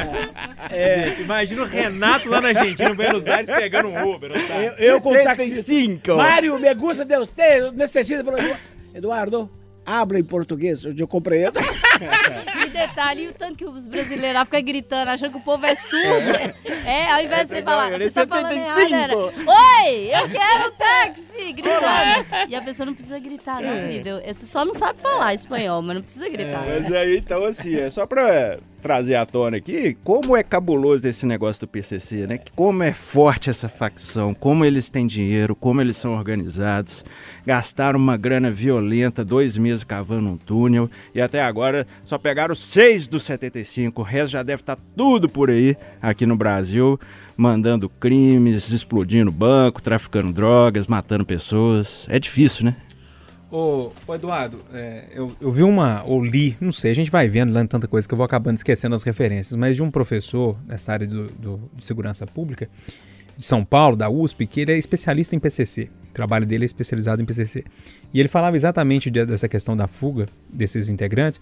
Gente, 0.71 1.23
imagina 1.23 1.63
o 1.63 1.67
Renato 1.67 2.29
lá 2.29 2.41
na 2.41 2.49
Argentina, 2.49 2.91
em 2.91 2.95
Buenos 2.95 3.27
Aires, 3.27 3.51
pegando 3.51 3.89
um 3.89 4.15
Uber. 4.15 4.31
um 4.33 4.35
táxi. 4.35 4.85
Eu 4.85 5.01
com 5.01 5.11
o 5.11 5.23
taxista. 5.23 5.57
75. 5.63 6.17
Mário, 6.17 6.59
me 6.59 6.75
gusta 6.75 7.05
de 7.05 7.17
usted, 7.17 7.71
necessita. 7.73 8.25
Falou, 8.25 8.41
Eduardo, 8.95 9.51
habla 9.85 10.19
em 10.19 10.25
português, 10.25 10.85
eu 10.85 11.09
compreendo. 11.09 11.59
E 12.65 12.69
detalhe, 12.71 13.25
e 13.25 13.29
o 13.29 13.33
tanto 13.33 13.59
que 13.59 13.65
os 13.65 13.87
brasileiros 13.87 14.43
ficam 14.43 14.63
gritando, 14.63 15.09
achando 15.09 15.33
que 15.33 15.37
o 15.37 15.43
povo 15.43 15.65
é 15.67 15.75
surdo. 15.75 16.63
É, 16.85 17.13
ao 17.13 17.21
invés 17.21 17.49
de 17.49 17.55
você 17.55 17.63
falar, 17.63 17.91
você 17.93 18.11
tá 18.11 18.23
é 18.23 18.27
falando 18.27 18.53
75. 18.53 18.91
errado, 18.91 18.95
era, 18.95 19.17
Oi, 19.17 20.07
eu 20.07 20.29
quero 20.29 20.69
um 20.69 20.73
táxi! 20.73 21.53
Gritando. 21.53 22.49
E 22.49 22.57
a 22.57 22.63
pessoa 22.63 22.87
não 22.87 22.95
precisa 22.95 23.19
gritar, 23.21 23.61
não, 23.61 23.87
querido. 23.87 24.21
Você 24.27 24.47
só 24.47 24.65
não 24.65 24.75
sabe 24.75 24.99
falar 24.99 25.35
espanhol, 25.35 25.83
mas 25.83 25.97
não 25.97 26.03
precisa 26.03 26.29
gritar. 26.29 26.65
Mas 26.67 26.91
aí, 26.91 27.19
então, 27.19 27.45
assim, 27.45 27.77
é 27.77 27.89
só 27.91 28.07
pra 28.07 28.59
trazer 28.83 29.15
à 29.15 29.25
tona 29.25 29.59
aqui 29.59 29.97
como 30.03 30.37
é 30.37 30.43
cabuloso 30.43 31.07
esse 31.07 31.25
negócio 31.25 31.61
do 31.61 31.69
PCC, 31.69 32.27
né? 32.27 32.41
Como 32.55 32.83
é 32.83 32.93
forte 32.93 33.49
essa 33.49 33.69
facção, 33.69 34.35
como 34.35 34.65
eles 34.65 34.91
têm 34.91 35.07
dinheiro, 35.07 35.55
como 35.55 35.81
eles 35.81 35.97
são 35.97 36.15
organizados. 36.15 37.05
Gastaram 37.47 37.99
uma 37.99 38.17
grana 38.17 38.51
violenta, 38.51 39.25
dois 39.25 39.57
meses 39.57 39.85
cavando 39.85 40.29
um 40.29 40.37
túnel 40.37 40.91
e 41.15 41.21
até 41.21 41.41
agora 41.41 41.87
só 42.05 42.19
pegaram 42.19 42.55
seis 42.55 43.07
dos 43.07 43.23
75. 43.23 44.01
O 44.01 44.05
resto 44.05 44.33
já 44.33 44.43
deve 44.43 44.63
estar 44.63 44.77
tudo 44.97 45.29
por 45.29 45.49
aí 45.49 45.77
aqui 46.01 46.27
no 46.27 46.37
Brasil, 46.37 46.99
mandando 47.37 47.89
crimes, 47.89 48.71
explodindo 48.71 49.31
banco, 49.31 49.81
traficando 49.81 50.33
drogas, 50.33 50.89
matando 50.89 51.25
pessoas. 51.25 52.05
É 52.11 52.19
difícil, 52.19 52.65
né? 52.65 52.77
Ô, 53.55 53.93
ô, 54.07 54.15
Eduardo, 54.15 54.65
é, 54.73 55.05
eu, 55.13 55.37
eu 55.39 55.53
vi 55.53 55.63
uma, 55.63 56.03
ou 56.05 56.25
li, 56.25 56.57
não 56.59 56.73
sei, 56.73 56.91
a 56.91 56.95
gente 56.95 57.11
vai 57.11 57.29
vendo, 57.29 57.53
lendo 57.53 57.69
tanta 57.69 57.87
coisa 57.87 58.09
que 58.09 58.15
eu 58.15 58.17
vou 58.17 58.25
acabando 58.25 58.57
esquecendo 58.57 58.95
as 58.95 59.03
referências, 59.03 59.55
mas 59.55 59.77
de 59.77 59.83
um 59.83 59.91
professor 59.91 60.57
nessa 60.67 60.91
área 60.95 61.07
do, 61.07 61.27
do- 61.27 61.71
de 61.77 61.85
segurança 61.85 62.25
pública, 62.27 62.67
de 63.37 63.45
São 63.45 63.63
Paulo, 63.63 63.95
da 63.95 64.09
USP, 64.09 64.47
que 64.47 64.61
ele 64.63 64.73
é 64.73 64.79
especialista 64.79 65.37
em 65.37 65.39
PCC. 65.39 65.91
O 66.11 66.13
trabalho 66.15 66.47
dele 66.47 66.65
é 66.65 66.67
especializado 66.67 67.21
em 67.23 67.27
PCC. 67.27 67.63
E 68.13 68.21
ele 68.21 68.29
falava 68.29 68.57
exatamente 68.57 69.11
de- 69.11 69.25
dessa 69.27 69.49
questão 69.49 69.77
da 69.77 69.87
fuga 69.87 70.27
desses 70.51 70.89
integrantes, 70.89 71.39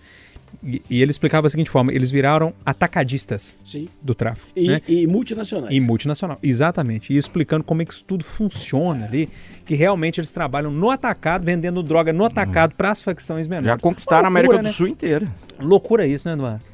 e, 0.62 0.82
e 0.90 1.02
ele 1.02 1.10
explicava 1.10 1.42
da 1.42 1.50
seguinte 1.50 1.70
forma: 1.70 1.92
eles 1.92 2.10
viraram 2.10 2.52
atacadistas 2.64 3.56
Sim. 3.64 3.88
do 4.02 4.14
tráfico. 4.14 4.48
E, 4.54 4.68
né? 4.68 4.80
e 4.86 5.06
multinacionais. 5.06 5.74
E 5.74 5.80
multinacional, 5.80 6.38
exatamente. 6.42 7.12
E 7.12 7.16
explicando 7.16 7.64
como 7.64 7.82
é 7.82 7.84
que 7.84 7.92
isso 7.92 8.04
tudo 8.04 8.24
funciona 8.24 9.06
ali, 9.06 9.28
que 9.64 9.74
realmente 9.74 10.20
eles 10.20 10.32
trabalham 10.32 10.70
no 10.70 10.90
atacado, 10.90 11.44
vendendo 11.44 11.82
droga 11.82 12.12
no 12.12 12.24
atacado 12.24 12.74
para 12.74 12.90
as 12.90 13.02
facções 13.02 13.46
menores. 13.46 13.66
Já 13.66 13.78
conquistaram 13.78 14.26
a 14.26 14.30
Loucura, 14.30 14.48
América 14.48 14.62
do 14.62 14.66
né? 14.66 14.72
Sul 14.72 14.88
inteira. 14.88 15.28
Loucura 15.58 16.06
isso, 16.06 16.26
né, 16.26 16.34
Eduardo? 16.34 16.70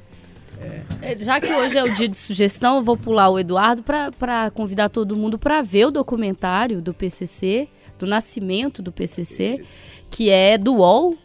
É, 1.02 1.16
Já 1.16 1.40
que 1.40 1.52
hoje 1.52 1.76
é 1.76 1.84
o 1.84 1.92
dia 1.92 2.08
de 2.08 2.16
sugestão, 2.16 2.76
eu 2.76 2.82
vou 2.82 2.96
pular 2.96 3.28
o 3.28 3.38
Eduardo 3.38 3.82
para 3.82 4.50
convidar 4.50 4.88
todo 4.88 5.16
mundo 5.16 5.38
para 5.38 5.62
ver 5.62 5.86
o 5.86 5.90
documentário 5.90 6.80
do 6.80 6.94
PCC, 6.94 7.68
do 7.98 8.06
nascimento 8.06 8.82
do 8.82 8.90
PCC, 8.90 9.62
que 10.10 10.30
é 10.30 10.56
do 10.56 10.76
UOL. 10.76 11.16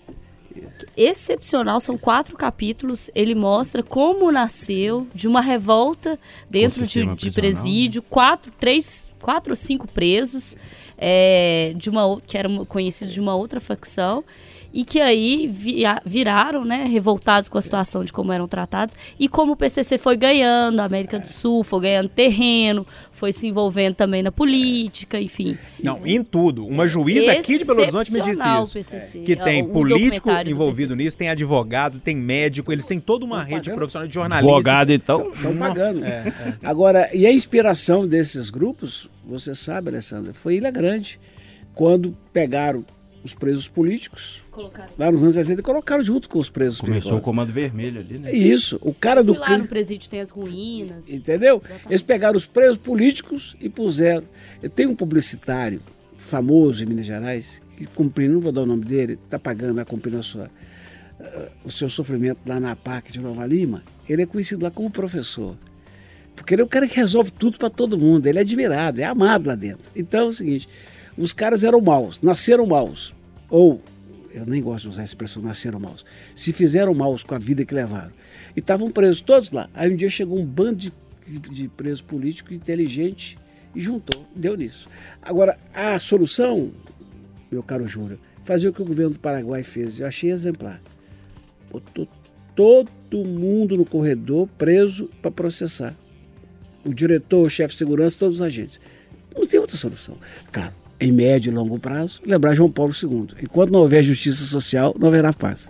Excepcional, 0.95 1.79
são 1.79 1.97
quatro 1.97 2.37
capítulos. 2.37 3.09
Ele 3.13 3.35
mostra 3.35 3.83
como 3.83 4.31
nasceu 4.31 5.07
de 5.13 5.27
uma 5.27 5.41
revolta 5.41 6.19
dentro 6.49 6.85
de, 6.85 6.87
de 6.87 7.05
prisional. 7.05 7.33
presídio, 7.33 8.01
quatro, 8.01 8.51
três, 8.59 9.10
quatro 9.21 9.51
ou 9.51 9.55
cinco 9.55 9.87
presos, 9.91 10.55
é, 10.97 11.73
de 11.75 11.89
uma, 11.89 12.19
que 12.25 12.37
eram 12.37 12.65
conhecidos 12.65 13.13
de 13.13 13.19
uma 13.21 13.35
outra 13.35 13.59
facção 13.59 14.23
e 14.73 14.85
que 14.85 15.01
aí 15.01 15.47
via- 15.51 16.01
viraram, 16.05 16.63
né, 16.63 16.85
revoltados 16.85 17.49
com 17.49 17.57
a 17.57 17.61
situação 17.61 18.05
de 18.05 18.13
como 18.13 18.31
eram 18.31 18.47
tratados 18.47 18.95
e 19.19 19.27
como 19.27 19.51
o 19.51 19.55
PCC 19.57 19.97
foi 19.97 20.15
ganhando, 20.15 20.79
a 20.79 20.85
América 20.85 21.19
do 21.19 21.27
Sul 21.27 21.61
foi 21.61 21.81
ganhando 21.81 22.07
terreno, 22.07 22.87
foi 23.11 23.33
se 23.33 23.47
envolvendo 23.49 23.95
também 23.95 24.23
na 24.23 24.31
política, 24.31 25.19
enfim. 25.19 25.57
Não, 25.83 25.99
em 26.07 26.23
tudo. 26.23 26.65
Uma 26.65 26.87
juíza 26.87 27.33
aqui 27.33 27.57
de 27.57 27.65
Belo 27.65 27.81
Horizonte 27.81 28.13
me 28.13 28.21
disse 28.21 28.47
isso. 28.47 28.71
PCC, 28.73 29.19
Que 29.23 29.35
tem 29.35 29.67
político 29.67 30.29
envolvido 30.47 30.95
nisso, 30.95 31.17
tem 31.17 31.27
advogado, 31.27 31.99
tem 31.99 32.15
médico, 32.15 32.71
eles 32.71 32.85
têm 32.85 32.99
toda 32.99 33.25
uma 33.25 33.43
rede 33.43 33.63
pagando. 33.63 33.75
profissional 33.75 34.07
de 34.07 34.13
jornalistas. 34.13 34.49
Advogado, 34.55 34.93
então. 34.93 35.33
Estão 35.33 35.57
pagando. 35.57 36.05
É, 36.05 36.33
Agora, 36.63 37.09
e 37.13 37.25
a 37.27 37.31
inspiração 37.31 38.07
desses 38.07 38.49
grupos, 38.49 39.09
você 39.25 39.53
sabe, 39.55 39.89
Alessandra, 39.89 40.33
foi 40.33 40.55
Ilha 40.55 40.71
Grande. 40.71 41.19
Quando 41.73 42.15
pegaram 42.33 42.85
os 43.23 43.33
presos 43.35 43.67
políticos, 43.67 44.43
Colocaram. 44.51 44.91
lá 44.97 45.11
nos 45.11 45.21
anos 45.21 45.35
60, 45.35 45.61
e 45.61 45.63
colocaram 45.63 46.03
junto 46.03 46.27
com 46.27 46.39
os 46.39 46.49
presos 46.49 46.81
Começou 46.81 46.97
o 46.97 47.01
perigosos. 47.03 47.23
Comando 47.23 47.53
Vermelho 47.53 47.99
ali, 47.99 48.17
né? 48.17 48.31
Isso, 48.33 48.79
o 48.81 48.93
cara 48.93 49.23
do 49.23 49.33
lá 49.33 49.45
crime. 49.45 49.61
no 49.61 49.67
presídio 49.67 50.09
tem 50.09 50.19
as 50.19 50.31
ruínas. 50.31 51.09
Entendeu? 51.09 51.61
Eles 51.87 52.01
pegaram 52.01 52.35
os 52.35 52.45
presos 52.47 52.77
políticos 52.77 53.55
e 53.61 53.69
puseram. 53.69 54.25
Tem 54.73 54.87
um 54.87 54.95
publicitário 54.95 55.81
famoso 56.17 56.83
em 56.83 56.87
Minas 56.87 57.05
Gerais, 57.05 57.61
que 57.77 57.85
cumprindo, 57.85 58.33
não 58.33 58.41
vou 58.41 58.51
dar 58.51 58.61
o 58.61 58.65
nome 58.65 58.85
dele, 58.85 59.19
está 59.23 59.37
pagando, 59.39 59.71
está 59.79 59.85
cumprindo 59.85 60.17
a 60.17 60.23
sua, 60.23 60.49
ah, 61.19 61.47
o 61.63 61.69
seu 61.71 61.89
sofrimento 61.89 62.39
lá 62.45 62.59
na 62.59 62.75
PAC 62.75 63.11
de 63.11 63.19
Nova 63.19 63.45
Lima. 63.45 63.83
Ele 64.09 64.23
é 64.23 64.25
conhecido 64.25 64.63
lá 64.63 64.71
como 64.71 64.89
professor. 64.89 65.55
Porque 66.41 66.55
ele 66.55 66.63
é 66.63 66.65
o 66.65 66.67
cara 66.67 66.87
que 66.87 66.95
resolve 66.95 67.31
tudo 67.31 67.59
para 67.59 67.69
todo 67.69 67.99
mundo. 67.99 68.25
Ele 68.25 68.39
é 68.39 68.41
admirado, 68.41 68.99
é 68.99 69.03
amado 69.03 69.47
lá 69.47 69.55
dentro. 69.55 69.91
Então 69.95 70.21
é 70.21 70.29
o 70.29 70.33
seguinte: 70.33 70.67
os 71.15 71.33
caras 71.33 71.63
eram 71.63 71.79
maus, 71.79 72.21
nasceram 72.21 72.65
maus. 72.65 73.13
Ou, 73.47 73.79
eu 74.33 74.43
nem 74.47 74.61
gosto 74.61 74.85
de 74.85 74.89
usar 74.89 75.03
a 75.03 75.05
expressão 75.05 75.43
nasceram 75.43 75.79
maus. 75.79 76.03
Se 76.33 76.51
fizeram 76.51 76.95
maus 76.95 77.23
com 77.23 77.35
a 77.35 77.37
vida 77.37 77.63
que 77.63 77.75
levaram. 77.75 78.11
E 78.55 78.59
estavam 78.59 78.89
presos 78.89 79.21
todos 79.21 79.51
lá. 79.51 79.69
Aí 79.73 79.93
um 79.93 79.95
dia 79.95 80.09
chegou 80.09 80.39
um 80.39 80.45
bando 80.45 80.77
de, 80.77 80.91
de 81.51 81.67
presos 81.67 82.01
políticos 82.01 82.57
inteligente 82.57 83.37
e 83.75 83.79
juntou. 83.79 84.25
Deu 84.35 84.57
nisso. 84.57 84.87
Agora, 85.21 85.55
a 85.71 85.99
solução, 85.99 86.71
meu 87.51 87.61
caro 87.61 87.87
Júnior, 87.87 88.17
fazer 88.43 88.67
o 88.67 88.73
que 88.73 88.81
o 88.81 88.85
governo 88.85 89.13
do 89.13 89.19
Paraguai 89.19 89.61
fez. 89.61 89.99
Eu 89.99 90.07
achei 90.07 90.31
exemplar. 90.31 90.81
Botou 91.71 92.07
todo 92.55 93.23
mundo 93.23 93.77
no 93.77 93.85
corredor 93.85 94.47
preso 94.57 95.07
para 95.21 95.29
processar. 95.29 95.95
O 96.83 96.93
diretor, 96.93 97.45
o 97.45 97.49
chefe 97.49 97.73
de 97.73 97.77
segurança, 97.77 98.17
todos 98.17 98.37
os 98.37 98.41
agentes. 98.41 98.79
Não 99.35 99.47
tem 99.47 99.59
outra 99.59 99.77
solução. 99.77 100.15
Claro, 100.51 100.73
em 100.99 101.11
médio 101.11 101.51
e 101.51 101.55
longo 101.55 101.79
prazo, 101.79 102.21
lembrar 102.25 102.53
João 102.53 102.71
Paulo 102.71 102.91
II. 102.91 103.27
Enquanto 103.41 103.71
não 103.71 103.79
houver 103.79 104.03
justiça 104.03 104.43
social, 104.45 104.95
não 104.99 105.07
haverá 105.07 105.33
paz. 105.33 105.69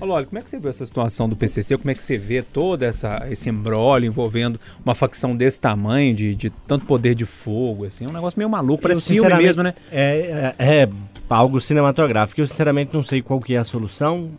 Olha, 0.00 0.12
olha, 0.12 0.26
como 0.26 0.38
é 0.38 0.42
que 0.42 0.50
você 0.50 0.58
viu 0.58 0.68
essa 0.68 0.84
situação 0.84 1.28
do 1.28 1.34
PCC? 1.34 1.76
Como 1.76 1.90
é 1.90 1.94
que 1.94 2.02
você 2.02 2.18
vê 2.18 2.42
todo 2.42 2.82
essa, 2.82 3.26
esse 3.30 3.48
embrólio 3.48 4.06
envolvendo 4.06 4.60
uma 4.84 4.94
facção 4.94 5.34
desse 5.34 5.58
tamanho, 5.58 6.14
de, 6.14 6.34
de 6.34 6.50
tanto 6.50 6.84
poder 6.84 7.14
de 7.14 7.24
fogo, 7.24 7.86
assim? 7.86 8.04
É 8.04 8.08
um 8.08 8.12
negócio 8.12 8.38
meio 8.38 8.48
maluco, 8.48 8.82
parece 8.82 9.00
Eu, 9.00 9.22
filme 9.22 9.34
mesmo, 9.42 9.62
né? 9.62 9.74
É, 9.90 10.54
é, 10.58 10.82
é 10.82 10.88
algo 11.30 11.60
cinematográfico. 11.60 12.40
Eu, 12.40 12.46
sinceramente, 12.46 12.92
não 12.92 13.02
sei 13.02 13.22
qual 13.22 13.40
que 13.40 13.54
é 13.54 13.58
a 13.58 13.64
solução, 13.64 14.30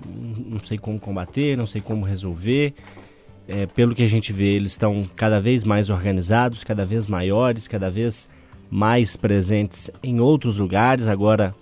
não 0.45 0.59
sei 0.63 0.77
como 0.77 0.99
combater, 0.99 1.57
não 1.57 1.65
sei 1.65 1.81
como 1.81 2.05
resolver. 2.05 2.73
É, 3.47 3.65
pelo 3.65 3.95
que 3.95 4.03
a 4.03 4.07
gente 4.07 4.33
vê, 4.33 4.55
eles 4.55 4.71
estão 4.71 5.01
cada 5.15 5.39
vez 5.39 5.63
mais 5.63 5.89
organizados, 5.89 6.63
cada 6.63 6.85
vez 6.85 7.07
maiores, 7.07 7.67
cada 7.67 7.89
vez 7.89 8.27
mais 8.69 9.15
presentes 9.15 9.89
em 10.03 10.19
outros 10.19 10.57
lugares. 10.57 11.07
Agora, 11.07 11.55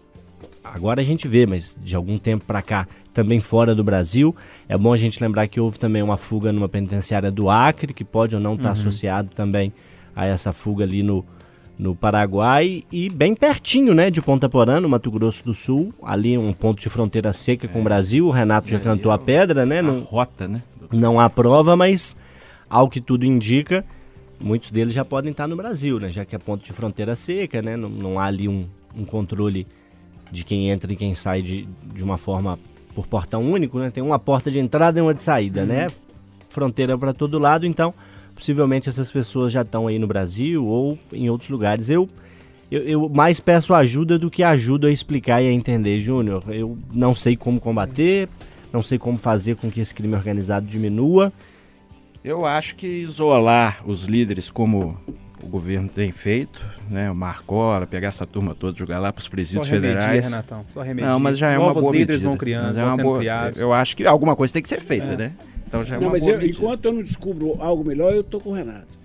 agora 0.64 1.02
a 1.02 1.04
gente 1.04 1.28
vê, 1.28 1.46
mas 1.46 1.78
de 1.84 1.96
algum 1.96 2.18
tempo 2.18 2.44
para 2.46 2.62
cá, 2.62 2.88
também 3.14 3.40
fora 3.40 3.74
do 3.74 3.84
Brasil. 3.84 4.36
É 4.68 4.78
bom 4.78 4.92
a 4.92 4.98
gente 4.98 5.22
lembrar 5.24 5.48
que 5.48 5.60
houve 5.60 5.80
também 5.80 6.02
uma 6.02 6.18
fuga 6.18 6.52
numa 6.52 6.68
penitenciária 6.68 7.32
do 7.32 7.50
Acre, 7.50 7.94
que 7.94 8.04
pode 8.04 8.36
ou 8.36 8.42
não 8.42 8.56
estar 8.56 8.72
associado 8.72 9.30
também 9.34 9.72
a 10.16 10.26
essa 10.26 10.52
fuga 10.52 10.84
ali 10.84 11.04
no, 11.04 11.24
no 11.78 11.94
Paraguai 11.96 12.84
e 12.92 13.10
bem 13.10 13.36
pertinho, 13.36 13.94
né, 13.94 14.10
de 14.10 14.22
Ponta 14.22 14.48
Porã, 14.48 14.80
no 14.80 14.88
Mato 14.88 15.12
Grosso 15.12 15.44
do 15.44 15.54
Sul, 15.54 15.94
ali 16.02 16.38
um 16.38 16.54
ponto 16.54 16.82
de 16.82 16.90
fronteira 16.90 17.34
seca 17.34 17.68
com 17.68 17.82
o 17.82 17.84
Brasil. 17.84 18.26
O 18.28 18.32
Renato 18.32 18.70
já 18.70 18.80
cantou 18.80 19.12
a 19.12 19.18
pedra, 19.18 19.66
né? 19.66 19.80
A 19.80 19.84
Não, 19.84 20.02
rota, 20.02 20.48
né? 20.48 20.64
não 20.92 21.20
há 21.20 21.30
prova, 21.30 21.76
mas 21.76 22.16
ao 22.70 22.90
que 22.90 23.02
tudo 23.02 23.26
indica, 23.26 23.84
muitos 24.40 24.72
deles 24.72 24.94
já 24.94 25.04
podem 25.04 25.32
estar 25.32 25.48
no 25.48 25.56
Brasil, 25.56 26.00
né? 26.00 26.10
Já 26.10 26.24
que 26.24 26.36
é 26.36 26.40
ponto 26.40 26.64
de 26.64 26.72
fronteira 26.72 27.16
seca, 27.16 27.62
né? 27.62 27.76
Não, 27.76 27.90
não 27.90 28.20
há 28.20 28.26
ali 28.26 28.48
um, 28.48 28.66
um 28.96 29.04
controle 29.04 29.68
de 30.32 30.44
quem 30.44 30.70
entra 30.70 30.92
e 30.92 30.96
quem 30.96 31.14
sai 31.14 31.42
de, 31.42 31.68
de 31.94 32.04
uma 32.04 32.18
forma 32.18 32.58
por 32.94 33.08
portão 33.08 33.42
único, 33.42 33.78
né? 33.80 33.90
Tem 33.90 34.02
uma 34.02 34.18
porta 34.18 34.50
de 34.50 34.60
entrada 34.60 34.98
e 34.98 35.02
uma 35.02 35.14
de 35.14 35.22
saída, 35.22 35.66
né? 35.66 35.88
Fronteira 36.50 36.98
para 36.98 37.14
todo 37.14 37.38
lado, 37.38 37.66
então 37.66 37.94
possivelmente 38.36 38.90
essas 38.90 39.10
pessoas 39.12 39.52
já 39.52 39.62
estão 39.62 39.88
aí 39.88 39.98
no 39.98 40.06
Brasil 40.08 40.66
ou 40.66 41.00
em 41.14 41.30
outros 41.30 41.50
lugares. 41.50 41.90
Eu 41.90 42.08
eu, 42.72 42.82
eu 42.84 43.10
mais 43.10 43.40
peço 43.40 43.74
ajuda 43.76 44.18
do 44.18 44.30
que 44.30 44.42
ajuda 44.44 44.88
a 44.88 44.92
explicar 44.92 45.42
e 45.42 45.48
a 45.48 45.52
entender, 45.52 46.00
Júnior. 46.00 46.44
Eu 46.50 46.78
não 46.92 47.14
sei 47.14 47.36
como 47.38 47.60
combater, 47.60 48.28
não 48.74 48.82
sei 48.82 48.98
como 48.98 49.18
fazer 49.20 49.56
com 49.56 49.70
que 49.70 49.80
esse 49.80 49.94
crime 49.94 50.16
organizado 50.16 50.66
diminua. 50.66 51.32
Eu 52.24 52.44
acho 52.44 52.76
que 52.76 52.88
isolar 52.88 53.84
os 53.86 54.06
líderes 54.06 54.50
como 54.50 54.98
o 55.44 55.48
governo 55.48 55.88
tem 55.88 56.12
feito, 56.12 56.66
né? 56.90 57.10
O 57.12 57.14
Marcola, 57.16 57.86
pegar 57.86 58.08
essa 58.08 58.26
turma 58.26 58.56
toda, 58.56 58.76
jogar 58.80 58.98
lá 58.98 59.14
para 59.14 59.22
os 59.22 59.30
presídios 59.30 59.70
remedia, 59.70 60.00
federais. 60.00 60.26
Renatão. 60.26 60.66
Só 60.70 60.82
remedia. 60.82 61.12
Não, 61.12 61.20
mas 61.20 61.38
já 61.38 61.52
é 61.52 61.58
uma 61.60 61.68
Novos 61.68 61.84
boa 61.84 61.94
líderes 61.94 62.16
medida. 62.24 62.30
vão 62.30 62.38
criando, 62.38 62.66
Mas 62.66 62.78
é 62.78 62.80
vão 62.80 62.90
uma 62.90 62.96
sendo 62.96 63.06
boa- 63.06 63.18
criados. 63.20 63.62
Eu 63.62 63.72
acho 63.72 63.96
que 63.96 64.06
alguma 64.08 64.36
coisa 64.36 64.52
tem 64.52 64.62
que 64.64 64.70
ser 64.70 64.82
feita, 64.82 65.16
né? 65.16 65.34
Então 65.76 65.84
já 65.84 65.96
é 65.96 66.00
Não, 66.00 66.08
uma 66.08 66.12
mas 66.14 66.24
boa 66.24 66.36
eu- 66.38 66.48
enquanto 66.50 66.86
eu 66.86 66.94
não 66.94 67.02
descubro 67.04 67.58
algo 67.60 67.84
melhor, 67.84 68.14
eu 68.14 68.24
tô 68.24 68.40
com 68.40 68.52
o 68.52 68.54
Renato. 68.54 68.96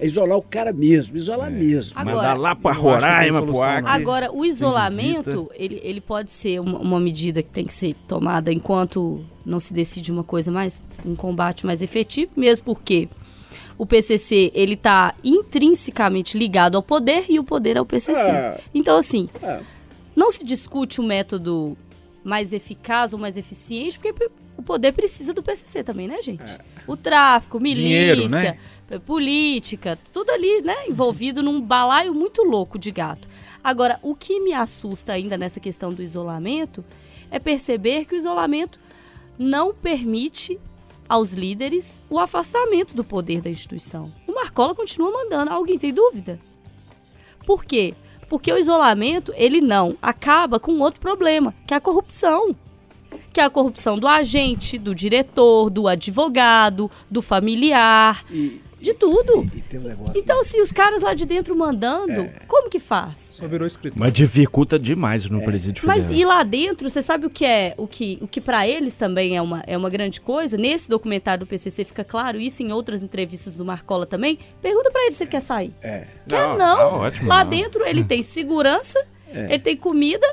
É, 0.00 0.06
isolar 0.06 0.38
o 0.38 0.42
cara 0.42 0.72
mesmo, 0.72 1.16
isolar 1.16 1.50
mesmo. 1.50 1.92
Agora- 1.98 2.16
Mandar 2.16 2.34
lá 2.34 2.54
para 2.54 2.72
Roraima, 2.74 3.42
pro 3.42 3.62
Acre. 3.62 3.90
Agora, 3.90 4.32
o 4.32 4.44
isolamento, 4.44 5.50
ele, 5.54 5.80
ele 5.82 6.00
pode 6.00 6.30
ser 6.30 6.60
uma, 6.60 6.78
uma 6.78 7.00
medida 7.00 7.42
que 7.42 7.50
tem 7.50 7.64
que 7.66 7.74
ser 7.74 7.94
tomada 8.06 8.52
enquanto 8.52 9.24
não 9.44 9.58
se 9.58 9.72
decide 9.74 10.12
uma 10.12 10.22
coisa 10.24 10.50
mais, 10.52 10.84
um 11.04 11.16
combate 11.16 11.66
mais 11.66 11.82
efetivo, 11.82 12.30
mesmo 12.36 12.64
porque 12.64 13.08
o 13.76 13.84
PCC, 13.84 14.52
ele 14.54 14.76
tá 14.76 15.14
intrinsecamente 15.24 16.38
ligado 16.38 16.76
ao 16.76 16.82
poder 16.82 17.24
e 17.28 17.38
o 17.38 17.44
poder 17.44 17.76
ao 17.76 17.84
PCC. 17.84 18.20
Ah. 18.20 18.60
Então, 18.72 18.96
assim, 18.96 19.28
Ah. 19.42 19.60
não 20.14 20.30
se 20.30 20.44
discute 20.44 21.00
o 21.00 21.04
método 21.04 21.76
mais 22.22 22.52
eficaz 22.52 23.12
ou 23.12 23.18
mais 23.18 23.36
eficiente, 23.36 23.98
porque 23.98 24.28
o 24.56 24.62
poder 24.62 24.92
precisa 24.92 25.34
do 25.34 25.42
PCC 25.42 25.82
também, 25.82 26.08
né, 26.08 26.20
gente? 26.22 26.42
O 26.86 26.96
tráfico, 26.96 27.60
milícia, 27.60 27.84
Dinheiro, 27.84 28.28
né? 28.28 28.58
política, 29.04 29.98
tudo 30.12 30.30
ali, 30.30 30.62
né, 30.62 30.86
envolvido 30.88 31.42
num 31.42 31.60
balaio 31.60 32.14
muito 32.14 32.42
louco 32.42 32.78
de 32.78 32.90
gato. 32.90 33.28
Agora, 33.62 33.98
o 34.02 34.14
que 34.14 34.38
me 34.40 34.52
assusta 34.52 35.12
ainda 35.12 35.36
nessa 35.36 35.58
questão 35.58 35.92
do 35.92 36.02
isolamento 36.02 36.84
é 37.30 37.38
perceber 37.38 38.04
que 38.04 38.14
o 38.14 38.16
isolamento 38.16 38.78
não 39.38 39.74
permite 39.74 40.58
aos 41.08 41.32
líderes 41.32 42.00
o 42.08 42.18
afastamento 42.18 42.94
do 42.94 43.04
poder 43.04 43.40
da 43.40 43.50
instituição. 43.50 44.12
O 44.26 44.34
Marcola 44.34 44.74
continua 44.74 45.10
mandando. 45.10 45.52
Alguém 45.52 45.76
tem 45.76 45.92
dúvida? 45.92 46.40
Por 47.44 47.64
quê? 47.64 47.94
Porque 48.28 48.52
o 48.52 48.58
isolamento, 48.58 49.32
ele 49.36 49.60
não 49.60 49.96
acaba 50.02 50.58
com 50.58 50.78
outro 50.80 51.00
problema, 51.00 51.54
que 51.66 51.74
é 51.74 51.76
a 51.76 51.80
corrupção. 51.80 52.56
Que 53.36 53.40
é 53.42 53.44
a 53.44 53.50
corrupção 53.50 53.98
do 53.98 54.08
agente, 54.08 54.78
do 54.78 54.94
diretor, 54.94 55.68
do 55.68 55.86
advogado, 55.86 56.90
do 57.10 57.20
familiar, 57.20 58.24
E, 58.30 58.62
de 58.80 58.94
tudo. 58.94 59.44
e 59.54 59.60
tem 59.60 59.78
um 59.78 59.82
negócio. 59.82 60.14
Então, 60.16 60.42
se 60.42 60.58
os 60.58 60.72
caras 60.72 61.02
lá 61.02 61.12
de 61.12 61.26
dentro 61.26 61.54
mandando, 61.54 62.30
como 62.48 62.70
que 62.70 62.78
faz? 62.78 63.36
Só 63.38 63.46
virou 63.46 63.66
escritor. 63.66 63.98
Mas 64.00 64.14
dificulta 64.14 64.78
demais 64.78 65.28
no 65.28 65.42
presídio 65.44 65.86
Mas 65.86 66.08
e 66.08 66.24
lá 66.24 66.42
dentro, 66.42 66.88
você 66.88 67.02
sabe 67.02 67.26
o 67.26 67.30
que 67.30 67.44
é, 67.44 67.74
o 67.76 67.86
que, 67.86 68.16
o 68.22 68.26
que 68.26 68.40
para 68.40 68.66
eles 68.66 68.94
também 68.94 69.36
é 69.36 69.42
uma, 69.42 69.62
é 69.66 69.76
uma 69.76 69.90
grande 69.90 70.18
coisa? 70.18 70.56
Nesse 70.56 70.88
documentário 70.88 71.44
do 71.44 71.46
PCC 71.46 71.84
fica 71.84 72.02
claro 72.04 72.40
isso, 72.40 72.62
em 72.62 72.72
outras 72.72 73.02
entrevistas 73.02 73.54
do 73.54 73.66
Marcola 73.66 74.06
também. 74.06 74.38
Pergunta 74.62 74.90
para 74.90 75.02
ele 75.04 75.12
se 75.12 75.24
ele 75.24 75.30
quer 75.30 75.42
sair. 75.42 75.74
É. 75.82 76.06
Quer 76.26 76.40
Não, 76.48 76.56
não. 76.56 76.76
tá 76.78 76.86
ótimo, 76.88 77.28
lá 77.28 77.44
não. 77.44 77.50
dentro 77.50 77.84
ele 77.84 78.02
tem 78.08 78.22
segurança, 78.22 78.98
ele 79.30 79.58
tem 79.58 79.76
comida, 79.76 80.26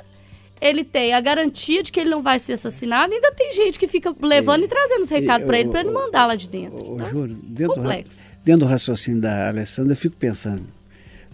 ele 0.65 0.83
tem 0.83 1.13
a 1.13 1.19
garantia 1.19 1.83
de 1.83 1.91
que 1.91 1.99
ele 1.99 2.09
não 2.09 2.21
vai 2.21 2.39
ser 2.39 2.53
assassinado, 2.53 3.11
e 3.11 3.15
ainda 3.15 3.31
tem 3.33 3.51
gente 3.51 3.77
que 3.77 3.87
fica 3.87 4.15
levando 4.21 4.63
e, 4.63 4.67
trazendo 4.67 5.01
os 5.03 5.09
recados 5.09 5.43
e, 5.43 5.47
para 5.47 5.59
ele, 5.59 5.69
para 5.69 5.81
ele 5.81 5.91
mandar 5.91 6.25
lá 6.25 6.35
de 6.35 6.47
dentro. 6.47 6.77
Ô, 6.77 6.95
Então, 6.95 7.09
Júlio, 7.09 7.35
dentro, 7.43 7.73
do 7.75 7.81
complexo. 7.81 8.31
dentro 8.43 8.59
do 8.61 8.65
raciocínio 8.65 9.21
da 9.21 9.49
Alessandra, 9.49 9.93
eu 9.93 9.97
fico 9.97 10.15
pensando: 10.15 10.63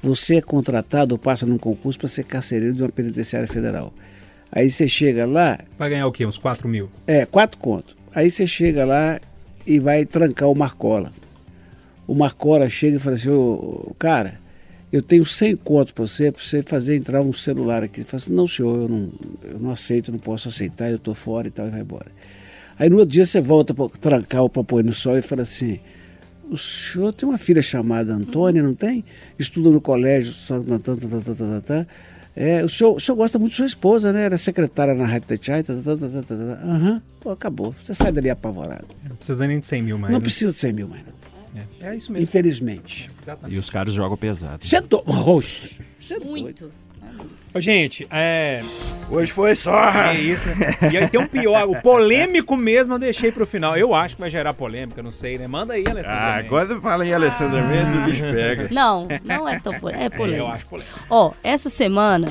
você 0.01 0.38
é 0.38 0.41
contratado 0.41 1.13
ou 1.15 1.19
passa 1.19 1.45
num 1.45 1.57
concurso 1.57 1.99
para 1.99 2.07
ser 2.07 2.23
carcereiro 2.23 2.73
de 2.73 2.82
uma 2.84 2.89
penitenciária 2.89 3.47
federal. 3.47 3.93
Aí 4.51 4.69
você 4.69 4.88
chega 4.88 5.27
lá, 5.27 5.59
Vai 5.77 5.89
ganhar 5.91 6.07
o 6.07 6.11
quê? 6.11 6.25
Uns 6.25 6.38
4 6.38 6.67
mil? 6.67 6.89
é, 7.05 7.25
quatro 7.25 7.59
contos. 7.59 7.95
Aí 8.15 8.32
você 8.32 8.47
chega 8.47 8.84
lá 8.84 9.19
e 9.67 9.77
vai 9.80 10.05
trancar 10.05 10.49
o 10.49 10.55
Marcola. 10.55 11.13
O 12.07 12.15
Marcola 12.15 12.67
chega 12.67 12.97
e 12.97 12.99
fala 12.99 13.15
assim: 13.15 13.30
ô, 13.30 13.93
cara, 13.99 14.39
eu 14.91 15.01
tenho 15.01 15.25
100 15.25 15.55
contos 15.57 15.91
para 15.91 16.05
você, 16.05 16.31
para 16.31 16.43
você 16.43 16.61
fazer 16.61 16.95
entrar 16.95 17.21
um 17.21 17.31
celular 17.31 17.83
aqui. 17.83 18.01
Ele 18.01 18.07
fala 18.07 18.17
assim: 18.17 18.33
não, 18.33 18.47
senhor, 18.47 18.83
eu 18.83 18.89
não, 18.89 19.11
eu 19.43 19.59
não 19.59 19.69
aceito, 19.71 20.11
não 20.11 20.19
posso 20.19 20.47
aceitar, 20.47 20.89
eu 20.89 20.99
tô 20.99 21.13
fora 21.13 21.47
e 21.47 21.51
tal, 21.51 21.67
e 21.67 21.71
vai 21.71 21.81
embora. 21.81 22.07
Aí 22.77 22.89
no 22.89 22.97
outro 22.97 23.11
dia 23.11 23.25
você 23.25 23.41
volta 23.41 23.73
para 23.73 23.89
trancar 23.89 24.43
o 24.43 24.49
papo 24.49 24.81
no 24.81 24.93
sol 24.93 25.17
e 25.17 25.21
fala 25.21 25.43
assim: 25.43 25.79
o 26.49 26.57
senhor 26.57 27.13
tem 27.13 27.27
uma 27.29 27.37
filha 27.37 27.61
chamada 27.61 28.13
Antônia, 28.13 28.63
não 28.63 28.73
tem? 28.73 29.05
Estuda 29.37 29.69
no 29.69 29.79
colégio, 29.79 30.33
tá, 30.47 30.59
tá, 30.79 30.95
tá, 30.95 31.35
tá, 31.35 31.61
tá. 31.61 31.87
É, 32.35 32.63
o, 32.63 32.69
senhor, 32.69 32.95
o 32.95 32.99
senhor 32.99 33.17
gosta 33.17 33.37
muito 33.37 33.51
de 33.51 33.57
sua 33.57 33.65
esposa, 33.65 34.13
né? 34.13 34.23
Era 34.23 34.37
secretária 34.37 34.93
na 34.93 35.05
Rádio 35.05 35.27
tá, 35.27 35.35
tá, 35.37 35.63
tá, 35.63 35.97
tá, 35.97 36.21
tá, 36.21 36.35
tá. 36.35 36.61
Aham, 36.63 37.01
pô, 37.19 37.31
acabou. 37.31 37.75
Você 37.83 37.93
sai 37.93 38.11
dali 38.11 38.29
apavorado. 38.29 38.87
Não 39.07 39.15
precisa 39.15 39.45
nem 39.45 39.59
de 39.59 39.65
100 39.65 39.81
mil 39.81 39.97
mais. 39.97 40.11
não 40.13 40.19
né? 40.19 40.23
precisa 40.23 40.53
de 40.53 40.59
100 40.59 40.73
mil 40.73 40.87
mais, 40.87 41.05
não. 41.05 41.18
É, 41.82 41.89
é 41.89 41.95
isso 41.95 42.12
mesmo. 42.12 42.24
Infelizmente. 42.24 43.10
Exatamente. 43.22 43.56
E 43.56 43.60
os 43.60 43.70
caras 43.70 43.93
jogam 43.93 44.18
pesado. 44.18 44.64
Você 44.66 44.76
é 44.78 44.82
doido. 44.82 45.10
Roxo. 45.12 45.82
Você 45.97 46.14
é 46.16 46.20
doido. 46.20 46.41
Muito. 46.41 46.72
Ô, 47.52 47.60
gente, 47.60 48.08
é. 48.12 48.62
Hoje 49.10 49.32
foi 49.32 49.56
só. 49.56 49.89
É 49.89 50.14
isso, 50.14 50.47
né? 50.50 50.78
E 50.93 50.97
aí 50.97 51.10
tem 51.10 51.20
um 51.20 51.26
pior, 51.26 51.68
o 51.68 51.82
polêmico 51.82 52.56
mesmo 52.56 52.93
eu 52.93 53.00
deixei 53.00 53.32
pro 53.32 53.47
final. 53.47 53.76
Eu 53.76 53.95
acho 53.95 54.16
que 54.16 54.22
vai 54.22 54.30
gerar 54.30 54.54
polêmica, 54.54 55.02
não 55.02 55.12
sei, 55.12 55.39
né? 55.39 55.47
Manda 55.47 55.74
aí, 55.74 55.84
Alessandro. 55.88 56.20
Ah, 56.20 56.36
Mendes. 56.36 56.50
quando 56.50 56.80
fala 56.82 57.04
em 57.08 57.12
Alessandra 57.12 57.64
Mendes, 57.64 57.95
o 57.95 58.02
bicho 58.02 58.22
pega. 58.22 58.68
Não, 58.70 59.08
não 59.24 59.50
é 59.50 59.60
tão 59.60 59.74
polêmico. 59.80 60.04
É 60.04 60.06
É, 60.06 60.10
polêmico. 60.12 60.43
eu 60.43 60.47
acho 60.47 60.66
polêmico. 60.68 61.00
Ó, 61.10 61.32
essa 61.43 61.72
semana, 61.72 62.28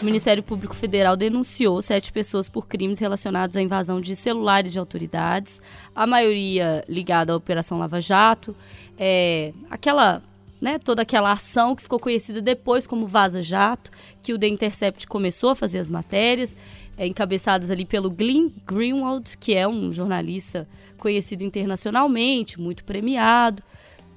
o 0.00 0.04
Ministério 0.04 0.42
Público 0.42 0.74
Federal 0.74 1.16
denunciou 1.16 1.80
sete 1.82 2.10
pessoas 2.10 2.48
por 2.48 2.66
crimes 2.66 2.98
relacionados 2.98 3.56
à 3.56 3.62
invasão 3.62 4.00
de 4.00 4.16
celulares 4.16 4.72
de 4.72 4.78
autoridades, 4.78 5.60
a 5.94 6.06
maioria 6.06 6.82
ligada 6.88 7.32
à 7.32 7.36
Operação 7.36 7.78
Lava 7.78 8.00
Jato, 8.00 8.56
é, 8.98 9.52
aquela, 9.68 10.22
né, 10.60 10.78
toda 10.78 11.02
aquela 11.02 11.30
ação 11.32 11.76
que 11.76 11.82
ficou 11.82 11.98
conhecida 11.98 12.40
depois 12.40 12.86
como 12.86 13.06
Vaza 13.06 13.42
Jato, 13.42 13.90
que 14.22 14.32
o 14.32 14.38
The 14.38 14.48
Intercept 14.48 15.06
começou 15.06 15.50
a 15.50 15.54
fazer 15.54 15.78
as 15.78 15.90
matérias, 15.90 16.56
é, 16.96 17.06
encabeçadas 17.06 17.70
ali 17.70 17.84
pelo 17.84 18.10
Glenn 18.10 18.48
Greenwald, 18.66 19.36
que 19.36 19.54
é 19.54 19.68
um 19.68 19.92
jornalista 19.92 20.66
conhecido 20.96 21.44
internacionalmente, 21.44 22.58
muito 22.58 22.84
premiado 22.84 23.62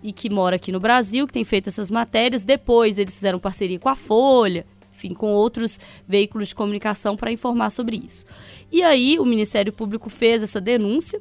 e 0.02 0.12
que 0.12 0.30
mora 0.30 0.56
aqui 0.56 0.72
no 0.72 0.80
Brasil, 0.80 1.28
que 1.28 1.34
tem 1.34 1.46
feito 1.46 1.70
essas 1.70 1.90
matérias. 1.90 2.44
Depois 2.44 2.98
eles 2.98 3.14
fizeram 3.14 3.40
parceria 3.40 3.80
com 3.80 3.88
a 3.88 3.96
Folha, 3.96 4.66
enfim, 5.04 5.14
com 5.14 5.34
outros 5.34 5.80
veículos 6.08 6.50
de 6.50 6.56
comunicação 6.56 7.16
para 7.16 7.32
informar 7.32 7.70
sobre 7.70 7.98
isso. 7.98 8.26
E 8.72 8.82
aí 8.82 9.20
o 9.20 9.26
Ministério 9.26 9.74
Público 9.74 10.10
fez 10.10 10.42
essa 10.42 10.62
denúncia. 10.62 11.20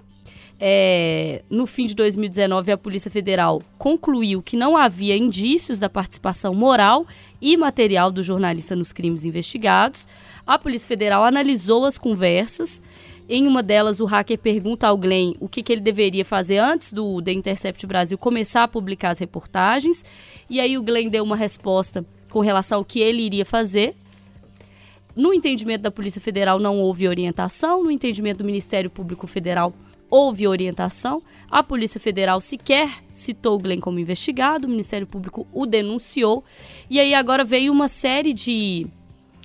É, 0.65 1.43
no 1.51 1.67
fim 1.67 1.87
de 1.87 1.95
2019, 1.97 2.71
a 2.71 2.79
Polícia 2.79 3.11
Federal 3.11 3.61
concluiu 3.77 4.41
que 4.41 4.57
não 4.57 4.77
havia 4.77 5.17
indícios 5.17 5.81
da 5.81 5.89
participação 5.89 6.55
moral 6.55 7.05
e 7.41 7.57
material 7.57 8.13
do 8.13 8.23
jornalista 8.23 8.77
nos 8.77 8.93
crimes 8.93 9.25
investigados. 9.25 10.07
A 10.47 10.57
Polícia 10.57 10.87
Federal 10.87 11.25
analisou 11.25 11.85
as 11.85 11.99
conversas. 11.99 12.81
Em 13.29 13.47
uma 13.47 13.63
delas, 13.63 13.99
o 13.99 14.05
hacker 14.05 14.39
pergunta 14.39 14.87
ao 14.87 14.97
Glenn 14.97 15.35
o 15.41 15.49
que, 15.49 15.63
que 15.63 15.73
ele 15.73 15.81
deveria 15.81 16.25
fazer 16.25 16.59
antes 16.59 16.93
do 16.93 17.21
The 17.21 17.33
Intercept 17.33 17.85
Brasil 17.87 18.17
começar 18.17 18.63
a 18.63 18.69
publicar 18.69 19.11
as 19.11 19.19
reportagens. 19.19 20.05
E 20.49 20.61
aí 20.61 20.79
o 20.79 20.83
Glenn 20.83 21.09
deu 21.09 21.25
uma 21.25 21.37
resposta 21.37 22.05
com 22.33 22.41
relação 22.41 22.79
ao 22.79 22.85
que 22.85 22.99
ele 22.99 23.23
iria 23.23 23.45
fazer. 23.45 23.95
No 25.15 25.35
entendimento 25.35 25.83
da 25.83 25.91
Polícia 25.91 26.21
Federal 26.21 26.59
não 26.59 26.79
houve 26.79 27.07
orientação, 27.07 27.85
no 27.85 27.91
entendimento 27.91 28.39
do 28.39 28.45
Ministério 28.45 28.89
Público 28.89 29.27
Federal 29.27 29.75
houve 30.09 30.49
orientação. 30.49 31.23
A 31.51 31.63
Polícia 31.63 32.01
Federal 32.01 32.41
sequer 32.41 33.03
citou 33.13 33.57
o 33.57 33.59
Glenn 33.59 33.81
como 33.81 33.99
investigado, 33.99 34.67
o 34.67 34.71
Ministério 34.71 35.07
Público 35.07 35.47
o 35.53 35.67
denunciou. 35.67 36.43
E 36.89 36.99
aí 36.99 37.13
agora 37.13 37.45
veio 37.45 37.71
uma 37.71 37.87
série 37.87 38.33
de 38.33 38.87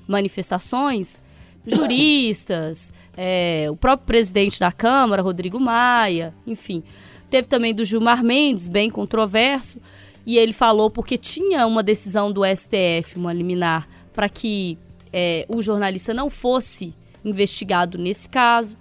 manifestações, 0.08 1.22
juristas, 1.68 2.94
é, 3.18 3.68
o 3.70 3.76
próprio 3.76 4.08
presidente 4.08 4.62
da 4.62 4.72
Câmara, 4.72 5.22
Rodrigo 5.22 5.60
Maia, 5.60 6.34
enfim. 6.46 6.82
Teve 7.30 7.50
também 7.50 7.76
do 7.76 7.84
Gilmar 7.84 8.24
Mendes, 8.24 8.70
bem 8.70 8.90
controverso, 8.90 9.82
e 10.28 10.38
ele 10.38 10.52
falou 10.52 10.90
porque 10.90 11.18
tinha 11.18 11.66
uma 11.66 11.82
decisão 11.82 12.34
do 12.34 12.42
STF, 12.46 13.16
uma 13.16 13.32
liminar, 13.32 13.88
para 14.12 14.28
que 14.28 14.78
é, 15.14 15.46
o 15.48 15.62
jornalista 15.62 16.14
não 16.14 16.30
fosse 16.30 16.94
investigado 17.24 17.98
nesse 17.98 18.28
caso. 18.28 18.78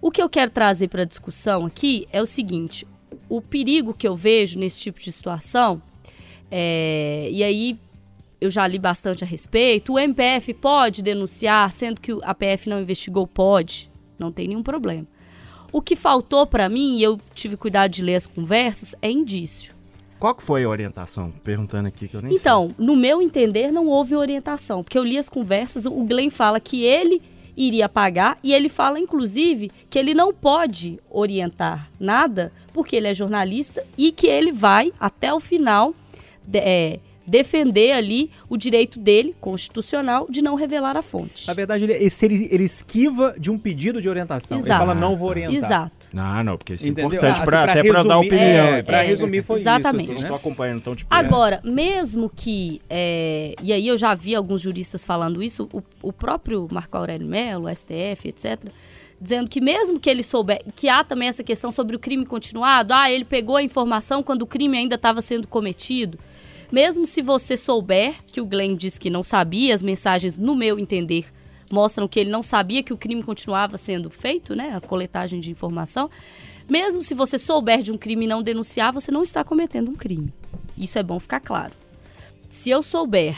O 0.00 0.10
que 0.10 0.20
eu 0.20 0.28
quero 0.28 0.50
trazer 0.50 0.88
para 0.88 1.02
a 1.02 1.04
discussão 1.04 1.66
aqui 1.66 2.08
é 2.12 2.20
o 2.20 2.26
seguinte: 2.26 2.84
o 3.28 3.40
perigo 3.40 3.94
que 3.94 4.08
eu 4.08 4.16
vejo 4.16 4.58
nesse 4.58 4.80
tipo 4.80 5.00
de 5.00 5.12
situação, 5.12 5.80
é, 6.50 7.28
e 7.30 7.44
aí 7.44 7.78
eu 8.40 8.50
já 8.50 8.66
li 8.66 8.76
bastante 8.76 9.22
a 9.22 9.26
respeito, 9.26 9.92
o 9.92 9.98
MPF 10.00 10.52
pode 10.54 11.00
denunciar, 11.00 11.72
sendo 11.72 12.00
que 12.00 12.10
a 12.24 12.34
PF 12.34 12.68
não 12.68 12.80
investigou, 12.80 13.24
pode, 13.24 13.88
não 14.18 14.32
tem 14.32 14.48
nenhum 14.48 14.64
problema. 14.64 15.06
O 15.70 15.80
que 15.80 15.94
faltou 15.94 16.44
para 16.44 16.68
mim, 16.68 16.98
e 16.98 17.04
eu 17.04 17.20
tive 17.34 17.56
cuidado 17.56 17.92
de 17.92 18.02
ler 18.02 18.16
as 18.16 18.26
conversas, 18.26 18.96
é 19.00 19.08
indício. 19.08 19.71
Qual 20.22 20.36
que 20.36 20.42
foi 20.44 20.62
a 20.62 20.68
orientação? 20.68 21.32
Perguntando 21.42 21.88
aqui 21.88 22.06
que 22.06 22.14
eu 22.14 22.22
nem 22.22 22.32
Então, 22.32 22.72
no 22.78 22.94
meu 22.94 23.20
entender, 23.20 23.72
não 23.72 23.88
houve 23.88 24.14
orientação, 24.14 24.84
porque 24.84 24.96
eu 24.96 25.02
li 25.02 25.18
as 25.18 25.28
conversas, 25.28 25.84
o 25.84 26.04
Glenn 26.04 26.30
fala 26.30 26.60
que 26.60 26.84
ele 26.84 27.20
iria 27.56 27.88
pagar 27.88 28.38
e 28.40 28.54
ele 28.54 28.68
fala, 28.68 29.00
inclusive, 29.00 29.72
que 29.90 29.98
ele 29.98 30.14
não 30.14 30.32
pode 30.32 31.00
orientar 31.10 31.90
nada, 31.98 32.52
porque 32.72 32.94
ele 32.94 33.08
é 33.08 33.12
jornalista 33.14 33.84
e 33.98 34.12
que 34.12 34.28
ele 34.28 34.52
vai, 34.52 34.92
até 35.00 35.34
o 35.34 35.40
final, 35.40 35.92
de- 36.46 36.60
é, 36.60 37.00
defender 37.32 37.92
ali 37.92 38.30
o 38.46 38.58
direito 38.58 39.00
dele, 39.00 39.34
constitucional, 39.40 40.26
de 40.28 40.42
não 40.42 40.54
revelar 40.54 40.98
a 40.98 41.02
fonte. 41.02 41.46
Na 41.48 41.54
verdade, 41.54 41.84
ele, 41.84 41.94
ele, 41.94 42.48
ele 42.50 42.64
esquiva 42.64 43.34
de 43.38 43.50
um 43.50 43.58
pedido 43.58 44.02
de 44.02 44.08
orientação. 44.08 44.58
Exato. 44.58 44.82
Ele 44.82 44.88
fala, 44.90 45.00
não 45.00 45.16
vou 45.16 45.30
orientar. 45.30 45.54
Exato. 45.56 46.08
Ah, 46.14 46.44
não, 46.44 46.58
porque 46.58 46.74
isso 46.74 46.84
é 46.84 46.88
Entendeu? 46.88 47.06
importante 47.06 47.40
Ah, 47.40 47.44
pra, 47.44 47.58
assim, 47.60 47.72
pra 47.72 47.80
até 47.80 47.88
pra 47.90 48.02
dar 48.02 48.18
opinião. 48.18 48.38
é, 48.66 48.84
É, 48.86 49.02
resumir 49.02 49.42
foi 49.42 49.56
exatamente. 49.60 50.02
isso. 50.02 50.10
Não 50.10 50.16
Assim, 50.16 50.24
estou 50.26 50.36
né? 50.36 50.40
acompanhando 50.40 50.80
tão 50.82 50.94
de 50.94 51.06
perto. 51.06 51.24
Agora, 51.24 51.60
mesmo 51.64 52.30
que. 52.36 52.82
é, 52.90 53.54
e 53.62 53.72
aí 53.72 53.88
eu 53.88 53.96
já 53.96 54.14
vi 54.14 54.34
alguns 54.34 54.60
juristas 54.60 55.02
falando 55.02 55.42
isso, 55.42 55.66
o, 55.72 55.82
o 56.02 56.12
próprio 56.12 56.68
Marco 56.70 56.94
Aurélio 56.98 57.26
Mello, 57.26 57.66
STF, 57.74 58.28
etc., 58.28 58.70
dizendo 59.18 59.48
que 59.48 59.60
mesmo 59.60 59.98
que 59.98 60.10
ele 60.10 60.22
souber. 60.22 60.60
que 60.74 60.88
há 60.88 61.02
também 61.02 61.28
essa 61.28 61.42
questão 61.42 61.72
sobre 61.72 61.96
o 61.96 61.98
crime 61.98 62.26
continuado, 62.26 62.92
ah, 62.92 63.10
ele 63.10 63.24
pegou 63.24 63.56
a 63.56 63.62
informação 63.62 64.22
quando 64.22 64.42
o 64.42 64.46
crime 64.46 64.76
ainda 64.76 64.96
estava 64.96 65.22
sendo 65.22 65.48
cometido. 65.48 66.18
Mesmo 66.72 67.06
se 67.06 67.20
você 67.20 67.54
souber 67.54 68.14
que 68.26 68.40
o 68.40 68.46
Glenn 68.46 68.74
disse 68.74 68.98
que 68.98 69.10
não 69.10 69.22
sabia, 69.22 69.74
as 69.74 69.82
mensagens, 69.82 70.38
no 70.38 70.56
meu 70.56 70.78
entender, 70.78 71.26
mostram 71.70 72.08
que 72.08 72.18
ele 72.18 72.30
não 72.30 72.42
sabia 72.42 72.82
que 72.82 72.94
o 72.94 72.96
crime 72.96 73.22
continuava 73.22 73.76
sendo 73.76 74.08
feito, 74.08 74.56
né? 74.56 74.74
A 74.74 74.80
coletagem 74.80 75.38
de 75.38 75.50
informação. 75.50 76.10
Mesmo 76.66 77.02
se 77.02 77.14
você 77.14 77.38
souber 77.38 77.82
de 77.82 77.92
um 77.92 77.98
crime 77.98 78.24
e 78.24 78.28
não 78.28 78.42
denunciar, 78.42 78.90
você 78.90 79.12
não 79.12 79.22
está 79.22 79.44
cometendo 79.44 79.90
um 79.90 79.94
crime. 79.94 80.32
Isso 80.74 80.98
é 80.98 81.02
bom 81.02 81.20
ficar 81.20 81.40
claro. 81.40 81.74
Se 82.48 82.70
eu 82.70 82.82
souber 82.82 83.36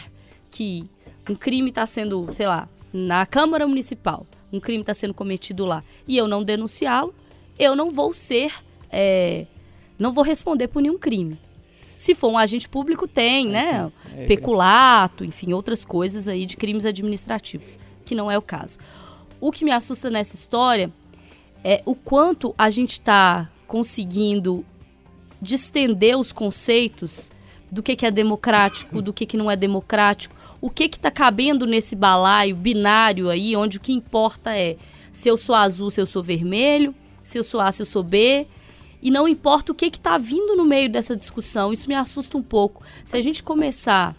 que 0.49 0.89
um 1.29 1.35
crime 1.35 1.71
está 1.71 1.87
sendo, 1.87 2.33
sei 2.33 2.47
lá, 2.47 2.69
na 2.93 3.27
Câmara 3.27 3.67
Municipal, 3.67 4.25
um 4.53 4.61
crime 4.61 4.83
está 4.83 4.95
sendo 4.95 5.13
cometido 5.13 5.67
lá, 5.67 5.83
e 6.07 6.17
eu 6.17 6.29
não 6.29 6.45
denunciá-lo, 6.45 7.13
eu 7.59 7.75
não 7.75 7.89
vou 7.89 8.15
ser, 8.15 8.53
é, 8.89 9.47
não 9.99 10.13
vou 10.13 10.23
responder 10.23 10.69
por 10.69 10.81
nenhum 10.81 10.99
crime. 10.99 11.37
Se 11.97 12.15
for 12.15 12.31
um 12.31 12.39
agente 12.39 12.69
público, 12.69 13.07
tem, 13.07 13.47
né? 13.49 13.91
Peculato, 14.27 15.25
enfim, 15.25 15.53
outras 15.53 15.85
coisas 15.85 16.29
aí 16.29 16.47
de 16.47 16.57
crimes 16.57 16.85
administrativos, 16.85 17.79
que 18.05 18.15
não 18.15 18.31
é 18.31 18.37
o 18.37 18.43
caso. 18.43 18.79
O 19.41 19.53
que 19.53 19.65
me 19.65 19.71
assusta 19.71 20.11
nessa 20.11 20.35
história 20.35 20.91
é 21.63 21.83
o 21.85 21.95
quanto 21.95 22.55
a 22.59 22.69
gente 22.71 22.93
está 22.93 23.49
conseguindo 23.67 24.65
distender 25.41 26.17
os 26.17 26.33
conceitos 26.33 27.31
do 27.71 27.83
que, 27.83 27.97
que 27.97 28.07
é 28.07 28.11
democrático, 28.11 29.03
do 29.03 29.13
que, 29.13 29.27
que 29.27 29.37
não 29.37 29.51
é 29.51 29.57
democrático, 29.57 30.35
o 30.61 30.71
que 30.71 30.89
que 30.89 30.97
está 30.97 31.11
cabendo 31.11 31.67
nesse 31.67 31.97
balaio 31.97 32.55
binário 32.55 33.29
aí, 33.29 33.57
onde 33.57 33.79
o 33.79 33.81
que 33.81 33.93
importa 33.93 34.57
é 34.57 34.77
se 35.11 35.29
eu 35.29 35.37
sou 35.37 35.55
azul, 35.55 35.91
se 35.91 36.01
eu 36.01 36.07
sou 36.07 36.23
vermelho, 36.23 36.95
se 37.23 37.39
eu 37.39 37.45
sou 37.45 37.61
A, 37.61 37.73
se 37.73 37.83
eu 37.83 37.87
sou 37.87 38.03
B, 38.03 38.47
e 39.05 39.11
não 39.11 39.29
importa 39.29 39.71
o 39.71 39.75
que 39.75 39.85
está 39.85 40.17
vindo 40.17 40.57
no 40.57 40.65
meio 40.65 40.89
dessa 40.89 41.15
discussão. 41.15 41.75
Isso 41.75 41.87
me 41.87 41.95
assusta 41.95 42.39
um 42.39 42.43
pouco. 42.43 42.83
Se 43.05 43.19
a 43.19 43.21
gente 43.21 43.43
começar 43.43 44.17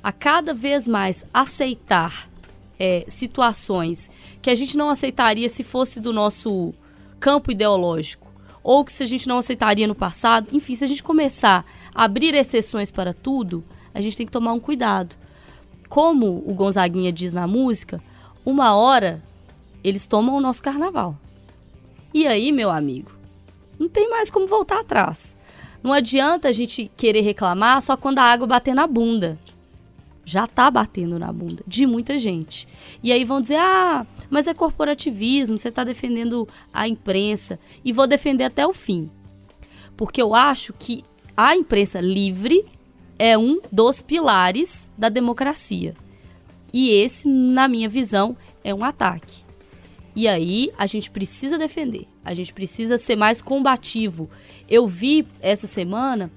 a 0.00 0.12
cada 0.12 0.54
vez 0.54 0.86
mais 0.86 1.26
aceitar 1.34 2.30
é, 2.78 3.04
situações 3.08 4.12
que 4.40 4.48
a 4.48 4.54
gente 4.54 4.76
não 4.76 4.88
aceitaria 4.88 5.48
se 5.48 5.64
fosse 5.64 5.98
do 5.98 6.12
nosso 6.12 6.72
campo 7.18 7.50
ideológico, 7.50 8.30
ou 8.62 8.84
que 8.84 8.92
se 8.92 9.02
a 9.02 9.06
gente 9.06 9.26
não 9.26 9.38
aceitaria 9.38 9.88
no 9.88 9.94
passado, 9.94 10.46
enfim, 10.52 10.76
se 10.76 10.84
a 10.84 10.86
gente 10.86 11.02
começar 11.02 11.64
a 11.92 12.04
abrir 12.04 12.32
exceções 12.32 12.92
para 12.92 13.12
tudo, 13.12 13.64
a 13.92 14.00
gente 14.00 14.16
tem 14.16 14.24
que 14.24 14.32
tomar 14.32 14.52
um 14.52 14.60
cuidado. 14.60 15.16
Como 15.88 16.44
o 16.46 16.54
Gonzaguinha 16.54 17.12
diz 17.12 17.34
na 17.34 17.48
música, 17.48 18.00
uma 18.46 18.72
hora 18.76 19.20
eles 19.82 20.06
tomam 20.06 20.36
o 20.36 20.40
nosso 20.40 20.62
carnaval. 20.62 21.16
E 22.14 22.24
aí, 22.24 22.52
meu 22.52 22.70
amigo, 22.70 23.21
não 23.82 23.88
tem 23.88 24.08
mais 24.08 24.30
como 24.30 24.46
voltar 24.46 24.80
atrás. 24.80 25.36
Não 25.82 25.92
adianta 25.92 26.48
a 26.48 26.52
gente 26.52 26.90
querer 26.96 27.22
reclamar 27.22 27.82
só 27.82 27.96
quando 27.96 28.20
a 28.20 28.22
água 28.22 28.46
bater 28.46 28.74
na 28.74 28.86
bunda. 28.86 29.36
Já 30.24 30.46
tá 30.46 30.70
batendo 30.70 31.18
na 31.18 31.32
bunda 31.32 31.64
de 31.66 31.84
muita 31.84 32.16
gente. 32.16 32.68
E 33.02 33.10
aí 33.10 33.24
vão 33.24 33.40
dizer: 33.40 33.58
"Ah, 33.58 34.06
mas 34.30 34.46
é 34.46 34.54
corporativismo, 34.54 35.58
você 35.58 35.70
tá 35.70 35.82
defendendo 35.82 36.48
a 36.72 36.86
imprensa". 36.86 37.58
E 37.84 37.92
vou 37.92 38.06
defender 38.06 38.44
até 38.44 38.64
o 38.64 38.72
fim. 38.72 39.10
Porque 39.96 40.22
eu 40.22 40.32
acho 40.32 40.72
que 40.72 41.02
a 41.36 41.56
imprensa 41.56 42.00
livre 42.00 42.64
é 43.18 43.36
um 43.36 43.60
dos 43.70 44.00
pilares 44.00 44.88
da 44.96 45.08
democracia. 45.08 45.94
E 46.72 46.90
esse, 46.90 47.26
na 47.28 47.66
minha 47.66 47.88
visão, 47.88 48.36
é 48.62 48.72
um 48.72 48.84
ataque. 48.84 49.42
E 50.14 50.28
aí 50.28 50.70
a 50.78 50.86
gente 50.86 51.10
precisa 51.10 51.58
defender, 51.58 52.06
a 52.24 52.34
gente 52.34 52.52
precisa 52.52 52.96
ser 52.98 53.16
mais 53.16 53.42
combativo. 53.42 54.28
Eu 54.68 54.86
vi 54.86 55.26
essa 55.40 55.66
semana 55.66 56.30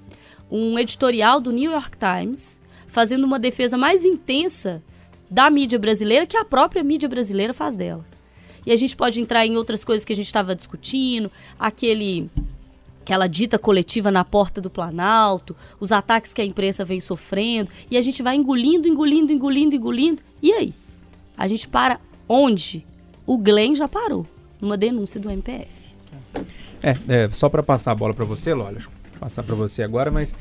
um 0.50 0.78
editorial 0.78 1.40
do 1.40 1.52
New 1.52 1.70
York 1.70 1.96
Times 1.96 2.60
fazendo 2.86 3.24
uma 3.24 3.38
defesa 3.38 3.76
mais 3.76 4.04
intensa 4.04 4.82
da 5.30 5.50
mídia 5.50 5.78
brasileira 5.78 6.26
que 6.26 6.36
a 6.36 6.44
própria 6.44 6.82
mídia 6.82 7.08
brasileira 7.08 7.52
faz 7.52 7.76
dela. 7.76 8.04
E 8.64 8.72
a 8.72 8.76
gente 8.76 8.96
pode 8.96 9.20
entrar 9.20 9.46
em 9.46 9.56
outras 9.56 9.84
coisas 9.84 10.04
que 10.04 10.12
a 10.12 10.16
gente 10.16 10.26
estava 10.26 10.54
discutindo, 10.54 11.30
aquele 11.58 12.28
aquela 13.02 13.28
dita 13.28 13.56
coletiva 13.56 14.10
na 14.10 14.24
porta 14.24 14.60
do 14.60 14.68
Planalto, 14.68 15.54
os 15.78 15.92
ataques 15.92 16.34
que 16.34 16.40
a 16.40 16.44
imprensa 16.44 16.84
vem 16.84 16.98
sofrendo, 16.98 17.70
e 17.88 17.96
a 17.96 18.02
gente 18.02 18.20
vai 18.20 18.34
engolindo, 18.34 18.88
engolindo, 18.88 19.32
engolindo, 19.32 19.76
engolindo. 19.76 20.22
E 20.42 20.52
aí? 20.52 20.74
A 21.38 21.46
gente 21.46 21.68
para 21.68 22.00
onde? 22.28 22.84
O 23.24 23.38
Glenn 23.38 23.76
já 23.76 23.86
parou, 23.86 24.26
numa 24.60 24.76
denúncia 24.76 25.20
do 25.20 25.30
MPF. 25.30 25.75
É, 26.82 26.96
é, 27.08 27.28
só 27.30 27.48
para 27.48 27.62
passar 27.62 27.92
a 27.92 27.94
bola 27.94 28.14
para 28.14 28.24
você, 28.24 28.52
Lola, 28.52 28.78
passar 29.18 29.42
para 29.42 29.54
você 29.54 29.82
agora, 29.82 30.10
mas 30.10 30.34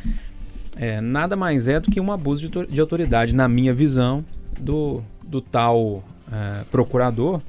é, 0.75 0.99
nada 0.99 1.35
mais 1.35 1.67
é 1.67 1.79
do 1.79 1.89
que 1.89 1.99
um 1.99 2.11
abuso 2.11 2.49
de, 2.49 2.67
de 2.67 2.81
autoridade, 2.81 3.33
na 3.33 3.47
minha 3.47 3.73
visão, 3.73 4.23
do, 4.59 5.01
do 5.23 5.41
tal 5.41 6.03
é, 6.31 6.63
procurador. 6.69 7.41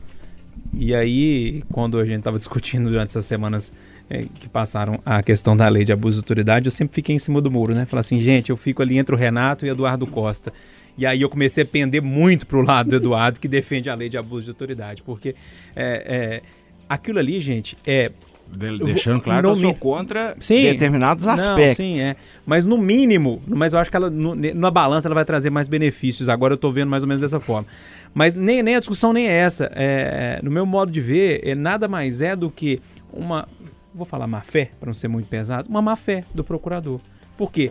E 0.73 0.95
aí, 0.95 1.63
quando 1.73 1.99
a 1.99 2.05
gente 2.05 2.19
estava 2.19 2.39
discutindo 2.39 2.91
durante 2.91 3.11
essas 3.11 3.25
semanas 3.25 3.73
é, 4.09 4.25
que 4.39 4.49
passaram 4.49 5.01
a 5.05 5.23
questão 5.23 5.57
da 5.57 5.69
lei 5.69 5.85
de 5.85 5.93
abuso 5.93 6.19
de 6.19 6.25
autoridade, 6.25 6.67
eu 6.67 6.73
sempre 6.73 6.95
fiquei 6.95 7.15
em 7.15 7.19
cima 7.19 7.41
do 7.41 7.51
muro, 7.51 7.75
né? 7.75 7.87
Falar 7.87 8.01
assim, 8.01 8.21
gente, 8.21 8.51
eu 8.51 8.57
fico 8.57 8.83
ali 8.83 8.99
entre 8.99 9.15
o 9.15 9.19
Renato 9.19 9.67
e 9.67 9.69
Eduardo 9.69 10.07
Costa. 10.07 10.53
E 10.99 11.05
aí 11.05 11.21
eu 11.21 11.29
comecei 11.29 11.65
a 11.65 11.67
pender 11.67 12.01
muito 12.01 12.47
pro 12.47 12.63
lado 12.63 12.91
do 12.91 12.97
Eduardo, 12.97 13.41
que 13.41 13.49
defende 13.49 13.91
a 13.91 13.95
lei 13.95 14.09
de 14.09 14.17
abuso 14.17 14.45
de 14.45 14.51
autoridade. 14.51 15.03
Porque 15.03 15.35
é, 15.75 16.05
é, 16.07 16.43
aquilo 16.89 17.19
ali, 17.19 17.41
gente, 17.41 17.77
é 17.87 18.13
De- 18.53 18.79
Deixando 18.79 19.21
claro 19.21 19.43
que 19.43 19.49
no 19.49 19.55
eu 19.55 19.61
sou 19.61 19.75
contra 19.75 20.35
Sim. 20.41 20.63
determinados 20.63 21.25
Não, 21.27 21.33
aspectos. 21.35 21.77
sim, 21.77 22.01
é. 22.01 22.17
Mas 22.47 22.65
no 22.65 22.79
mínimo, 22.79 23.43
mas 23.47 23.73
eu 23.73 23.79
acho 23.79 23.91
que 23.91 23.97
ela, 23.97 24.09
no- 24.09 24.35
na 24.35 24.71
balança 24.71 25.09
ela 25.09 25.15
vai 25.15 25.25
trazer 25.25 25.51
mais 25.51 25.69
benefícios. 25.69 26.29
Agora 26.29 26.55
eu 26.55 26.59
tô 26.59 26.71
vendo 26.73 26.89
mais 26.89 27.03
ou 27.03 27.09
menos 27.09 27.21
dessa 27.21 27.41
forma. 27.41 27.67
Mas 28.15 28.35
nem, 28.35 28.63
nem 28.63 28.77
a 28.77 28.79
discussão 28.81 29.13
nem 29.13 29.27
é 29.29 29.33
essa. 29.33 29.71
É, 29.75 30.41
no 30.43 30.51
meu 30.51 30.65
modo 30.65 30.91
de 30.91 31.01
ver, 31.01 31.41
é, 31.45 31.55
nada 31.55 31.87
mais 31.89 32.21
é 32.21 32.35
do 32.35 32.51
que 32.51 32.81
uma. 33.13 33.47
Vou 33.95 34.05
falar 34.07 34.27
má 34.27 34.41
fé, 34.43 34.71
para 34.79 34.87
não 34.89 34.95
ser 34.95 35.09
muito 35.09 35.27
pesado, 35.29 35.69
uma 35.69 35.81
má 35.83 35.97
fé 35.97 36.25
do 36.35 36.45
procurador. 36.45 37.01
Por 37.37 37.51
quê? 37.51 37.71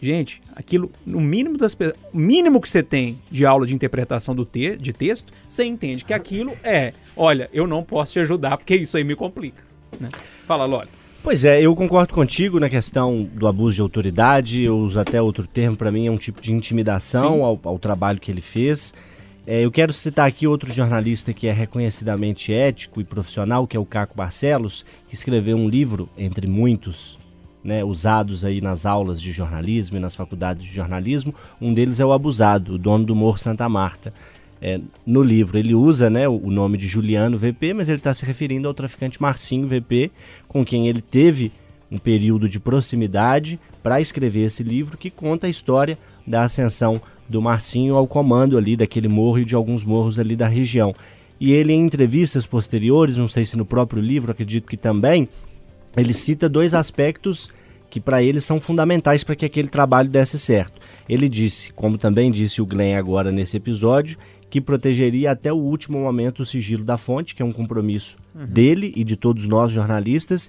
Gente, 0.00 0.40
aquilo, 0.54 0.90
no 1.04 1.20
mínimo 1.20 1.56
das 1.58 1.76
mínimo 2.14 2.60
que 2.60 2.68
você 2.68 2.82
tem 2.84 3.20
de 3.30 3.44
aula 3.44 3.66
de 3.66 3.74
interpretação 3.74 4.34
do 4.34 4.44
te, 4.44 4.76
de 4.76 4.92
texto, 4.92 5.32
você 5.48 5.64
entende 5.64 6.04
que 6.04 6.14
aquilo 6.14 6.56
é, 6.62 6.92
olha, 7.16 7.50
eu 7.52 7.66
não 7.66 7.82
posso 7.82 8.12
te 8.12 8.20
ajudar 8.20 8.56
porque 8.56 8.76
isso 8.76 8.96
aí 8.96 9.02
me 9.02 9.16
complica. 9.16 9.67
Né? 10.00 10.10
Fala, 10.46 10.64
Loli. 10.64 10.88
Pois 11.22 11.44
é, 11.44 11.60
eu 11.60 11.74
concordo 11.74 12.14
contigo 12.14 12.60
na 12.60 12.68
questão 12.68 13.28
do 13.34 13.46
abuso 13.46 13.74
de 13.76 13.80
autoridade. 13.82 14.62
Eu 14.62 14.78
uso 14.78 14.98
até 14.98 15.20
outro 15.20 15.46
termo, 15.46 15.76
para 15.76 15.90
mim 15.90 16.06
é 16.06 16.10
um 16.10 16.16
tipo 16.16 16.40
de 16.40 16.52
intimidação 16.52 17.44
ao, 17.44 17.58
ao 17.64 17.78
trabalho 17.78 18.20
que 18.20 18.30
ele 18.30 18.40
fez. 18.40 18.94
É, 19.50 19.64
eu 19.64 19.70
quero 19.70 19.92
citar 19.92 20.28
aqui 20.28 20.46
outro 20.46 20.70
jornalista 20.72 21.32
que 21.32 21.46
é 21.46 21.52
reconhecidamente 21.52 22.52
ético 22.52 23.00
e 23.00 23.04
profissional, 23.04 23.66
que 23.66 23.76
é 23.76 23.80
o 23.80 23.84
Caco 23.84 24.14
Barcelos, 24.14 24.84
que 25.08 25.14
escreveu 25.14 25.56
um 25.56 25.68
livro, 25.68 26.08
entre 26.18 26.46
muitos, 26.46 27.18
né, 27.64 27.82
usados 27.82 28.44
aí 28.44 28.60
nas 28.60 28.86
aulas 28.86 29.20
de 29.20 29.32
jornalismo 29.32 29.96
e 29.96 30.00
nas 30.00 30.14
faculdades 30.14 30.62
de 30.62 30.74
jornalismo. 30.74 31.34
Um 31.60 31.72
deles 31.72 31.98
é 31.98 32.04
o 32.04 32.12
Abusado, 32.12 32.74
o 32.74 32.78
dono 32.78 33.04
do 33.04 33.16
Morro 33.16 33.38
Santa 33.38 33.68
Marta. 33.68 34.12
É, 34.60 34.80
no 35.06 35.22
livro 35.22 35.58
ele 35.58 35.74
usa 35.74 36.10
né, 36.10 36.28
o 36.28 36.50
nome 36.50 36.76
de 36.76 36.88
Juliano 36.88 37.38
VP, 37.38 37.74
mas 37.74 37.88
ele 37.88 37.98
está 37.98 38.12
se 38.12 38.24
referindo 38.24 38.66
ao 38.66 38.74
traficante 38.74 39.22
Marcinho 39.22 39.68
VP, 39.68 40.10
com 40.48 40.64
quem 40.64 40.88
ele 40.88 41.00
teve 41.00 41.52
um 41.90 41.98
período 41.98 42.48
de 42.48 42.60
proximidade 42.60 43.58
para 43.82 44.00
escrever 44.00 44.44
esse 44.44 44.62
livro 44.62 44.98
que 44.98 45.10
conta 45.10 45.46
a 45.46 45.50
história 45.50 45.98
da 46.26 46.42
ascensão 46.42 47.00
do 47.28 47.40
Marcinho 47.40 47.94
ao 47.94 48.06
comando 48.06 48.58
ali 48.58 48.76
daquele 48.76 49.08
morro 49.08 49.38
e 49.38 49.44
de 49.44 49.54
alguns 49.54 49.84
morros 49.84 50.18
ali 50.18 50.34
da 50.34 50.48
região. 50.48 50.94
E 51.40 51.52
ele 51.52 51.72
em 51.72 51.84
entrevistas 51.84 52.46
posteriores, 52.46 53.16
não 53.16 53.28
sei 53.28 53.44
se 53.44 53.56
no 53.56 53.64
próprio 53.64 54.02
livro, 54.02 54.32
acredito 54.32 54.66
que 54.66 54.76
também, 54.76 55.28
ele 55.96 56.12
cita 56.12 56.48
dois 56.48 56.74
aspectos 56.74 57.50
que 57.88 58.00
para 58.00 58.22
ele 58.22 58.40
são 58.40 58.60
fundamentais 58.60 59.24
para 59.24 59.36
que 59.36 59.46
aquele 59.46 59.68
trabalho 59.68 60.10
desse 60.10 60.38
certo. 60.38 60.80
Ele 61.08 61.28
disse, 61.28 61.72
como 61.72 61.96
também 61.96 62.30
disse 62.30 62.60
o 62.60 62.66
Glenn 62.66 62.98
agora 62.98 63.32
nesse 63.32 63.56
episódio, 63.56 64.18
que 64.50 64.60
protegeria 64.60 65.30
até 65.32 65.52
o 65.52 65.56
último 65.56 65.98
momento 65.98 66.40
o 66.40 66.46
sigilo 66.46 66.84
da 66.84 66.96
fonte, 66.96 67.34
que 67.34 67.42
é 67.42 67.44
um 67.44 67.52
compromisso 67.52 68.16
dele 68.34 68.92
e 68.96 69.04
de 69.04 69.16
todos 69.16 69.44
nós 69.44 69.72
jornalistas, 69.72 70.48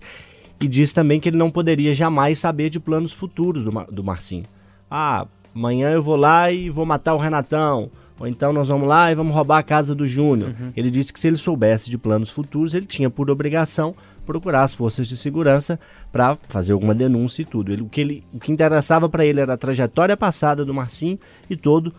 e 0.61 0.67
diz 0.67 0.93
também 0.93 1.19
que 1.19 1.29
ele 1.29 1.37
não 1.37 1.49
poderia 1.49 1.93
jamais 1.93 2.39
saber 2.39 2.69
de 2.69 2.79
planos 2.79 3.11
futuros 3.13 3.63
do, 3.63 3.71
Mar- 3.71 3.87
do 3.91 4.03
Marcinho. 4.03 4.43
Ah, 4.89 5.25
amanhã 5.55 5.89
eu 5.91 6.01
vou 6.01 6.15
lá 6.15 6.51
e 6.51 6.69
vou 6.69 6.85
matar 6.85 7.13
o 7.13 7.17
Renatão. 7.17 7.89
Ou 8.19 8.27
então 8.27 8.51
nós 8.51 8.67
vamos 8.67 8.85
lá 8.85 9.09
e 9.09 9.15
vamos 9.15 9.33
roubar 9.33 9.59
a 9.59 9.63
casa 9.63 9.95
do 9.95 10.05
Júnior. 10.05 10.53
Ele 10.75 10.89
disse 10.91 11.13
que 11.13 11.19
se 11.21 11.27
ele 11.27 11.37
soubesse 11.37 11.89
de 11.89 11.97
planos 11.97 12.29
futuros, 12.29 12.73
ele 12.73 12.85
tinha 12.85 13.09
por 13.09 13.29
obrigação 13.31 13.95
procurar 14.25 14.63
as 14.63 14.73
forças 14.73 15.07
de 15.07 15.15
segurança 15.15 15.79
para 16.11 16.37
fazer 16.49 16.73
alguma 16.73 16.93
denúncia 16.93 17.41
e 17.41 17.45
tudo. 17.45 17.71
Ele- 17.71 17.81
o, 17.81 17.87
que 17.87 18.01
ele, 18.01 18.23
o 18.33 18.37
que 18.39 18.51
interessava 18.51 19.07
para 19.07 19.25
ele 19.25 19.39
era 19.39 19.53
a 19.53 19.57
trajetória 19.57 20.17
passada 20.17 20.65
do 20.65 20.73
Marcinho 20.73 21.17
e 21.49 21.55
todo, 21.55 21.93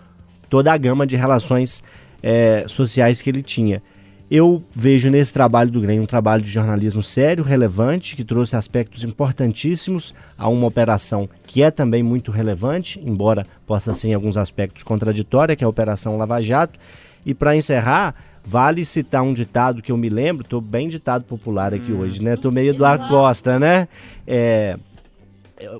toda 0.51 0.72
a 0.72 0.76
gama 0.76 1.07
de 1.07 1.16
relações 1.16 1.82
eh, 2.22 2.64
sociais 2.66 3.22
que 3.22 3.30
ele 3.30 3.42
tinha. 3.42 3.80
Eu 4.30 4.62
vejo 4.72 5.11
nesse 5.11 5.32
trabalho 5.32 5.72
do 5.72 5.80
Grêmio 5.80 6.05
um 6.05 6.07
trabalho 6.07 6.40
de 6.40 6.51
jornalismo 6.51 7.03
sério, 7.03 7.42
relevante, 7.42 8.14
que 8.14 8.22
trouxe 8.22 8.55
aspectos 8.55 9.03
importantíssimos 9.03 10.14
a 10.38 10.48
uma 10.48 10.68
operação 10.68 11.28
que 11.46 11.62
é 11.62 11.70
também 11.70 12.01
muito 12.01 12.30
relevante, 12.30 13.01
embora 13.05 13.44
possa 13.66 13.92
ser 13.92 14.09
em 14.09 14.14
alguns 14.14 14.36
aspectos 14.36 14.84
contraditória, 14.84 15.57
que 15.57 15.64
é 15.64 15.66
a 15.66 15.68
Operação 15.68 16.16
Lava 16.16 16.40
Jato. 16.40 16.78
E 17.26 17.34
para 17.34 17.57
encerrar, 17.57 18.14
vale 18.44 18.84
citar 18.84 19.22
um 19.22 19.32
ditado 19.32 19.82
que 19.82 19.90
eu 19.90 19.96
me 19.96 20.09
lembro, 20.09 20.44
estou 20.44 20.61
bem 20.61 20.88
ditado 20.88 21.24
popular 21.24 21.74
aqui 21.74 21.90
hoje, 21.92 22.22
né? 22.22 22.36
Tô 22.36 22.53
meio 22.53 22.70
Eduardo 22.70 23.09
Costa, 23.09 23.59
né? 23.59 23.88
É, 24.24 24.78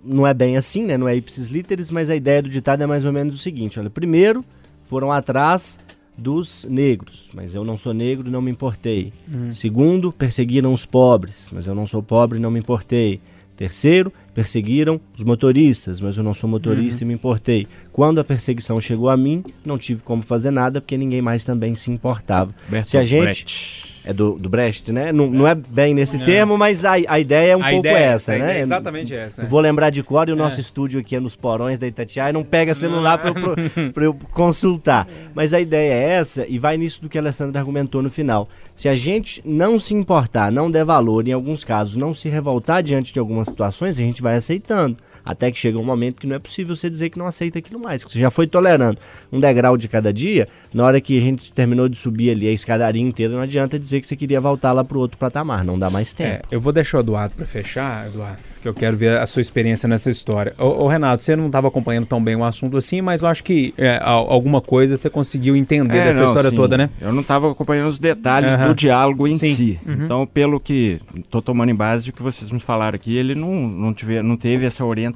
não 0.05 0.27
é 0.27 0.35
bem 0.35 0.57
assim, 0.57 0.85
né? 0.85 0.99
Não 0.99 1.09
é 1.09 1.15
ipsis 1.15 1.51
literis, 1.51 1.89
mas 1.89 2.11
a 2.11 2.17
ideia 2.17 2.43
do 2.43 2.49
ditado 2.49 2.83
é 2.83 2.87
mais 2.87 3.05
ou 3.05 3.13
menos 3.13 3.35
o 3.37 3.39
seguinte: 3.39 3.79
olha, 3.79 3.89
primeiro 3.89 4.45
foram 4.91 5.13
atrás 5.13 5.79
dos 6.19 6.67
negros, 6.69 7.31
mas 7.33 7.55
eu 7.55 7.65
não 7.65 7.79
sou 7.79 7.95
negro 7.95 8.27
e 8.27 8.31
não 8.31 8.43
me 8.43 8.51
importei. 8.51 9.13
Segundo, 9.53 10.11
perseguiram 10.13 10.75
os 10.75 10.85
pobres, 10.85 11.49
mas 11.53 11.69
eu 11.69 11.77
não 11.77 11.87
sou 11.87 12.03
pobre 12.03 12.39
e 12.39 12.43
não 12.43 12.51
me 12.51 12.59
importei. 12.59 13.21
Terceiro, 13.57 14.13
perseguiram 14.35 15.01
os 15.17 15.23
motoristas, 15.23 16.01
mas 16.01 16.17
eu 16.17 16.25
não 16.25 16.35
sou 16.35 16.51
motorista 16.51 17.05
e 17.05 17.07
me 17.07 17.15
importei. 17.15 17.69
Quando 17.93 18.19
a 18.19 18.25
perseguição 18.25 18.81
chegou 18.81 19.09
a 19.09 19.17
mim, 19.17 19.45
não 19.65 19.79
tive 19.79 20.03
como 20.03 20.23
fazer 20.23 20.51
nada 20.51 20.81
porque 20.81 20.99
ninguém 20.99 21.23
mais 21.23 21.45
também 21.45 21.77
se 21.77 21.89
importava. 21.89 22.53
Se 22.85 22.99
a 22.99 23.05
gente 23.05 23.23
Brecht. 23.23 23.90
É 24.05 24.13
do, 24.13 24.33
do 24.39 24.49
Brecht, 24.49 24.93
né? 24.93 25.13
Não, 25.13 25.27
não 25.29 25.47
é 25.47 25.55
bem 25.55 25.93
nesse 25.93 26.19
termo, 26.19 26.57
mas 26.57 26.85
a, 26.85 26.93
a 26.93 27.21
ideia 27.21 27.53
é 27.53 27.57
um 27.57 27.63
A 27.63 27.71
pouco 27.71 27.87
ideia 27.87 27.97
é 27.97 28.03
essa, 28.03 28.37
né? 28.37 28.59
é 28.59 28.61
exatamente 28.61 29.15
essa, 29.15 29.43
é. 29.43 29.47
Vou 29.47 29.61
lembrar 29.61 29.91
de 29.91 30.03
cor 30.03 30.29
e 30.29 30.33
o 30.33 30.37
nosso 30.37 30.61
estúdio 30.61 31.01
aqui 31.01 31.17
é 31.17 31.21
nos 31.21 31.37
porões 31.37 31.79
da 31.79 31.87
Itatiaia 31.87 32.33
não 32.33 32.43
pega 32.43 32.75
celular 32.75 33.19
para 33.19 33.31
eu, 33.31 33.93
eu 34.03 34.17
consultar. 34.33 35.07
Mas 35.35 35.53
a 35.53 35.61
ideia 35.61 35.93
é 35.93 36.09
essa 36.15 36.47
e 36.49 36.59
vai 36.59 36.77
nisso 36.77 37.03
do 37.03 37.09
que 37.09 37.19
a 37.19 37.21
Alessandra 37.21 37.61
argumentou 37.61 38.03
no 38.03 38.11
final. 38.11 38.49
Se 38.75 38.89
a 38.89 38.97
gente 38.97 39.43
não 39.45 39.79
se 39.79 39.95
importar, 39.95 40.51
não 40.51 40.71
der 40.71 40.85
valor, 40.85 41.27
em 41.29 41.33
alguns 41.33 41.63
casos 41.65 41.97
não 41.97 42.15
se 42.15 42.29
revoltar 42.29 42.83
diante 42.83 43.13
de 43.13 43.19
algumas 43.19 43.49
situações, 43.49 43.99
a 43.99 44.03
gente 44.03 44.23
vai 44.23 44.37
aceitando. 44.37 44.97
Até 45.25 45.51
que 45.51 45.59
chega 45.59 45.79
um 45.79 45.85
momento 45.85 46.21
que 46.21 46.27
não 46.27 46.37
é 46.37 46.39
possível 46.39 46.75
você 46.75 46.89
dizer 46.91 47.11
que 47.11 47.19
não 47.19 47.27
aceita 47.27 47.59
aquilo 47.59 47.81
mais. 47.81 48.03
que 48.05 48.13
Você 48.13 48.19
já 48.19 48.31
foi 48.31 48.47
tolerando 48.47 48.99
um 49.33 49.39
degrau 49.41 49.77
de 49.77 49.89
cada 49.89 50.13
dia, 50.13 50.49
na 50.73 50.85
hora 50.85 51.01
que 51.01 51.17
a 51.17 51.21
gente 51.21 51.53
terminou 51.53 51.89
de 51.89 51.97
subir 51.97 52.31
ali 52.31 52.49
a 52.49 52.53
escadaria 52.53 53.03
inteira, 53.03 53.33
não 53.35 53.41
adianta 53.41 53.79
dizer 53.79 54.01
que 54.01 54.07
você 54.07 54.17
queria 54.17 54.41
voltar 54.41 54.73
lá 54.73 54.83
pro 54.85 54.99
outro 54.99 55.19
patamar. 55.19 55.65
Não 55.65 55.79
dá 55.79 55.91
mais 55.91 56.13
tempo. 56.13 56.31
É, 56.31 56.43
eu 56.51 56.61
vou 56.61 56.73
deixar 56.73 56.99
o 56.99 57.01
Eduardo 57.01 57.35
para 57.35 57.47
fechar, 57.47 58.07
Eduardo, 58.07 58.39
que 58.63 58.69
eu 58.69 58.75
quero 58.75 58.97
ver 58.97 59.19
a 59.19 59.27
sua 59.27 59.41
experiência 59.43 59.89
nessa 59.89 60.11
história. 60.11 60.55
Ô, 60.59 60.85
ô, 60.85 60.89
Renato, 60.89 61.25
você 61.25 61.35
não 61.37 61.47
estava 61.47 61.69
acompanhando 61.69 62.07
tão 62.07 62.23
bem 62.23 62.37
o 62.37 62.45
assunto 62.45 62.77
assim, 62.77 63.01
mas 63.01 63.23
eu 63.23 63.29
acho 63.29 63.43
que 63.45 63.73
é, 63.79 63.99
al- 64.03 64.31
alguma 64.31 64.61
coisa 64.61 64.97
você 64.97 65.09
conseguiu 65.11 65.57
entender 65.57 65.99
É, 65.99 66.05
dessa 66.05 66.21
não, 66.21 66.29
história 66.29 66.51
sim. 66.51 66.57
toda, 66.57 66.77
né? 66.77 66.91
Eu 67.01 67.13
não 67.13 67.21
estava 67.21 67.51
acompanhando 67.51 67.89
os 67.89 67.99
detalhes 67.99 68.53
Aham. 68.53 68.69
do 68.69 68.75
diálogo 68.75 69.27
em 69.27 69.37
Sim. 69.37 69.55
si. 69.55 69.81
Uhum. 69.87 70.05
Então, 70.05 70.27
pelo 70.27 70.61
que 70.61 71.01
tô 71.31 71.41
tomando 71.43 71.71
em 71.71 71.75
base 71.75 72.07
do 72.11 72.13
que 72.15 72.23
vocês 72.23 72.51
me 72.53 72.61
falaram 72.61 72.97
aqui, 72.97 73.17
ele 73.17 73.35
não, 73.35 73.55
não, 73.55 73.95
tive, 73.95 74.23
não 74.23 74.37
teve 74.37 74.67
essa 74.67 74.85
orientação 74.85 75.10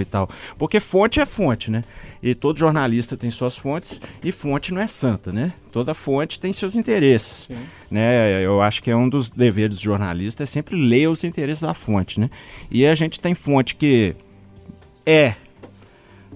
e 0.00 0.04
tal. 0.04 0.28
Porque 0.58 0.80
fonte 0.80 1.20
é 1.20 1.26
fonte, 1.26 1.70
né? 1.70 1.84
E 2.22 2.34
todo 2.34 2.58
jornalista 2.58 3.16
tem 3.16 3.30
suas 3.30 3.56
fontes 3.56 4.00
e 4.24 4.32
fonte 4.32 4.72
não 4.74 4.80
é 4.80 4.86
santa, 4.88 5.32
né? 5.32 5.52
Toda 5.70 5.94
fonte 5.94 6.40
tem 6.40 6.52
seus 6.52 6.74
interesses. 6.74 7.48
Né? 7.90 8.44
Eu 8.44 8.60
acho 8.60 8.82
que 8.82 8.90
é 8.90 8.96
um 8.96 9.08
dos 9.08 9.30
deveres 9.30 9.76
do 9.76 9.82
jornalista 9.82 10.42
é 10.42 10.46
sempre 10.46 10.74
ler 10.76 11.08
os 11.08 11.22
interesses 11.24 11.62
da 11.62 11.74
fonte, 11.74 12.18
né? 12.18 12.28
E 12.70 12.86
a 12.86 12.94
gente 12.94 13.20
tem 13.20 13.34
fonte 13.34 13.76
que 13.76 14.14
é 15.06 15.34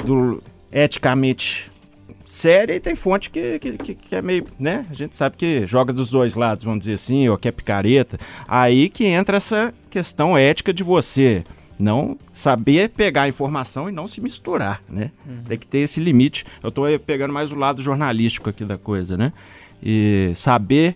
do, 0.04 0.42
eticamente 0.70 1.70
séria 2.24 2.74
e 2.74 2.80
tem 2.80 2.94
fonte 2.94 3.28
que, 3.28 3.58
que, 3.58 3.72
que- 3.76 3.94
que 3.94 4.14
é 4.16 4.22
meio, 4.22 4.46
né? 4.58 4.86
A 4.90 4.94
gente 4.94 5.14
sabe 5.16 5.36
que 5.36 5.66
joga 5.66 5.92
dos 5.92 6.08
dois 6.10 6.34
lados, 6.34 6.64
vamos 6.64 6.80
dizer 6.80 6.94
assim, 6.94 7.28
ou 7.28 7.36
que 7.36 7.48
é 7.48 7.52
picareta. 7.52 8.18
Aí 8.48 8.88
que 8.88 9.04
entra 9.04 9.36
essa 9.36 9.74
questão 9.90 10.38
ética 10.38 10.72
de 10.72 10.82
você 10.82 11.44
não 11.78 12.16
saber 12.32 12.90
pegar 12.90 13.22
a 13.22 13.28
informação 13.28 13.88
e 13.88 13.92
não 13.92 14.06
se 14.06 14.20
misturar, 14.20 14.82
né? 14.88 15.10
Tem 15.46 15.58
que 15.58 15.66
ter 15.66 15.78
esse 15.78 16.00
limite. 16.00 16.44
Eu 16.62 16.70
tô 16.70 16.86
eh, 16.86 16.98
pegando 16.98 17.32
mais 17.32 17.52
o 17.52 17.56
lado 17.56 17.82
jornalístico 17.82 18.48
aqui 18.48 18.64
da 18.64 18.78
coisa, 18.78 19.16
né? 19.16 19.32
E 19.82 20.32
saber 20.34 20.94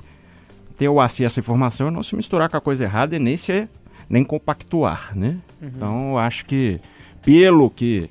ter 0.77 0.89
o 0.89 1.01
acesso 1.01 1.39
à 1.39 1.41
informação 1.41 1.89
e 1.89 1.91
não 1.91 2.03
se 2.03 2.14
misturar 2.14 2.49
com 2.49 2.57
a 2.57 2.61
coisa 2.61 2.85
errada 2.85 3.16
e 3.16 3.18
nem 3.18 3.37
ser 3.37 3.68
nem 4.09 4.22
compactuar, 4.22 5.12
né? 5.16 5.39
Então, 5.61 6.11
eu 6.11 6.18
acho 6.18 6.45
que 6.45 6.81
pelo 7.22 7.68
que 7.68 8.09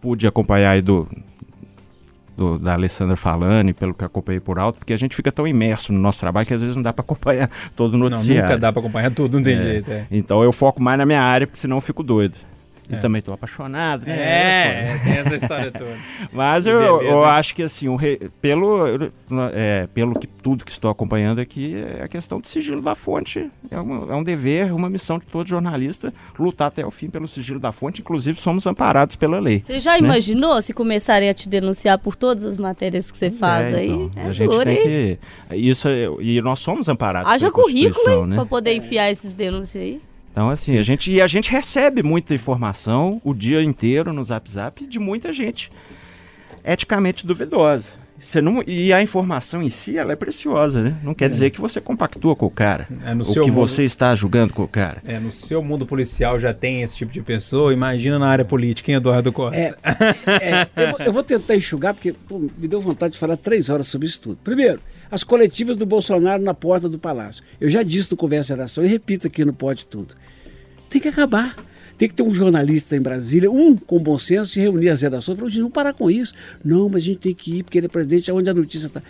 pude 0.00 0.26
acompanhar 0.26 0.70
aí 0.70 0.82
do, 0.82 1.08
do- 2.36 2.58
da 2.58 2.72
Alessandra 2.74 3.16
falando 3.16 3.68
e 3.68 3.72
pelo 3.72 3.94
que 3.94 4.04
acompanhei 4.04 4.40
por 4.40 4.58
alto, 4.58 4.78
porque 4.78 4.92
a 4.92 4.96
gente 4.96 5.14
fica 5.14 5.30
tão 5.30 5.46
imerso 5.46 5.92
no 5.92 5.98
nosso 6.00 6.20
trabalho 6.20 6.46
que 6.46 6.54
às 6.54 6.60
vezes 6.60 6.74
não 6.76 6.82
dá 6.82 6.92
para 6.92 7.02
acompanhar 7.02 7.48
todo 7.76 7.94
o 7.94 7.98
Não, 7.98 8.08
noticiário. 8.10 8.42
nunca 8.44 8.58
dá 8.58 8.72
para 8.72 8.80
acompanhar 8.80 9.10
tudo, 9.10 9.36
não 9.38 9.44
tem 9.44 9.54
É. 9.54 9.58
jeito. 9.58 9.90
É, 9.90 10.06
Então 10.10 10.42
eu 10.42 10.52
foco 10.52 10.82
mais 10.82 10.98
na 10.98 11.06
minha 11.06 11.22
área, 11.22 11.46
porque 11.46 11.58
senão 11.58 11.76
eu 11.76 11.80
fico 11.80 12.02
doido. 12.02 12.34
E 12.90 12.94
É. 12.94 12.98
também 12.98 13.22
tô 13.22 13.32
apaixonado, 13.32 14.04
né? 14.04 14.12
é, 14.14 14.98
tem 15.02 15.12
essa 15.14 15.34
história 15.36 15.70
toda. 15.72 15.96
Mas 16.32 16.66
eu, 16.66 17.00
eu 17.02 17.24
acho 17.24 17.54
que 17.54 17.62
assim, 17.62 17.88
o 17.88 17.96
re- 17.96 18.30
pelo, 18.42 18.78
é, 19.54 19.86
pelo 19.94 20.18
que 20.18 20.26
tudo 20.26 20.64
que 20.64 20.70
estou 20.70 20.90
acompanhando 20.90 21.40
aqui, 21.40 21.74
é 21.98 22.02
a 22.02 22.08
questão 22.08 22.38
do 22.40 22.46
sigilo 22.46 22.82
da 22.82 22.94
fonte. 22.94 23.50
É, 23.70 23.80
uma- 23.80 24.12
é 24.12 24.16
um 24.16 24.22
dever, 24.22 24.74
uma 24.74 24.90
missão 24.90 25.18
de 25.18 25.24
todo 25.26 25.48
jornalista 25.48 26.12
lutar 26.38 26.68
até 26.68 26.84
o 26.84 26.90
fim 26.90 27.08
pelo 27.08 27.26
sigilo 27.26 27.58
da 27.58 27.72
fonte. 27.72 28.02
Inclusive, 28.02 28.38
somos 28.38 28.66
amparados 28.66 29.16
pela 29.16 29.40
lei. 29.40 29.62
Você 29.64 29.80
já 29.80 29.92
né? 29.92 29.98
imaginou 30.00 30.60
se 30.60 30.74
começarem 30.74 31.28
a 31.30 31.34
te 31.34 31.48
denunciar 31.48 31.98
por 31.98 32.14
todas 32.14 32.44
as 32.44 32.58
matérias 32.58 33.10
que 33.10 33.16
você 33.16 33.30
faz 33.30 33.72
É, 33.72 33.76
aí? 33.78 33.90
então, 33.90 34.22
É 34.22 34.26
a 34.28 34.32
gente 34.32 34.64
tem 34.64 34.76
que. 34.82 35.18
Isso, 35.56 35.88
é- 35.88 36.08
e 36.20 36.42
nós 36.42 36.58
somos 36.58 36.86
amparados 36.88 37.30
Haja 37.32 37.50
pela 37.50 37.62
currículo, 37.64 38.26
né? 38.26 38.36
pra 38.36 38.44
poder 38.44 38.74
enfiar 38.74 39.10
esses 39.10 39.32
denúncias 39.32 39.82
aí. 39.82 40.00
Então, 40.34 40.50
assim, 40.50 40.76
a 40.78 40.82
gente, 40.82 41.12
e 41.12 41.22
a 41.22 41.28
gente 41.28 41.48
recebe 41.48 42.02
muita 42.02 42.34
informação 42.34 43.20
o 43.22 43.32
dia 43.32 43.62
inteiro 43.62 44.12
no 44.12 44.24
Zap 44.24 44.50
Zap 44.50 44.84
de 44.84 44.98
muita 44.98 45.32
gente 45.32 45.70
eticamente 46.64 47.24
duvidosa. 47.24 47.90
Você 48.18 48.40
não, 48.40 48.60
e 48.66 48.92
a 48.92 49.00
informação 49.00 49.62
em 49.62 49.68
si, 49.68 49.96
ela 49.96 50.12
é 50.12 50.16
preciosa, 50.16 50.82
né? 50.82 50.96
Não 51.04 51.14
quer 51.14 51.28
dizer 51.28 51.50
que 51.50 51.60
você 51.60 51.80
compactua 51.80 52.34
com 52.34 52.46
o 52.46 52.50
cara. 52.50 52.88
É, 53.04 53.14
no 53.14 53.20
ou 53.20 53.24
seu 53.32 53.44
que 53.44 53.50
mundo- 53.50 53.60
você 53.68 53.84
está 53.84 54.12
julgando 54.14 54.52
com 54.52 54.62
o 54.64 54.68
cara. 54.68 55.00
É, 55.04 55.20
no 55.20 55.30
seu 55.30 55.62
mundo 55.62 55.86
policial 55.86 56.40
já 56.40 56.52
tem 56.52 56.82
esse 56.82 56.96
tipo 56.96 57.12
de 57.12 57.20
pessoa, 57.20 57.72
imagina 57.72 58.18
na 58.18 58.26
área 58.28 58.44
política, 58.44 58.90
hein, 58.90 58.96
Eduardo 58.96 59.32
Costa? 59.32 59.56
É, 59.60 59.74
é, 60.26 60.68
eu, 60.76 60.90
vou, 60.90 61.00
eu 61.06 61.12
vou 61.12 61.22
tentar 61.22 61.54
enxugar, 61.54 61.94
porque 61.94 62.12
pô, 62.12 62.38
me 62.38 62.66
deu 62.66 62.80
vontade 62.80 63.12
de 63.12 63.18
falar 63.20 63.36
três 63.36 63.68
horas 63.68 63.86
sobre 63.88 64.06
isso 64.08 64.20
tudo. 64.20 64.38
Primeiro, 64.42 64.80
as 65.14 65.22
coletivas 65.22 65.76
do 65.76 65.86
Bolsonaro 65.86 66.42
na 66.42 66.52
porta 66.52 66.88
do 66.88 66.98
Palácio. 66.98 67.44
Eu 67.60 67.70
já 67.70 67.84
disse 67.84 68.10
no 68.10 68.16
Conversa 68.16 68.54
Redação 68.54 68.84
e 68.84 68.88
repito 68.88 69.28
aqui 69.28 69.44
no 69.44 69.52
Pode 69.52 69.86
Tudo. 69.86 70.16
Tem 70.90 71.00
que 71.00 71.06
acabar. 71.06 71.54
Tem 71.96 72.08
que 72.08 72.16
ter 72.16 72.24
um 72.24 72.34
jornalista 72.34 72.96
em 72.96 73.00
Brasília, 73.00 73.48
um 73.48 73.76
com 73.76 74.00
bom 74.00 74.18
senso, 74.18 74.58
e 74.58 74.62
reunir 74.62 74.88
as 74.88 75.02
redações 75.02 75.36
e 75.36 75.38
falar, 75.38 75.50
gente, 75.52 75.62
não 75.62 75.70
parar 75.70 75.92
com 75.92 76.10
isso. 76.10 76.34
Não, 76.64 76.88
mas 76.88 77.04
a 77.04 77.06
gente 77.06 77.18
tem 77.20 77.32
que 77.32 77.58
ir, 77.58 77.62
porque 77.62 77.78
ele 77.78 77.86
é 77.86 77.88
presidente, 77.88 78.28
é 78.28 78.34
onde 78.34 78.50
a 78.50 78.54
notícia 78.54 78.88
está. 78.88 79.00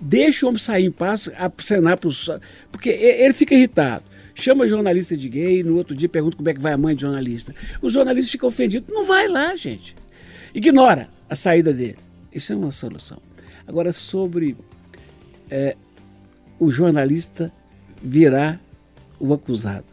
Deixa 0.00 0.46
o 0.46 0.50
homem 0.50 0.60
sair 0.60 0.84
em 0.84 0.92
paz, 0.92 1.28
acenar 1.36 1.98
para. 1.98 2.10
Porque 2.70 2.90
ele 2.90 3.34
fica 3.34 3.56
irritado. 3.56 4.04
Chama 4.36 4.68
jornalista 4.68 5.16
de 5.16 5.28
gay, 5.28 5.64
no 5.64 5.76
outro 5.76 5.96
dia 5.96 6.08
pergunta 6.08 6.36
como 6.36 6.48
é 6.48 6.54
que 6.54 6.60
vai 6.60 6.74
a 6.74 6.78
mãe 6.78 6.94
de 6.94 7.02
jornalista. 7.02 7.52
Os 7.82 7.92
jornalistas 7.92 8.30
ficam 8.30 8.48
ofendidos. 8.48 8.94
Não 8.94 9.04
vai 9.04 9.26
lá, 9.26 9.56
gente. 9.56 9.96
Ignora 10.54 11.08
a 11.28 11.34
saída 11.34 11.72
dele. 11.72 11.96
Isso 12.32 12.52
é 12.52 12.56
uma 12.56 12.70
solução. 12.70 13.20
Agora, 13.66 13.90
sobre 13.90 14.56
é, 15.50 15.76
o 16.58 16.70
jornalista 16.70 17.52
virar 18.02 18.60
o 19.18 19.32
acusado. 19.32 19.86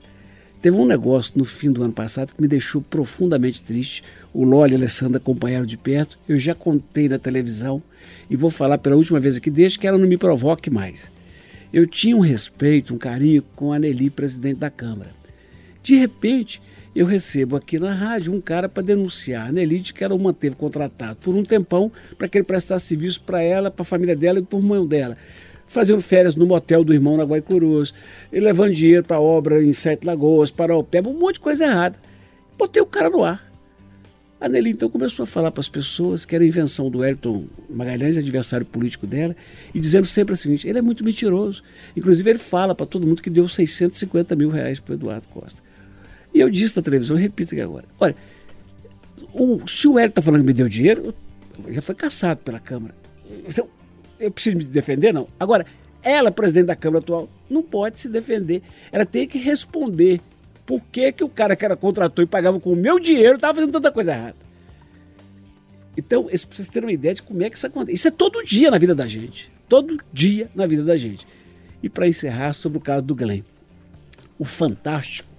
Teve 0.62 0.78
um 0.78 0.86
negócio 0.86 1.34
no 1.36 1.44
fim 1.44 1.72
do 1.72 1.84
ano 1.84 1.94
passado 1.94 2.36
que 2.36 2.42
me 2.42 2.48
deixou 2.48 2.82
profundamente 2.82 3.64
triste. 3.64 4.04
O 4.32 4.44
Loli 4.44 4.74
e 4.74 4.76
a 4.76 4.78
Alessandra 4.78 5.18
acompanharam 5.18 5.66
de 5.66 5.76
perto. 5.76 6.20
Eu 6.30 6.38
já 6.38 6.54
contei 6.54 7.10
na 7.10 7.18
televisão 7.18 7.82
e 8.30 8.36
vou 8.36 8.52
falar 8.52 8.78
pela 8.78 8.96
última 8.96 9.20
vez 9.20 9.38
aqui, 9.38 9.50
desde 9.50 9.80
que 9.80 9.88
ela 9.88 9.98
não 9.98 10.08
me 10.08 10.18
provoque 10.18 10.70
mais. 10.70 11.12
Eu 11.74 11.88
tinha 11.88 12.16
um 12.16 12.20
respeito, 12.20 12.94
um 12.94 12.98
carinho 12.98 13.44
com 13.56 13.74
a 13.74 13.80
Nelly, 13.80 14.10
presidente 14.10 14.58
da 14.58 14.70
Câmara. 14.70 15.12
De 15.82 15.96
repente, 15.96 16.62
eu 16.94 17.06
recebo 17.06 17.56
aqui 17.56 17.80
na 17.80 17.94
rádio 17.94 18.34
um 18.34 18.40
cara 18.40 18.68
para 18.68 18.84
denunciar 18.84 19.48
a 19.48 19.52
Nelly 19.52 19.80
de 19.80 19.94
que 19.94 20.04
ela 20.04 20.14
o 20.14 20.20
manteve 20.20 20.56
contratado 20.56 21.18
por 21.22 21.34
um 21.36 21.44
tempão 21.44 21.92
para 22.18 22.28
que 22.28 22.38
ele 22.38 22.44
prestasse 22.44 22.88
serviço 22.88 23.22
para 23.22 23.42
ela, 23.42 23.72
para 23.72 23.82
a 23.82 23.86
família 23.86 24.16
dela 24.16 24.40
e 24.40 24.42
para 24.42 24.58
o 24.58 24.62
irmão 24.62 24.86
dela. 24.86 25.18
Fazendo 25.68 26.02
férias 26.02 26.36
no 26.36 26.46
motel 26.46 26.84
do 26.84 26.94
irmão 26.94 27.16
na 27.16 27.24
Guaicurus, 27.24 27.94
levando 28.30 28.74
dinheiro 28.74 29.06
para 29.06 29.22
obra 29.22 29.64
em 29.64 29.72
Sete 29.72 30.06
Lagoas, 30.06 30.52
para 30.52 30.76
o 30.76 30.84
PEB, 30.84 31.08
um 31.08 31.18
monte 31.18 31.36
de 31.36 31.40
coisa 31.40 31.66
errada. 31.66 31.98
Botei 32.58 32.82
o 32.82 32.86
cara 32.86 33.10
no 33.10 33.24
ar. 33.24 33.50
A 34.42 34.50
Nelly 34.50 34.72
então 34.72 34.90
começou 34.90 35.24
a 35.24 35.28
falar 35.28 35.52
para 35.52 35.62
as 35.62 35.70
pessoas 35.70 36.26
que 36.26 36.36
era 36.36 36.44
invenção 36.44 36.90
do 36.90 37.06
Elton 37.06 37.46
Magalhães, 37.70 38.18
adversário 38.18 38.66
político 38.66 39.08
dela, 39.08 39.36
e 39.74 39.80
dizendo 39.80 40.08
sempre 40.08 40.34
o 40.34 40.36
seguinte: 40.36 40.68
ele 40.68 40.80
é 40.80 40.82
muito 40.82 41.06
mentiroso. 41.06 41.64
Inclusive, 41.96 42.32
ele 42.32 42.40
fala 42.40 42.76
para 42.76 42.86
todo 42.86 43.08
mundo 43.08 43.22
que 43.22 43.30
deu 43.30 43.48
650 43.48 44.36
mil 44.36 44.50
reais 44.50 44.80
para 44.80 44.96
Eduardo 44.96 45.28
Costa. 45.28 45.62
E 46.34 46.40
eu 46.40 46.50
disse 46.50 46.76
na 46.76 46.82
televisão, 46.82 47.16
eu 47.18 47.22
repito 47.22 47.54
aqui 47.54 47.62
agora: 47.62 47.86
olha, 48.00 48.16
o, 49.34 49.68
se 49.68 49.88
o 49.88 49.98
Hélio 50.00 50.10
está 50.10 50.22
falando 50.22 50.42
que 50.42 50.48
me 50.48 50.54
deu 50.54 50.68
dinheiro, 50.70 51.14
eu- 51.66 51.74
já 51.74 51.82
foi 51.82 51.96
caçado 51.96 52.42
pela 52.42 52.60
Câmara. 52.60 52.96
Então, 53.48 53.68
eu 54.20 54.32
preciso 54.32 54.58
me 54.58 54.64
defender? 54.64 55.14
Não. 55.14 55.28
Agora, 55.40 55.66
ela, 56.04 56.32
presidente 56.32 56.66
da 56.68 56.76
Câmara 56.76 57.00
atual, 57.00 57.30
não 57.50 57.62
pode 57.62 58.00
se 58.00 58.10
defender. 58.10 58.62
Ela 58.92 59.06
tem 59.06 59.28
que 59.28 59.38
responder 59.38 60.20
por 60.66 60.82
que, 60.92 61.12
que 61.12 61.24
o 61.24 61.30
cara 61.30 61.56
que 61.56 61.64
ela 61.66 61.76
contratou 61.76 62.24
e 62.24 62.28
pagava 62.28 62.60
com 62.60 62.72
o 62.72 62.76
meu 62.76 63.00
dinheiro 63.00 63.36
estava 63.36 63.56
fazendo 63.56 63.72
tanta 63.74 63.92
coisa 63.92 64.14
errada. 64.14 64.36
Então, 65.98 66.24
vocês 66.24 66.68
terem 66.70 66.88
uma 66.88 66.94
ideia 66.94 67.14
de 67.14 67.22
como 67.22 67.44
é 67.44 67.50
que 67.50 67.58
isso 67.58 67.68
acontece. 67.68 67.94
Isso 67.96 68.08
é 68.08 68.12
todo 68.12 68.44
dia 68.44 68.72
na 68.72 68.78
vida 68.78 68.96
da 68.96 69.06
gente. 69.08 69.52
Todo 69.68 69.98
dia 70.12 70.50
na 70.56 70.66
vida 70.66 70.84
da 70.84 70.96
gente. 70.96 71.28
E 71.84 71.90
para 71.90 72.08
encerrar, 72.08 72.54
sobre 72.54 72.78
o 72.78 72.82
caso 72.82 73.04
do 73.04 73.14
Glenn. 73.16 73.42
O 74.40 74.46
Fantástico. 74.46 75.30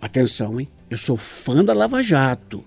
Atenção, 0.00 0.60
hein? 0.60 0.68
Eu 0.90 0.98
sou 0.98 1.16
fã 1.16 1.64
da 1.64 1.72
Lava 1.72 2.02
Jato. 2.02 2.64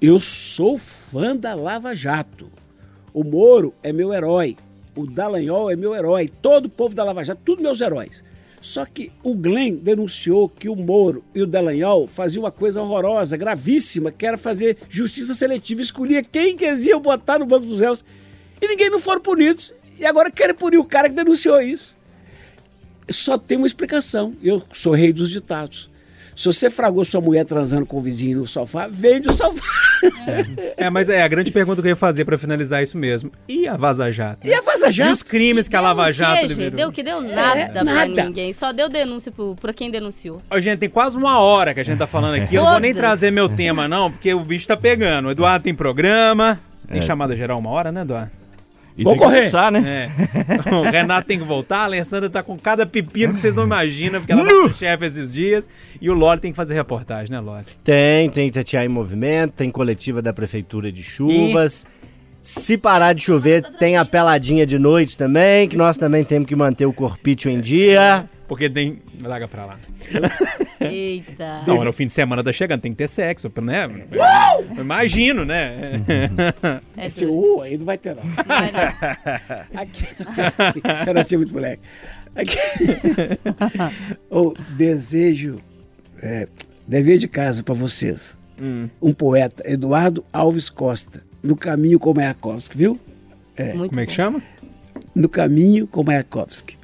Eu 0.00 0.18
sou 0.18 0.76
fã 0.76 1.36
da 1.36 1.54
Lava 1.54 1.94
Jato. 1.94 2.50
O 3.12 3.22
Moro 3.22 3.74
é 3.82 3.92
meu 3.92 4.12
herói. 4.12 4.56
O 4.96 5.06
Dallagnol 5.06 5.70
é 5.70 5.76
meu 5.76 5.94
herói. 5.94 6.28
Todo 6.28 6.66
o 6.66 6.70
povo 6.70 6.94
da 6.94 7.04
Lava 7.04 7.24
Jato, 7.24 7.40
tudo 7.44 7.62
meus 7.62 7.80
heróis. 7.80 8.24
Só 8.60 8.84
que 8.84 9.10
o 9.22 9.34
Glenn 9.34 9.76
denunciou 9.76 10.48
que 10.48 10.68
o 10.68 10.76
Moro 10.76 11.24
e 11.34 11.40
o 11.40 11.46
Dallagnol 11.46 12.06
faziam 12.06 12.42
uma 12.42 12.50
coisa 12.50 12.82
horrorosa, 12.82 13.36
gravíssima, 13.36 14.12
que 14.12 14.26
era 14.26 14.36
fazer 14.36 14.76
justiça 14.88 15.32
seletiva, 15.32 15.80
escolhia 15.80 16.22
quem 16.22 16.56
que 16.56 16.66
eles 16.66 16.84
iam 16.84 17.00
botar 17.00 17.38
no 17.38 17.46
banco 17.46 17.66
dos 17.66 17.80
réus. 17.80 18.04
E 18.60 18.68
ninguém 18.68 18.90
não 18.90 18.98
foram 18.98 19.20
punidos. 19.20 19.72
E 19.98 20.04
agora 20.04 20.30
querem 20.30 20.54
punir 20.54 20.78
o 20.78 20.84
cara 20.84 21.08
que 21.08 21.14
denunciou 21.14 21.60
isso. 21.60 21.96
Só 23.08 23.36
tem 23.38 23.56
uma 23.58 23.66
explicação. 23.66 24.34
Eu 24.42 24.62
sou 24.72 24.92
rei 24.94 25.12
dos 25.12 25.30
ditados. 25.30 25.89
Se 26.40 26.46
você 26.46 26.70
fragou 26.70 27.04
sua 27.04 27.20
mulher 27.20 27.44
transando 27.44 27.84
com 27.84 27.98
o 27.98 28.00
vizinho 28.00 28.38
no 28.38 28.46
sofá, 28.46 28.88
vende 28.90 29.28
o 29.28 29.32
sofá. 29.34 29.62
É, 30.74 30.88
mas 30.88 31.10
é 31.10 31.22
a 31.22 31.28
grande 31.28 31.52
pergunta 31.52 31.82
que 31.82 31.88
eu 31.88 31.90
ia 31.90 31.96
fazer 31.96 32.24
pra 32.24 32.38
finalizar 32.38 32.82
isso 32.82 32.96
mesmo. 32.96 33.30
E 33.46 33.68
a 33.68 33.76
Vaza 33.76 34.10
Jato? 34.10 34.46
E 34.46 34.54
a 34.54 34.62
Vaza 34.62 34.88
E 34.88 34.92
Jato? 34.92 35.12
os 35.12 35.22
crimes 35.22 35.68
que 35.68 35.76
a 35.76 35.82
Lava 35.82 36.10
Jato 36.10 36.40
gente? 36.40 36.48
liberou? 36.54 36.76
Deu 36.76 36.92
que 36.92 37.02
deu 37.02 37.20
nada 37.20 37.68
pra 37.72 37.84
nada. 37.84 38.06
ninguém. 38.24 38.54
Só 38.54 38.72
deu 38.72 38.88
denúncia 38.88 39.30
pro, 39.30 39.54
pra 39.56 39.74
quem 39.74 39.90
denunciou. 39.90 40.40
Ó, 40.50 40.58
gente, 40.58 40.78
tem 40.78 40.88
quase 40.88 41.18
uma 41.18 41.38
hora 41.40 41.74
que 41.74 41.80
a 41.80 41.82
gente 41.82 41.98
tá 41.98 42.06
falando 42.06 42.36
aqui. 42.36 42.54
Eu 42.54 42.62
não 42.64 42.70
vou 42.70 42.80
nem 42.80 42.94
trazer 42.94 43.30
meu 43.30 43.46
tema, 43.46 43.86
não, 43.86 44.10
porque 44.10 44.32
o 44.32 44.40
bicho 44.40 44.66
tá 44.66 44.78
pegando. 44.78 45.28
O 45.28 45.30
Eduardo 45.32 45.62
tem 45.64 45.74
programa. 45.74 46.58
Tem 46.88 46.98
É. 46.98 47.02
chamada 47.02 47.36
geral 47.36 47.58
uma 47.58 47.68
hora, 47.68 47.92
né, 47.92 48.00
Eduardo? 48.00 48.30
E 49.00 49.02
Vou 49.02 49.16
correr. 49.16 49.50
né? 49.70 50.10
É. 50.68 50.68
o 50.76 50.82
Renato 50.82 51.26
tem 51.26 51.38
que 51.38 51.44
voltar, 51.44 51.78
a 51.78 51.84
Alessandra 51.84 52.28
tá 52.28 52.42
com 52.42 52.58
cada 52.58 52.84
pepino 52.84 53.32
que 53.32 53.40
vocês 53.40 53.54
não 53.54 53.64
imaginam, 53.64 54.20
porque 54.20 54.30
ela 54.30 54.44
vai 54.44 54.68
ser 54.68 54.74
chefe 54.74 55.06
esses 55.06 55.32
dias. 55.32 55.66
E 55.98 56.10
o 56.10 56.12
Loli 56.12 56.38
tem 56.38 56.52
que 56.52 56.56
fazer 56.56 56.74
reportagem, 56.74 57.30
né, 57.30 57.40
Loli? 57.40 57.64
Tem, 57.82 58.28
tem 58.28 58.48
Itatiaia 58.48 58.84
em 58.84 58.90
movimento, 58.90 59.52
tem 59.52 59.70
coletiva 59.70 60.20
da 60.20 60.34
Prefeitura 60.34 60.92
de 60.92 61.02
Chuvas. 61.02 61.86
Se 62.42 62.76
parar 62.76 63.14
de 63.14 63.22
chover, 63.22 63.62
tem 63.78 63.96
a 63.96 64.04
peladinha 64.04 64.66
de 64.66 64.78
noite 64.78 65.16
também, 65.16 65.66
que 65.66 65.78
nós 65.78 65.96
também 65.96 66.22
temos 66.22 66.46
que 66.46 66.54
manter 66.54 66.84
o 66.84 66.92
corpício 66.92 67.50
em 67.50 67.58
dia. 67.58 68.28
Porque 68.50 68.68
tem. 68.68 68.98
Larga 69.22 69.46
pra 69.46 69.64
lá. 69.64 69.78
Eita. 70.80 71.62
Não, 71.68 71.84
no 71.84 71.92
fim 71.92 72.06
de 72.06 72.10
semana 72.10 72.42
tá 72.42 72.50
chegando, 72.52 72.80
tem 72.80 72.90
que 72.90 72.98
ter 72.98 73.06
sexo, 73.06 73.48
né? 73.62 73.88
Eu 74.76 74.82
imagino, 74.82 75.44
né? 75.44 76.02
É 76.96 77.06
Esse 77.06 77.24
doido. 77.24 77.58
U 77.58 77.62
aí 77.62 77.78
não 77.78 77.86
vai 77.86 77.96
ter, 77.96 78.16
não. 78.16 78.24
Vai 78.24 78.72
não. 78.72 79.80
Aqui, 79.80 80.04
eu 81.06 81.14
nasci 81.14 81.36
muito 81.36 81.52
moleque. 81.52 81.80
Aqui, 82.34 82.58
o 84.28 84.52
desejo, 84.70 85.60
é, 86.20 86.48
dever 86.88 87.18
de 87.18 87.28
casa 87.28 87.62
para 87.62 87.74
vocês. 87.74 88.36
Um 89.00 89.12
poeta, 89.14 89.62
Eduardo 89.64 90.24
Alves 90.32 90.68
Costa, 90.68 91.22
no 91.40 91.54
caminho 91.54 92.00
com 92.00 92.12
Mayakovsky, 92.12 92.76
viu? 92.76 92.98
Muito 93.76 93.90
Como 93.90 94.00
é 94.00 94.06
que 94.06 94.10
bom. 94.10 94.16
chama? 94.16 94.42
No 95.14 95.28
caminho 95.28 95.86
com 95.86 96.02
Mayakovsky. 96.02 96.79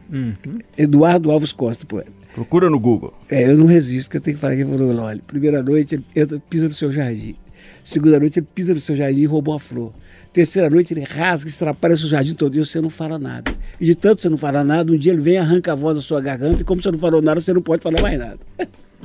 Eduardo 0.76 1.30
Alves 1.30 1.52
Costa, 1.52 1.84
poeta. 1.86 2.12
Procura 2.34 2.68
no 2.68 2.78
Google. 2.78 3.14
É, 3.30 3.50
eu 3.50 3.56
não 3.56 3.66
resisto, 3.66 4.10
que 4.10 4.16
eu 4.18 4.20
tenho 4.20 4.36
que 4.36 4.40
falar 4.40 4.54
que 4.54 4.62
ele 4.62 4.70
falou, 4.70 4.94
olha, 5.00 5.20
primeira 5.26 5.62
noite 5.62 5.94
ele 5.94 6.04
entra, 6.14 6.40
pisa 6.50 6.68
no 6.68 6.74
seu 6.74 6.92
jardim. 6.92 7.34
Segunda 7.82 8.18
noite 8.20 8.38
ele 8.40 8.46
pisa 8.54 8.74
no 8.74 8.80
seu 8.80 8.94
jardim 8.94 9.22
e 9.22 9.26
roubou 9.26 9.54
a 9.54 9.58
flor. 9.58 9.92
Terceira 10.32 10.68
noite 10.68 10.92
ele 10.92 11.02
rasga, 11.02 11.48
estrapalha 11.48 11.94
o 11.94 11.96
seu 11.96 12.08
jardim 12.10 12.34
todo 12.34 12.54
e 12.54 12.58
você 12.58 12.78
não 12.80 12.90
fala 12.90 13.18
nada. 13.18 13.50
E 13.80 13.86
de 13.86 13.94
tanto 13.94 14.20
você 14.20 14.28
não 14.28 14.36
falar 14.36 14.64
nada, 14.64 14.92
um 14.92 14.96
dia 14.96 15.12
ele 15.12 15.22
vem, 15.22 15.38
arranca 15.38 15.72
a 15.72 15.74
voz 15.74 15.96
da 15.96 16.02
sua 16.02 16.20
garganta 16.20 16.60
e 16.60 16.64
como 16.64 16.82
você 16.82 16.90
não 16.90 16.98
falou 16.98 17.22
nada, 17.22 17.40
você 17.40 17.54
não 17.54 17.62
pode 17.62 17.82
falar 17.82 18.02
mais 18.02 18.18
nada. 18.18 18.38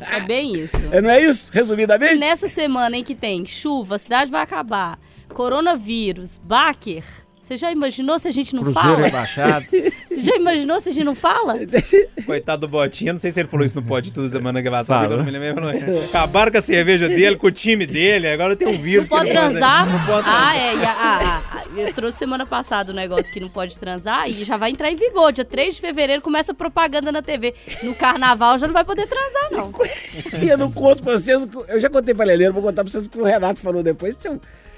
É 0.01 0.19
bem 0.25 0.51
isso. 0.53 0.75
É, 0.91 0.99
não 0.99 1.09
é 1.09 1.23
isso? 1.23 1.51
E 1.53 1.55
Resumidamente? 1.55 2.15
nessa 2.19 2.49
semana 2.49 2.97
em 2.97 3.03
que 3.03 3.15
tem 3.15 3.45
chuva, 3.45 3.95
a 3.95 3.99
cidade 3.99 4.29
vai 4.29 4.41
acabar, 4.41 4.99
coronavírus, 5.29 6.37
Baker, 6.43 7.03
você 7.51 7.57
já 7.57 7.71
imaginou 7.71 8.17
se 8.17 8.27
a 8.27 8.31
gente 8.31 8.55
não 8.55 8.63
Cruzeiro 8.63 8.87
fala? 8.89 9.05
rebaixado. 9.05 9.65
Você 10.11 10.23
já 10.23 10.35
imaginou 10.35 10.79
se 10.79 10.89
a 10.89 10.91
gente 10.91 11.03
não 11.05 11.15
fala? 11.15 11.55
Coitado 12.25 12.61
do 12.61 12.67
Botinha, 12.67 13.11
não 13.13 13.19
sei 13.19 13.31
se 13.31 13.39
ele 13.39 13.47
falou 13.49 13.65
isso 13.65 13.75
no 13.75 13.81
Pode 13.83 14.11
Tudo 14.13 14.29
semana 14.29 14.61
passada, 14.63 14.83
Fala. 14.85 15.03
agora 15.05 15.17
não 15.17 15.25
me 15.25 15.31
lembro. 15.31 15.65
Não. 15.65 16.03
Acabaram 16.05 16.51
com 16.51 16.57
a 16.57 16.61
cerveja 16.61 17.07
dele, 17.07 17.35
com 17.37 17.47
o 17.47 17.51
time 17.51 17.85
dele, 17.85 18.27
agora 18.27 18.55
tem 18.55 18.67
um 18.67 18.77
vírus 18.79 19.09
Não 19.09 19.19
que 19.19 19.23
pode 19.25 19.31
transar? 19.31 19.85
Não 19.89 20.05
pode 20.05 20.23
transar. 20.23 20.47
Ah, 20.49 20.57
é. 20.57 20.75
e 20.75 20.85
a- 20.85 20.91
a- 20.91 21.37
a- 21.59 21.63
eu 21.79 21.93
trouxe 21.93 22.17
semana 22.17 22.45
passada 22.45 22.91
o 22.91 22.95
negócio 22.95 23.33
que 23.33 23.39
não 23.39 23.49
pode 23.49 23.77
transar 23.79 24.29
e 24.29 24.33
já 24.43 24.57
vai 24.57 24.71
entrar 24.71 24.91
em 24.91 24.95
vigor. 24.95 25.31
Dia 25.31 25.45
3 25.45 25.75
de 25.75 25.81
fevereiro 25.81 26.21
começa 26.21 26.51
a 26.51 26.55
propaganda 26.55 27.11
na 27.11 27.21
TV. 27.21 27.53
No 27.83 27.95
carnaval 27.95 28.57
já 28.57 28.67
não 28.67 28.73
vai 28.73 28.83
poder 28.83 29.07
transar, 29.07 29.49
não. 29.51 29.71
E 30.43 30.47
eu 30.49 30.57
não 30.57 30.71
conto 30.71 31.03
pra 31.03 31.13
vocês, 31.17 31.43
o 31.43 31.47
que- 31.47 31.71
eu 31.71 31.79
já 31.79 31.89
contei 31.89 32.13
pra 32.13 32.25
Leleiro, 32.25 32.53
vou 32.53 32.61
contar 32.63 32.83
pra 32.83 32.91
vocês 32.91 33.07
o 33.07 33.09
que 33.09 33.19
o 33.19 33.23
Renato 33.23 33.59
falou 33.59 33.81
depois. 33.81 34.17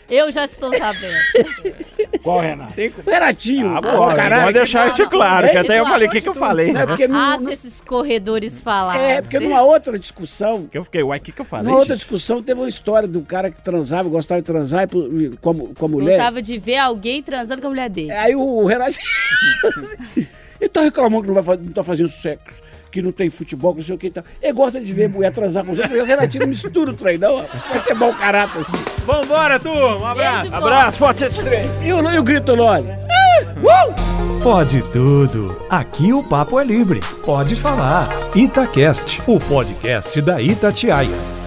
Eu 0.10 0.32
já 0.32 0.43
estou 0.43 0.72
sabendo. 0.74 1.14
Qual, 2.22 2.39
Renato? 2.41 2.74
O 3.06 3.10
Renatinho, 3.10 3.76
Ah, 3.78 3.82
bom, 3.82 4.14
caralho. 4.14 4.41
vamos 4.41 4.54
deixar 4.54 4.88
isso 4.88 5.08
claro, 5.10 5.49
que 5.49 5.58
até 5.58 5.80
eu 5.80 5.86
falei, 5.86 6.08
o 6.08 6.12
que, 6.12 6.22
que 6.22 6.30
eu 6.30 6.34
falei? 6.34 6.72
Não, 6.74 6.82
é 6.82 6.86
porque, 6.86 7.08
não, 7.08 7.20
Ah, 7.20 7.38
não- 7.38 7.45
se 7.45 7.54
esses 7.54 7.82
corredores 7.82 8.62
falassem. 8.62 9.01
é 9.01 9.22
porque 9.22 9.39
numa 9.39 9.62
outra 9.62 9.97
discussão, 9.97 10.68
Que 10.68 10.78
eu 10.78 10.84
fiquei, 10.84 11.01
uai, 11.04 11.20
o 11.20 11.22
que, 11.22 11.32
que 11.32 11.41
eu 11.41 11.45
falei? 11.45 11.66
numa 11.68 11.80
outra 11.80 11.95
discussão, 11.95 12.43
teve 12.43 12.60
uma 12.60 12.68
história 12.68 13.08
do 13.08 13.22
cara 13.22 13.49
que 13.49 13.62
transava, 13.62 14.08
gostava 14.10 14.41
de 14.41 14.45
transar 14.45 14.88
com 15.41 15.49
a, 15.49 15.54
mu- 15.54 15.74
com 15.74 15.86
a 15.86 15.89
mulher. 15.89 16.12
Gostava 16.18 16.41
de 16.41 16.58
ver 16.58 16.78
alguém 16.78 17.24
transando 17.24 17.62
com 17.62 17.68
a 17.68 17.70
mulher 17.72 17.89
dele. 17.89 18.12
Aí 18.12 18.36
o 18.36 18.66
Renato. 18.66 18.95
ele 20.64 20.70
tá 20.70 20.82
reclamando 20.82 21.22
que 21.24 21.28
não, 21.28 21.36
vai, 21.36 21.43
fa- 21.43 21.61
não 21.61 21.72
tá 21.72 21.84
fazendo 21.84 22.07
sexo, 22.09 22.61
que 22.91 23.01
não 23.01 23.11
tem 23.11 23.30
futebol, 23.30 23.74
que 23.74 23.80
não 23.80 23.86
sei 23.86 23.95
o 23.95 23.97
que 23.97 24.07
e 24.07 24.11
tal. 24.11 24.24
Ele 24.41 24.53
gosta 24.53 24.80
de 24.80 24.93
ver 24.93 25.07
mulher 25.09 25.32
transar 25.32 25.64
com 25.66 25.72
os 25.72 25.80
outros. 25.80 25.99
O 25.99 26.03
Renatinho 26.05 26.47
mistura 26.47 26.91
o 26.91 26.93
trem, 26.93 27.18
não. 27.18 27.45
Vai 27.70 27.78
ser 27.84 27.93
mau 27.93 28.14
caráter 28.14 28.59
assim. 28.59 28.78
Vambora, 29.05 29.59
turma, 29.59 29.97
um 29.97 30.05
abraço. 30.05 30.41
Beijo, 30.43 30.55
Abraço, 30.55 30.97
foto 30.99 31.20
73. 31.20 31.70
E 31.86 31.93
o, 31.93 32.09
e 32.11 32.20
o 32.20 32.24
grito 32.24 32.55
Loli? 32.55 32.88
Pode 34.41 34.82
tudo. 34.91 35.57
Aqui 35.70 36.11
o 36.11 36.22
papo 36.24 36.59
é 36.59 36.64
livre. 36.64 36.99
Pode 37.26 37.55
falar. 37.55 38.09
Itacast, 38.36 39.22
o 39.26 39.39
podcast 39.39 40.22
da 40.22 40.41
Itatiaia. 40.41 41.42